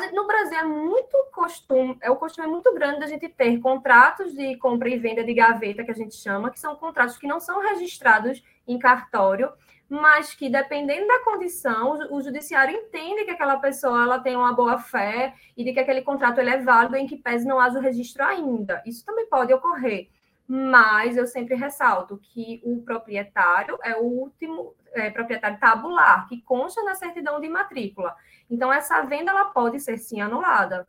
Gente, 0.00 0.14
no 0.14 0.26
Brasil 0.26 0.58
é 0.58 0.64
muito 0.64 1.16
costume, 1.32 1.96
é 2.00 2.10
o 2.10 2.16
costume 2.16 2.46
é 2.48 2.50
muito 2.50 2.74
grande 2.74 3.00
da 3.00 3.06
gente 3.06 3.28
ter 3.28 3.58
contratos 3.60 4.34
de 4.34 4.56
compra 4.56 4.88
e 4.88 4.98
venda 4.98 5.22
de 5.22 5.32
gaveta 5.32 5.84
que 5.84 5.90
a 5.90 5.94
gente 5.94 6.16
chama, 6.16 6.50
que 6.50 6.58
são 6.58 6.74
contratos 6.74 7.16
que 7.16 7.26
não 7.26 7.38
são 7.38 7.60
registrados 7.60 8.42
em 8.66 8.78
cartório 8.78 9.52
mas 9.88 10.34
que 10.34 10.48
dependendo 10.48 11.06
da 11.06 11.22
condição, 11.22 11.98
o 12.10 12.20
judiciário 12.20 12.76
entende 12.76 13.24
que 13.24 13.30
aquela 13.30 13.58
pessoa 13.58 14.02
ela 14.02 14.18
tem 14.18 14.36
uma 14.36 14.52
boa 14.52 14.78
fé 14.78 15.34
e 15.56 15.64
de 15.64 15.72
que 15.72 15.80
aquele 15.80 16.02
contrato 16.02 16.38
ele 16.38 16.50
é 16.50 16.58
válido 16.58 16.96
em 16.96 17.06
que 17.06 17.16
pese 17.16 17.46
não 17.46 17.60
haja 17.60 17.78
o 17.78 17.82
registro 17.82 18.24
ainda. 18.24 18.82
Isso 18.84 19.04
também 19.04 19.28
pode 19.28 19.52
ocorrer, 19.52 20.08
mas 20.46 21.16
eu 21.16 21.26
sempre 21.26 21.54
ressalto 21.54 22.18
que 22.18 22.60
o 22.64 22.82
proprietário 22.82 23.78
é 23.82 23.94
o 23.96 24.02
último 24.02 24.74
é, 24.92 25.08
proprietário 25.10 25.58
tabular 25.60 26.26
que 26.28 26.42
consta 26.42 26.82
na 26.82 26.96
certidão 26.96 27.40
de 27.40 27.48
matrícula. 27.48 28.16
Então 28.50 28.72
essa 28.72 29.02
venda 29.02 29.30
ela 29.30 29.46
pode 29.46 29.78
ser 29.78 29.98
sim 29.98 30.20
anulada. 30.20 30.86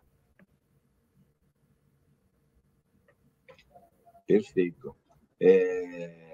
Perfeito. 4.25 4.95
É 5.39 6.26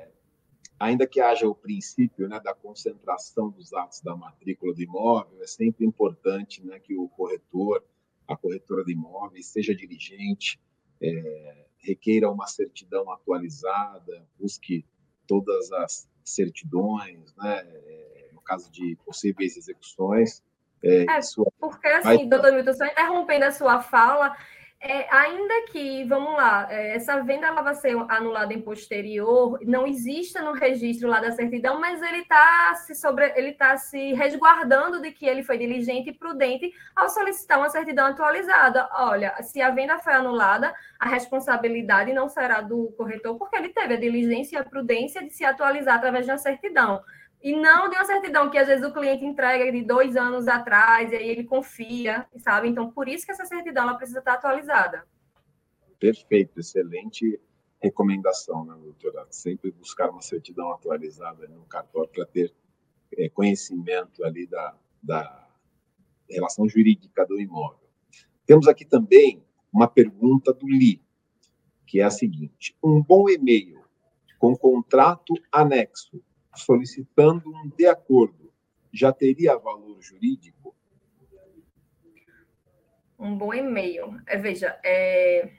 ainda 0.84 1.08
que 1.08 1.22
haja 1.22 1.48
o 1.48 1.56
princípio 1.56 2.28
né, 2.28 2.40
da 2.40 2.54
concentração 2.54 3.50
dos 3.50 3.74
atos 3.74 4.02
da 4.02 4.16
matrícula 4.16 4.74
do 4.74 4.82
imóvel, 4.82 5.42
é 5.42 5.48
sempre 5.48 5.86
importante 5.86 6.64
né, 6.64 6.80
que 6.80 6.96
o 6.96 7.08
corretor, 7.10 7.84
a 8.28 8.36
corretora 8.36 8.84
de 8.84 8.92
imóveis, 8.92 9.48
seja 9.48 9.74
diligente, 9.74 10.60
é, 11.02 11.66
requeira 11.78 12.30
uma 12.30 12.48
certidão 12.48 13.12
atualizada, 13.12 14.28
busque 14.40 14.86
todas 15.28 15.72
as 15.72 16.08
certidões, 16.24 17.34
né, 17.36 17.60
é, 17.66 18.30
no 18.34 18.42
caso 18.42 18.72
de 18.72 18.98
possíveis 19.06 19.56
execuções. 19.56 20.44
É, 20.84 21.04
é 21.04 21.20
porque, 21.60 21.88
assim, 21.88 22.28
doutor 22.28 22.52
Milton, 22.52 22.74
só 22.74 22.86
interrompendo 22.86 23.46
a 23.46 23.52
sua 23.52 23.82
fala, 23.82 24.36
é, 24.86 25.08
ainda 25.10 25.66
que, 25.72 26.04
vamos 26.04 26.34
lá, 26.34 26.68
é, 26.70 26.98
essa 26.98 27.22
venda 27.24 27.48
ela 27.48 27.62
vai 27.62 27.74
ser 27.74 27.96
anulada 28.10 28.54
em 28.54 28.62
posterior, 28.62 29.58
não 29.66 29.88
exista 29.88 30.42
no 30.42 30.52
registro 30.52 31.08
lá 31.08 31.22
da 31.22 31.32
certidão, 31.32 31.80
mas 31.80 32.02
ele 32.02 32.18
está 32.18 32.76
se 32.76 32.94
ele 33.36 33.54
tá 33.54 33.78
se 33.78 34.14
resguardando 34.14 35.02
de 35.02 35.12
que 35.12 35.26
ele 35.26 35.42
foi 35.42 35.58
diligente 35.58 36.10
e 36.10 36.14
prudente 36.14 36.70
ao 36.94 37.08
solicitar 37.08 37.60
uma 37.60 37.70
certidão 37.70 38.08
atualizada. 38.08 38.90
Olha, 38.96 39.34
se 39.42 39.62
a 39.62 39.70
venda 39.70 40.00
foi 40.00 40.12
anulada, 40.12 40.76
a 41.00 41.08
responsabilidade 41.08 42.12
não 42.12 42.28
será 42.28 42.60
do 42.60 42.94
corretor, 42.98 43.38
porque 43.38 43.56
ele 43.56 43.70
teve 43.70 43.94
a 43.94 44.00
diligência 44.00 44.58
e 44.58 44.60
a 44.60 44.66
prudência 44.66 45.24
de 45.24 45.30
se 45.30 45.46
atualizar 45.46 45.96
através 45.96 46.26
de 46.26 46.32
uma 46.32 46.38
certidão. 46.38 47.02
E 47.44 47.54
não 47.54 47.90
de 47.90 47.98
uma 47.98 48.06
certidão 48.06 48.50
que 48.50 48.58
às 48.58 48.68
vezes 48.68 48.86
o 48.86 48.94
cliente 48.94 49.26
entrega 49.26 49.70
de 49.70 49.84
dois 49.84 50.16
anos 50.16 50.48
atrás, 50.48 51.12
e 51.12 51.16
aí 51.18 51.28
ele 51.28 51.44
confia, 51.44 52.26
sabe? 52.38 52.70
Então, 52.70 52.90
por 52.90 53.10
isso 53.10 53.26
que 53.26 53.34
essa 53.34 53.44
certidão 53.44 53.84
ela 53.84 53.96
precisa 53.96 54.20
estar 54.20 54.36
atualizada. 54.36 55.06
Perfeito, 56.00 56.58
excelente 56.62 57.38
recomendação, 57.82 58.64
né, 58.64 58.74
doutora? 58.82 59.28
Sempre 59.30 59.72
buscar 59.72 60.10
uma 60.10 60.22
certidão 60.22 60.72
atualizada 60.72 61.46
no 61.50 61.66
cartório 61.66 62.10
para 62.10 62.26
ter 62.26 62.54
é, 63.18 63.28
conhecimento 63.28 64.24
ali 64.24 64.48
da, 64.48 64.74
da 65.02 65.50
relação 66.30 66.68
jurídica 66.70 67.26
do 67.26 67.38
imóvel. 67.42 67.90
Temos 68.46 68.70
aqui 68.70 68.86
também 68.86 69.44
uma 69.72 69.88
pergunta 69.88 70.54
do 70.54 70.66
Li, 70.66 71.02
que 71.86 72.00
é 72.00 72.04
a 72.04 72.10
seguinte: 72.10 72.74
um 72.82 73.04
bom 73.04 73.30
e-mail 73.30 73.84
com 74.40 74.56
contrato 74.56 75.34
anexo 75.52 76.24
solicitando 76.56 77.50
um 77.50 77.70
de 77.70 77.86
acordo, 77.86 78.52
já 78.92 79.12
teria 79.12 79.58
valor 79.58 80.02
jurídico? 80.02 80.76
Um 83.18 83.36
bom 83.38 83.54
e-mail. 83.54 84.20
É, 84.28 84.38
veja, 84.38 84.78
é... 84.84 85.50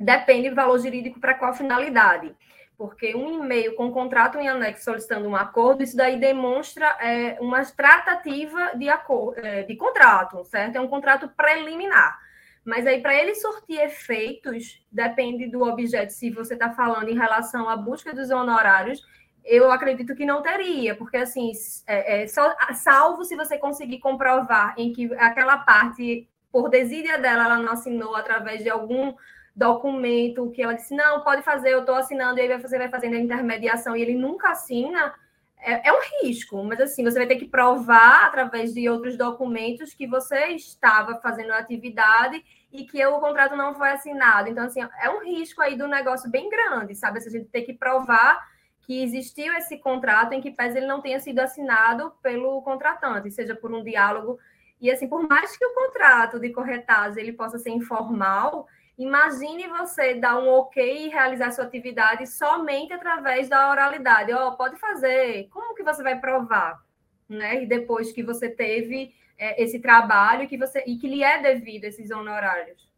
depende 0.00 0.50
do 0.50 0.56
valor 0.56 0.78
jurídico 0.78 1.20
para 1.20 1.34
qual 1.34 1.54
finalidade. 1.54 2.34
Porque 2.76 3.14
um 3.14 3.44
e-mail 3.44 3.76
com 3.76 3.92
contrato 3.92 4.36
em 4.38 4.48
anexo 4.48 4.84
solicitando 4.84 5.28
um 5.28 5.36
acordo, 5.36 5.84
isso 5.84 5.96
daí 5.96 6.18
demonstra 6.18 6.86
é, 7.00 7.38
uma 7.40 7.64
tratativa 7.64 8.72
de, 8.76 8.88
acordo, 8.88 9.38
é, 9.38 9.62
de 9.62 9.76
contrato, 9.76 10.44
certo? 10.44 10.76
É 10.76 10.80
um 10.80 10.88
contrato 10.88 11.28
preliminar. 11.36 12.18
Mas 12.64 12.86
aí, 12.86 13.00
para 13.00 13.14
ele 13.14 13.34
surtir 13.34 13.78
efeitos, 13.78 14.84
depende 14.90 15.46
do 15.46 15.62
objeto, 15.62 16.12
se 16.12 16.30
você 16.30 16.54
está 16.54 16.72
falando 16.72 17.08
em 17.10 17.14
relação 17.14 17.68
à 17.68 17.76
busca 17.76 18.14
dos 18.14 18.30
honorários, 18.30 19.02
eu 19.44 19.70
acredito 19.70 20.14
que 20.14 20.24
não 20.24 20.42
teria, 20.42 20.94
porque 20.96 21.18
assim, 21.18 21.52
é, 21.86 22.22
é, 22.22 22.26
só, 22.26 22.54
salvo 22.74 23.24
se 23.24 23.36
você 23.36 23.58
conseguir 23.58 23.98
comprovar 23.98 24.74
em 24.78 24.92
que 24.92 25.12
aquela 25.14 25.58
parte, 25.58 26.28
por 26.50 26.70
desídia 26.70 27.18
dela, 27.18 27.44
ela 27.44 27.58
não 27.58 27.72
assinou 27.72 28.16
através 28.16 28.62
de 28.62 28.70
algum 28.70 29.14
documento 29.54 30.50
que 30.50 30.62
ela 30.62 30.72
disse, 30.72 30.94
não, 30.96 31.20
pode 31.20 31.42
fazer, 31.42 31.70
eu 31.70 31.80
estou 31.80 31.94
assinando, 31.94 32.38
e 32.38 32.42
aí 32.42 32.58
você 32.58 32.78
vai 32.78 32.88
fazendo 32.88 33.14
a 33.14 33.20
intermediação 33.20 33.96
e 33.96 34.02
ele 34.02 34.14
nunca 34.14 34.50
assina, 34.50 35.14
é, 35.58 35.88
é, 35.88 35.92
um 35.92 36.00
risco, 36.22 36.62
mas 36.64 36.80
assim, 36.80 37.04
você 37.04 37.18
vai 37.18 37.26
ter 37.26 37.36
que 37.36 37.46
provar 37.46 38.26
através 38.26 38.74
de 38.74 38.88
outros 38.88 39.16
documentos 39.16 39.94
que 39.94 40.06
você 40.06 40.48
estava 40.48 41.20
fazendo 41.20 41.52
a 41.52 41.58
atividade 41.58 42.44
e 42.72 42.84
que 42.84 43.04
o 43.06 43.20
contrato 43.20 43.56
não 43.56 43.74
foi 43.74 43.90
assinado. 43.90 44.48
Então, 44.48 44.64
assim, 44.64 44.80
é 45.00 45.08
um 45.08 45.24
risco 45.24 45.62
aí 45.62 45.76
do 45.76 45.86
negócio 45.86 46.28
bem 46.30 46.50
grande, 46.50 46.94
sabe? 46.94 47.20
Se 47.20 47.28
a 47.28 47.32
gente 47.32 47.46
tem 47.46 47.64
que 47.64 47.72
provar 47.72 48.38
que 48.86 49.02
existiu 49.02 49.52
esse 49.54 49.78
contrato 49.78 50.32
em 50.32 50.40
que 50.40 50.50
pese 50.50 50.76
ele 50.76 50.86
não 50.86 51.00
tenha 51.00 51.18
sido 51.18 51.38
assinado 51.40 52.12
pelo 52.22 52.60
contratante, 52.62 53.30
seja 53.30 53.54
por 53.54 53.72
um 53.72 53.82
diálogo. 53.82 54.38
E 54.80 54.90
assim, 54.90 55.08
por 55.08 55.26
mais 55.26 55.56
que 55.56 55.64
o 55.64 55.74
contrato 55.74 56.38
de 56.38 56.50
corretagem 56.50 57.22
ele 57.22 57.32
possa 57.32 57.58
ser 57.58 57.70
informal, 57.70 58.66
imagine 58.98 59.66
você 59.68 60.14
dar 60.14 60.38
um 60.38 60.48
ok 60.48 61.06
e 61.06 61.08
realizar 61.08 61.50
sua 61.52 61.64
atividade 61.64 62.26
somente 62.26 62.92
através 62.92 63.48
da 63.48 63.70
oralidade. 63.70 64.32
Ó, 64.32 64.48
oh, 64.48 64.56
pode 64.56 64.76
fazer. 64.76 65.48
Como 65.48 65.74
que 65.74 65.82
você 65.82 66.02
vai 66.02 66.20
provar? 66.20 66.82
Né? 67.26 67.62
E 67.62 67.66
depois 67.66 68.12
que 68.12 68.22
você 68.22 68.50
teve 68.50 69.14
é, 69.38 69.62
esse 69.62 69.80
trabalho 69.80 70.46
que 70.46 70.58
você 70.58 70.84
e 70.86 70.98
que 70.98 71.08
lhe 71.08 71.22
é 71.22 71.40
devido 71.40 71.84
esses 71.84 72.10
honorários. 72.10 72.92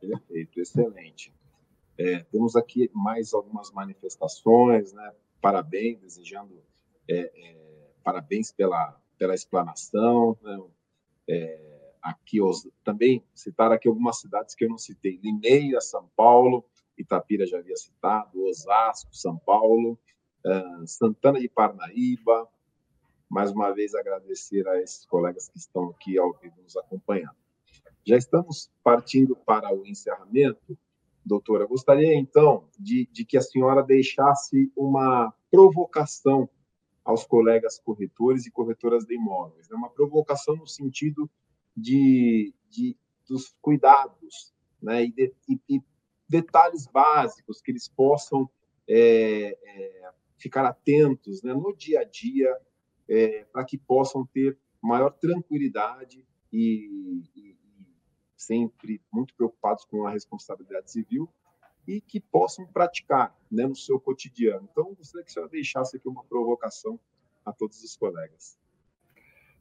Perfeito, 0.00 0.60
excelente. 0.60 1.35
É, 1.98 2.18
temos 2.24 2.56
aqui 2.56 2.90
mais 2.94 3.32
algumas 3.32 3.70
manifestações, 3.72 4.92
né? 4.92 5.12
Parabéns, 5.40 6.00
desejando 6.00 6.62
é, 7.08 7.20
é, 7.34 7.90
parabéns 8.02 8.52
pela, 8.52 9.00
pela 9.18 9.34
explanação. 9.34 10.36
Né? 10.42 10.62
É, 11.28 11.92
aqui 12.02 12.40
os, 12.40 12.68
também 12.84 13.24
citar 13.34 13.72
aqui 13.72 13.88
algumas 13.88 14.20
cidades 14.20 14.54
que 14.54 14.64
eu 14.64 14.68
não 14.68 14.78
citei: 14.78 15.18
Limeira, 15.22 15.80
São 15.80 16.08
Paulo, 16.14 16.64
Itapira 16.98 17.46
já 17.46 17.58
havia 17.58 17.76
citado, 17.76 18.44
Osasco, 18.44 19.14
São 19.14 19.38
Paulo, 19.38 19.98
é, 20.44 20.86
Santana 20.86 21.40
de 21.40 21.48
Parnaíba, 21.48 22.48
mais 23.28 23.50
uma 23.50 23.72
vez 23.72 23.94
agradecer 23.94 24.66
a 24.68 24.80
esses 24.80 25.04
colegas 25.06 25.48
que 25.48 25.58
estão 25.58 25.90
aqui 25.90 26.18
ao 26.18 26.32
vivo 26.34 26.62
nos 26.62 26.76
acompanhando. 26.76 27.36
Já 28.04 28.16
estamos 28.16 28.70
partindo 28.84 29.34
para 29.34 29.74
o 29.74 29.84
encerramento. 29.84 30.78
Doutora, 31.26 31.66
gostaria 31.66 32.14
então 32.14 32.68
de, 32.78 33.08
de 33.10 33.24
que 33.24 33.36
a 33.36 33.40
senhora 33.40 33.82
deixasse 33.82 34.70
uma 34.76 35.34
provocação 35.50 36.48
aos 37.04 37.26
colegas 37.26 37.80
corretores 37.80 38.46
e 38.46 38.50
corretoras 38.50 39.04
de 39.04 39.16
imóveis. 39.16 39.68
Né? 39.68 39.76
Uma 39.76 39.90
provocação 39.90 40.54
no 40.54 40.68
sentido 40.68 41.28
de, 41.76 42.54
de 42.70 42.96
dos 43.28 43.52
cuidados 43.60 44.54
né? 44.80 45.02
e, 45.02 45.10
de, 45.10 45.34
e, 45.48 45.60
e 45.68 45.82
detalhes 46.28 46.86
básicos 46.86 47.60
que 47.60 47.72
eles 47.72 47.88
possam 47.88 48.48
é, 48.88 49.58
é, 49.64 50.10
ficar 50.38 50.64
atentos 50.64 51.42
né? 51.42 51.52
no 51.52 51.74
dia 51.74 52.02
a 52.02 52.04
dia 52.04 52.56
é, 53.08 53.44
para 53.52 53.64
que 53.64 53.76
possam 53.76 54.24
ter 54.24 54.56
maior 54.80 55.10
tranquilidade 55.10 56.24
e, 56.52 57.20
e, 57.34 57.55
sempre 58.46 59.00
muito 59.12 59.34
preocupados 59.34 59.84
com 59.84 60.06
a 60.06 60.10
responsabilidade 60.10 60.90
civil 60.90 61.28
e 61.86 62.00
que 62.00 62.20
possam 62.20 62.66
praticar 62.66 63.34
né, 63.50 63.66
no 63.66 63.76
seu 63.76 64.00
cotidiano. 64.00 64.68
Então, 64.70 64.94
gostaria 64.94 65.24
que 65.24 65.30
a 65.30 65.34
senhora 65.34 65.50
deixasse 65.50 65.96
aqui 65.96 66.08
uma 66.08 66.24
provocação 66.24 66.98
a 67.44 67.52
todos 67.52 67.82
os 67.82 67.96
colegas. 67.96 68.58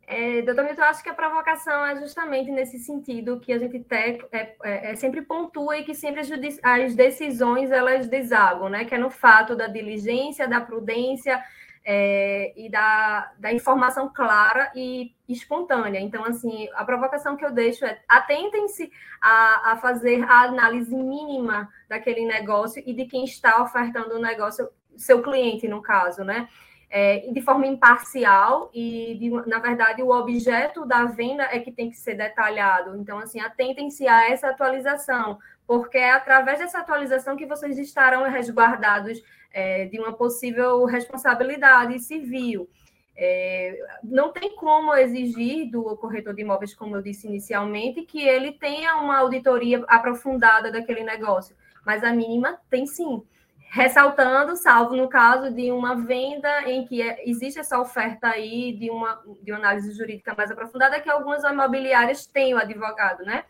É, 0.07 0.43
doutor 0.43 0.65
Milton, 0.65 0.83
acho 0.83 1.01
que 1.01 1.09
a 1.09 1.15
provocação 1.15 1.83
é 1.83 1.99
justamente 1.99 2.51
nesse 2.51 2.77
sentido 2.77 3.39
que 3.39 3.51
a 3.51 3.57
gente 3.57 3.79
te, 3.79 3.95
é, 3.95 4.55
é, 4.63 4.91
é, 4.91 4.95
sempre 4.95 5.23
pontua 5.23 5.77
e 5.77 5.83
que 5.83 5.95
sempre 5.95 6.21
as, 6.21 6.29
as 6.61 6.95
decisões 6.95 7.71
elas 7.71 8.07
desagam, 8.07 8.69
né? 8.69 8.86
Que 8.86 8.93
é 8.93 8.99
no 8.99 9.09
fato 9.09 9.55
da 9.55 9.65
diligência, 9.65 10.47
da 10.47 10.61
prudência, 10.61 11.43
é, 11.86 12.51
e 12.55 12.67
da, 12.67 13.31
da 13.38 13.53
informação 13.53 14.11
clara 14.11 14.71
e 14.75 15.13
espontânea. 15.29 15.99
Então, 15.99 16.25
assim, 16.25 16.67
a 16.73 16.83
provocação 16.83 17.38
que 17.38 17.45
eu 17.45 17.51
deixo 17.51 17.86
é 17.86 18.01
atentem-se 18.09 18.91
a, 19.21 19.73
a 19.73 19.77
fazer 19.77 20.23
a 20.23 20.41
análise 20.41 20.95
mínima 20.95 21.69
daquele 21.88 22.25
negócio 22.25 22.81
e 22.83 22.91
de 22.91 23.05
quem 23.05 23.23
está 23.23 23.61
ofertando 23.61 24.15
o 24.15 24.19
negócio, 24.19 24.67
seu 24.97 25.21
cliente, 25.21 25.67
no 25.67 25.81
caso, 25.81 26.23
né? 26.23 26.49
É, 26.89 27.27
de 27.31 27.41
forma 27.41 27.67
imparcial 27.67 28.69
e, 28.73 29.17
de, 29.19 29.29
na 29.49 29.59
verdade, 29.59 30.01
o 30.01 30.11
objeto 30.11 30.86
da 30.86 31.05
venda 31.05 31.43
é 31.43 31.59
que 31.59 31.71
tem 31.71 31.89
que 31.89 31.97
ser 31.97 32.15
detalhado. 32.15 32.95
Então, 32.95 33.19
assim, 33.19 33.39
atentem-se 33.39 34.07
a 34.07 34.31
essa 34.31 34.49
atualização, 34.49 35.38
porque 35.68 35.97
é 35.97 36.11
através 36.11 36.59
dessa 36.59 36.80
atualização 36.80 37.36
que 37.36 37.45
vocês 37.45 37.78
estarão 37.78 38.24
resguardados 38.30 39.22
é, 39.51 39.86
de 39.86 39.99
uma 39.99 40.13
possível 40.13 40.86
responsabilidade 40.86 41.99
civil. 41.99 42.70
É, 43.18 43.80
não 44.03 44.34
tem 44.34 44.53
como 44.55 44.93
exigir 44.93 45.72
do 45.72 45.95
corretor 45.95 46.34
de 46.34 46.41
imóveis, 46.41 46.74
como 46.74 46.97
eu 46.97 47.01
disse 47.01 47.28
inicialmente, 47.28 48.01
que 48.01 48.22
ele 48.28 48.51
tenha 48.51 48.97
uma 48.97 49.18
auditoria 49.20 49.84
aprofundada 49.88 50.70
daquele 50.70 51.03
negócio, 51.03 51.55
mas 51.86 52.03
a 52.03 52.11
mínima 52.11 52.59
tem 52.70 52.86
sim. 52.86 53.24
Ressaltando, 53.72 54.55
salvo 54.55 54.95
no 54.95 55.09
caso 55.09 55.51
de 55.53 55.72
uma 55.72 55.95
venda 55.95 56.70
em 56.70 56.86
que 56.86 57.01
é, 57.01 57.28
existe 57.28 57.59
essa 57.59 57.80
oferta 57.80 58.28
aí 58.28 58.74
de 58.74 58.89
uma, 58.89 59.22
de 59.41 59.51
uma 59.51 59.59
análise 59.59 59.91
jurídica 59.93 60.36
mais 60.36 60.51
aprofundada, 60.51 60.99
que 60.99 61.09
algumas 61.09 61.43
imobiliárias 61.43 62.26
têm 62.26 62.53
o 62.53 62.57
advogado, 62.57 63.24
né? 63.24 63.43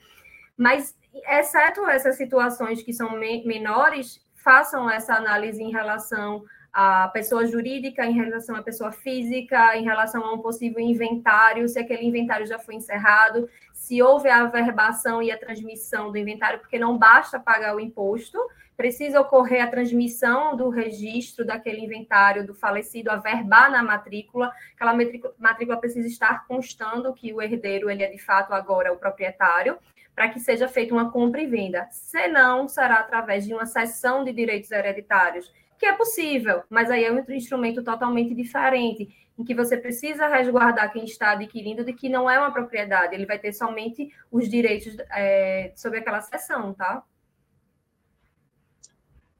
Mas, 0.57 0.95
exceto 1.27 1.87
essas 1.87 2.15
situações 2.15 2.81
que 2.81 2.93
são 2.93 3.17
menores, 3.17 4.19
façam 4.35 4.89
essa 4.89 5.15
análise 5.15 5.61
em 5.61 5.71
relação 5.71 6.43
à 6.71 7.07
pessoa 7.07 7.47
jurídica, 7.47 8.05
em 8.05 8.13
relação 8.13 8.55
à 8.55 8.61
pessoa 8.61 8.91
física, 8.91 9.75
em 9.77 9.83
relação 9.83 10.23
a 10.23 10.33
um 10.33 10.39
possível 10.39 10.79
inventário, 10.79 11.67
se 11.67 11.79
aquele 11.79 12.05
inventário 12.05 12.45
já 12.45 12.59
foi 12.59 12.75
encerrado, 12.75 13.49
se 13.73 14.01
houve 14.01 14.29
a 14.29 14.41
averbação 14.41 15.21
e 15.21 15.31
a 15.31 15.37
transmissão 15.37 16.11
do 16.11 16.17
inventário, 16.17 16.59
porque 16.59 16.77
não 16.77 16.97
basta 16.97 17.39
pagar 17.39 17.75
o 17.75 17.79
imposto, 17.79 18.37
precisa 18.75 19.21
ocorrer 19.21 19.63
a 19.63 19.67
transmissão 19.67 20.55
do 20.55 20.69
registro 20.69 21.45
daquele 21.45 21.79
inventário 21.79 22.45
do 22.45 22.53
falecido, 22.53 23.09
averbar 23.09 23.71
na 23.71 23.81
matrícula, 23.81 24.51
aquela 24.75 24.93
matrícula 25.39 25.77
precisa 25.77 26.07
estar 26.07 26.45
constando 26.45 27.13
que 27.13 27.33
o 27.33 27.41
herdeiro 27.41 27.89
ele 27.89 28.03
é 28.03 28.11
de 28.11 28.19
fato 28.19 28.53
agora 28.53 28.91
o 28.91 28.97
proprietário, 28.97 29.77
para 30.15 30.29
que 30.29 30.39
seja 30.39 30.67
feita 30.67 30.93
uma 30.93 31.11
compra 31.11 31.41
e 31.41 31.45
venda. 31.45 31.87
Senão, 31.91 32.67
será 32.67 32.95
através 32.95 33.45
de 33.45 33.53
uma 33.53 33.65
cessão 33.65 34.23
de 34.23 34.31
direitos 34.31 34.71
hereditários, 34.71 35.53
que 35.77 35.85
é 35.85 35.93
possível, 35.93 36.63
mas 36.69 36.89
aí 36.89 37.03
é 37.03 37.11
um 37.11 37.19
instrumento 37.31 37.83
totalmente 37.83 38.33
diferente, 38.33 39.13
em 39.37 39.43
que 39.43 39.53
você 39.53 39.75
precisa 39.75 40.27
resguardar 40.27 40.91
quem 40.93 41.03
está 41.03 41.31
adquirindo 41.31 41.83
de 41.83 41.91
que 41.91 42.07
não 42.07 42.29
é 42.29 42.39
uma 42.39 42.51
propriedade, 42.51 43.13
ele 43.13 43.25
vai 43.25 43.37
ter 43.37 43.51
somente 43.51 44.09
os 44.31 44.47
direitos 44.47 44.95
é, 45.11 45.73
sobre 45.75 45.99
aquela 45.99 46.21
cessão, 46.21 46.73
tá? 46.73 47.03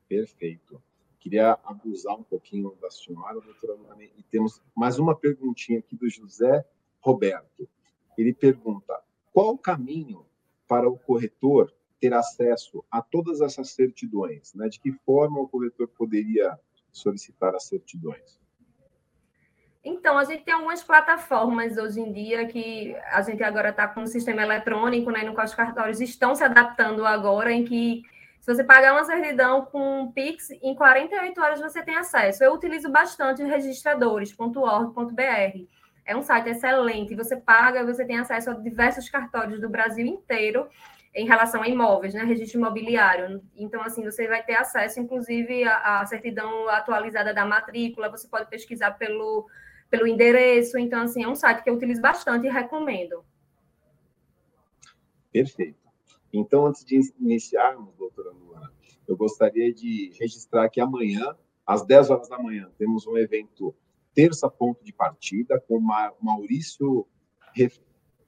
Perfeito. 0.09 0.83
Queria 1.19 1.57
abusar 1.63 2.15
um 2.15 2.23
pouquinho 2.23 2.77
da 2.81 2.91
senhora, 2.91 3.39
doutora 3.39 3.73
Lani, 3.87 4.11
e 4.17 4.23
temos 4.23 4.61
mais 4.75 4.99
uma 4.99 5.15
perguntinha 5.15 5.79
aqui 5.79 5.95
do 5.95 6.07
José 6.09 6.63
Roberto. 6.99 7.67
Ele 8.17 8.33
pergunta: 8.33 9.01
qual 9.33 9.53
o 9.53 9.57
caminho 9.57 10.25
para 10.67 10.89
o 10.89 10.97
corretor 10.97 11.73
ter 11.99 12.13
acesso 12.13 12.83
a 12.91 13.01
todas 13.01 13.41
essas 13.41 13.71
certidões? 13.71 14.53
Né? 14.53 14.69
De 14.69 14.79
que 14.79 14.91
forma 14.91 15.39
o 15.39 15.47
corretor 15.47 15.87
poderia 15.87 16.57
solicitar 16.91 17.55
as 17.55 17.65
certidões? 17.65 18.39
Então, 19.83 20.17
a 20.17 20.23
gente 20.23 20.43
tem 20.43 20.53
algumas 20.53 20.83
plataformas 20.83 21.77
hoje 21.77 21.99
em 21.99 22.11
dia 22.11 22.47
que 22.47 22.95
a 23.11 23.21
gente 23.21 23.43
agora 23.43 23.69
está 23.69 23.87
com 23.87 24.01
um 24.01 24.07
sistema 24.07 24.41
eletrônico, 24.41 25.11
né, 25.11 25.23
no 25.23 25.35
qual 25.35 25.45
os 25.45 25.53
cartórios 25.53 26.01
estão 26.01 26.33
se 26.33 26.43
adaptando 26.43 27.05
agora, 27.05 27.51
em 27.51 27.63
que 27.63 28.01
se 28.45 28.53
você 28.53 28.63
pagar 28.63 28.93
uma 28.93 29.03
certidão 29.03 29.65
com 29.65 30.11
Pix, 30.11 30.51
em 30.61 30.75
48 30.75 31.41
horas 31.41 31.59
você 31.59 31.83
tem 31.83 31.95
acesso. 31.95 32.43
Eu 32.43 32.53
utilizo 32.53 32.91
bastante 32.91 33.43
registradores.org.br. 33.43 35.65
É 36.05 36.15
um 36.15 36.21
site 36.21 36.49
excelente. 36.49 37.15
Você 37.15 37.35
paga, 37.35 37.83
você 37.83 38.05
tem 38.05 38.19
acesso 38.19 38.51
a 38.51 38.53
diversos 38.53 39.09
cartórios 39.09 39.59
do 39.59 39.67
Brasil 39.67 40.05
inteiro 40.05 40.69
em 41.15 41.25
relação 41.25 41.63
a 41.63 41.67
imóveis, 41.67 42.13
né? 42.13 42.23
Registro 42.23 42.59
imobiliário. 42.59 43.41
Então, 43.55 43.81
assim, 43.81 44.03
você 44.03 44.27
vai 44.27 44.43
ter 44.43 44.55
acesso, 44.55 44.99
inclusive, 44.99 45.63
à, 45.63 46.05
certidão 46.05 46.69
atualizada 46.69 47.33
da 47.33 47.45
matrícula. 47.45 48.11
Você 48.11 48.27
pode 48.27 48.49
pesquisar 48.49 48.91
pelo, 48.91 49.47
pelo 49.89 50.05
endereço. 50.05 50.77
Então, 50.77 51.01
assim, 51.01 51.23
é 51.23 51.27
um 51.27 51.35
site 51.35 51.63
que 51.63 51.69
eu 51.69 51.75
utilizo 51.75 52.01
bastante 52.01 52.45
e 52.45 52.51
recomendo. 52.51 53.25
Perfeito. 55.31 55.79
Então, 56.31 56.67
antes 56.67 56.83
de 56.85 56.99
iniciarmos, 57.19 57.95
doutora 57.95 58.31
Luana, 58.31 58.71
eu 59.07 59.15
gostaria 59.15 59.73
de 59.73 60.11
registrar 60.19 60.69
que 60.69 60.81
amanhã, 60.81 61.35
às 61.65 61.85
10 61.85 62.09
horas 62.09 62.27
da 62.27 62.37
manhã, 62.37 62.69
temos 62.77 63.07
um 63.07 63.17
evento 63.17 63.73
terça 64.15 64.49
ponto 64.49 64.83
de 64.83 64.93
partida 64.93 65.59
com 65.59 65.79
Maurício 65.79 67.05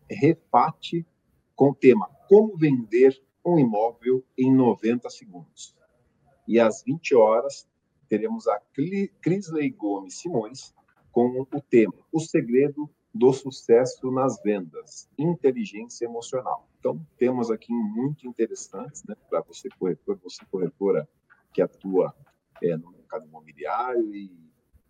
Refati 0.09 1.05
com 1.55 1.69
o 1.69 1.75
tema 1.75 2.07
Como 2.27 2.57
vender 2.57 3.19
um 3.43 3.57
imóvel 3.57 4.23
em 4.37 4.53
90 4.53 5.09
segundos. 5.09 5.73
E 6.45 6.59
às 6.59 6.83
20 6.83 7.15
horas 7.15 7.67
teremos 8.09 8.47
a 8.47 8.61
Crisley 9.21 9.69
Gomes 9.71 10.19
Simões 10.19 10.73
com 11.11 11.41
o 11.41 11.61
tema 11.61 11.93
O 12.11 12.19
segredo 12.19 12.89
do 13.13 13.33
sucesso 13.33 14.11
nas 14.11 14.41
vendas, 14.43 15.09
inteligência 15.17 16.05
emocional. 16.05 16.69
Então, 16.79 17.03
temos 17.17 17.49
aqui 17.49 17.73
muito 17.73 18.27
interessantes 18.27 19.03
né, 19.05 19.15
para 19.29 19.41
você 19.41 19.69
corretor, 19.79 20.19
você 20.21 20.45
corretora 20.51 21.07
que 21.51 21.61
atua 21.61 22.13
é, 22.61 22.77
no 22.77 22.91
mercado 22.91 23.25
imobiliário 23.25 24.13
e 24.13 24.31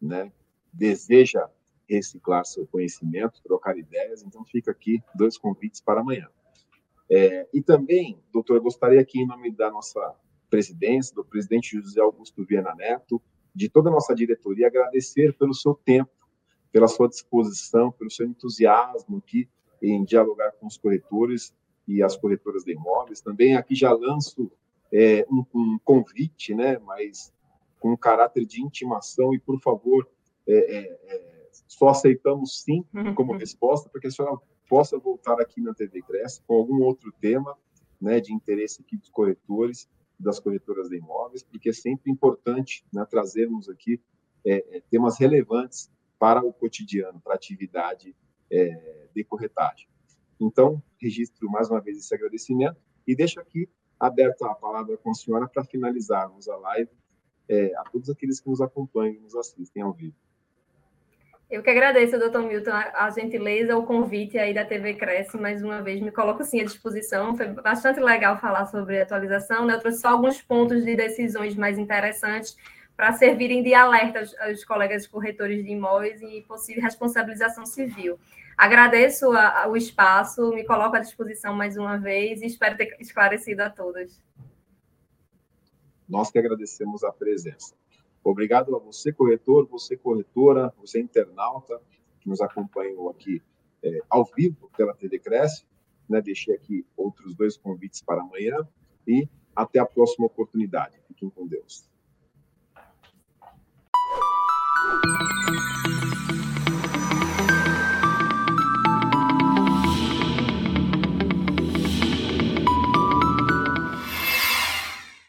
né, 0.02 0.32
deseja 0.74 1.50
reciclar 1.90 2.46
seu 2.46 2.68
conhecimento, 2.68 3.42
trocar 3.44 3.78
ideias, 3.78 4.22
então 4.22 4.44
fica 4.46 4.72
aqui 4.72 5.02
dois 5.16 5.38
convites 5.38 5.80
para 5.80 6.02
amanhã. 6.02 6.28
É, 7.10 7.48
e 7.54 7.62
também, 7.62 8.22
doutor, 8.32 8.60
gostaria 8.60 9.00
aqui, 9.00 9.22
em 9.22 9.26
nome 9.26 9.52
da 9.52 9.72
nossa 9.72 10.16
presidência, 10.50 11.16
do 11.16 11.24
presidente 11.24 11.78
José 11.78 12.02
Augusto 12.02 12.46
Viana 12.46 12.76
Neto, 12.76 13.22
de 13.56 13.70
toda 13.70 13.90
a 13.90 13.92
nossa 13.92 14.14
diretoria, 14.14 14.68
agradecer 14.68 15.34
pelo 15.38 15.54
seu 15.54 15.74
tempo, 15.74 16.12
pela 16.72 16.88
sua 16.88 17.08
disposição, 17.08 17.92
pelo 17.92 18.12
seu 18.12 18.28
entusiasmo 18.28 19.18
aqui 19.18 19.50
em 19.82 20.04
dialogar 20.04 20.52
com 20.54 20.68
os 20.68 20.78
corretores 20.78 21.54
e 21.88 22.04
as 22.04 22.18
corretoras 22.18 22.64
de 22.64 22.74
imóveis. 22.74 23.22
Também 23.22 23.56
aqui 23.56 23.74
já 23.74 23.92
lanço 23.92 24.52
é, 24.92 25.26
um, 25.32 25.46
um 25.56 25.80
convite, 25.84 26.54
né, 26.54 26.78
mas 26.80 27.34
com 27.80 27.96
caráter 27.96 28.46
de 28.46 28.62
intimação 28.62 29.34
e, 29.34 29.40
por 29.40 29.60
favor, 29.62 30.08
é, 30.48 30.78
é, 30.78 31.16
é, 31.16 31.50
só 31.68 31.90
aceitamos 31.90 32.62
sim 32.62 32.86
uhum. 32.94 33.14
como 33.14 33.38
resposta, 33.38 33.90
porque 33.90 34.08
a 34.08 34.12
senhora 34.12 34.38
possa 34.70 34.98
voltar 34.98 35.40
aqui 35.42 35.62
na 35.62 35.74
TV 35.74 36.02
Cresce 36.02 36.42
com 36.46 36.56
algum 36.56 36.82
outro 36.82 37.12
tema 37.20 37.58
né, 38.00 38.20
de 38.20 38.34
interesse 38.34 38.82
aqui 38.82 38.98
dos 38.98 39.10
corretores, 39.10 39.90
das 40.20 40.40
corretoras 40.40 40.90
de 40.90 40.98
imóveis, 40.98 41.44
porque 41.44 41.70
é 41.70 41.74
sempre 41.74 42.12
importante 42.12 42.86
né, 42.92 43.06
trazermos 43.06 43.70
aqui 43.70 44.02
é, 44.46 44.78
é 44.78 44.82
temas 44.90 45.20
relevantes 45.20 45.92
para 46.18 46.44
o 46.44 46.52
cotidiano, 46.52 47.20
para 47.20 47.34
a 47.34 47.36
atividade 47.36 48.16
é, 48.52 49.08
de 49.14 49.24
corretagem. 49.24 49.88
Então, 50.40 50.82
registro 51.00 51.50
mais 51.50 51.70
uma 51.70 51.82
vez 51.82 51.98
esse 51.98 52.14
agradecimento 52.14 52.78
e 53.06 53.16
deixo 53.16 53.40
aqui 53.40 53.70
aberta 54.00 54.46
a 54.48 54.56
palavra 54.56 54.98
com 54.98 55.12
a 55.12 55.14
senhora 55.14 55.48
para 55.48 55.64
finalizarmos 55.64 56.48
a 56.48 56.56
live 56.56 56.92
é, 57.50 57.76
a 57.76 57.84
todos 57.84 58.10
aqueles 58.10 58.40
que 58.40 58.50
nos 58.50 58.62
acompanham 58.62 59.16
e 59.16 59.20
nos 59.20 59.36
assistem 59.36 59.82
ao 59.82 59.94
vivo. 59.94 60.16
Eu 61.50 61.64
que 61.64 61.70
agradeço, 61.70 62.20
doutor 62.20 62.44
Milton, 62.44 62.72
a, 62.72 63.10
gentileza, 63.10 63.78
o 63.78 63.86
convite 63.86 64.38
aí 64.38 64.54
da 64.54 64.66
TV 64.66 64.96
Cresce, 64.96 65.38
mais 65.38 65.64
uma 65.64 65.82
vez, 65.82 66.02
me 66.02 66.12
coloco 66.12 66.44
sim 66.44 66.60
à 66.60 66.66
disposição. 66.66 67.38
Foi 67.38 67.48
bastante 67.48 68.02
legal 68.02 68.38
falar 68.38 68.66
sobre 68.66 69.00
atualização, 69.00 69.66
né? 69.66 69.76
Eu 69.76 69.80
trouxe 69.80 70.02
só 70.02 70.10
alguns 70.10 70.42
pontos 70.42 70.84
de 70.84 70.94
decisões 70.94 71.56
mais 71.56 71.80
interessantes 71.80 72.58
para 72.98 73.14
servirem 73.14 73.64
de 73.64 73.74
alerta 73.74 74.20
aos, 74.20 74.38
aos, 74.40 74.66
colegas 74.66 75.08
corretores 75.08 75.64
de 75.64 75.72
imóveis 75.72 76.22
e 76.22 76.42
possível 76.42 76.84
responsabilização 76.84 77.66
civil. 77.66 78.20
Agradeço 78.58 79.32
a, 79.32 79.64
a, 79.64 79.68
o 79.70 79.78
espaço, 79.78 80.50
me 80.50 80.66
coloco 80.66 80.98
à 80.98 81.00
disposição 81.00 81.54
mais 81.54 81.78
uma 81.78 81.98
vez 81.98 82.42
e 82.42 82.48
espero 82.48 82.76
ter 82.76 82.94
esclarecido 83.00 83.64
a 83.64 83.70
todos. 83.70 84.22
Nós 86.10 86.30
que 86.30 86.40
agradecemos 86.40 87.06
a 87.06 87.12
presença. 87.14 87.74
Obrigado 88.30 88.76
a 88.76 88.80
você, 88.80 89.14
corretor, 89.14 89.66
você, 89.68 89.96
corretora, 89.96 90.74
você, 90.78 91.00
internauta, 91.00 91.82
que 92.20 92.28
nos 92.28 92.42
acompanhou 92.42 93.10
aqui 93.10 93.42
é, 93.82 94.02
ao 94.10 94.26
vivo 94.26 94.70
pela 94.76 94.94
TV 94.94 95.18
Cresce. 95.18 95.66
Né? 96.10 96.22
Deixei 96.22 96.54
aqui 96.54 96.86
outros 96.98 97.34
dois 97.34 97.56
convites 97.56 98.02
para 98.02 98.22
amanhã 98.22 98.68
e 99.08 99.30
até 99.56 99.80
a 99.80 99.86
próxima 99.86 100.26
oportunidade. 100.26 101.00
Fiquem 101.08 101.30
com 101.30 101.48
Deus. 101.48 101.90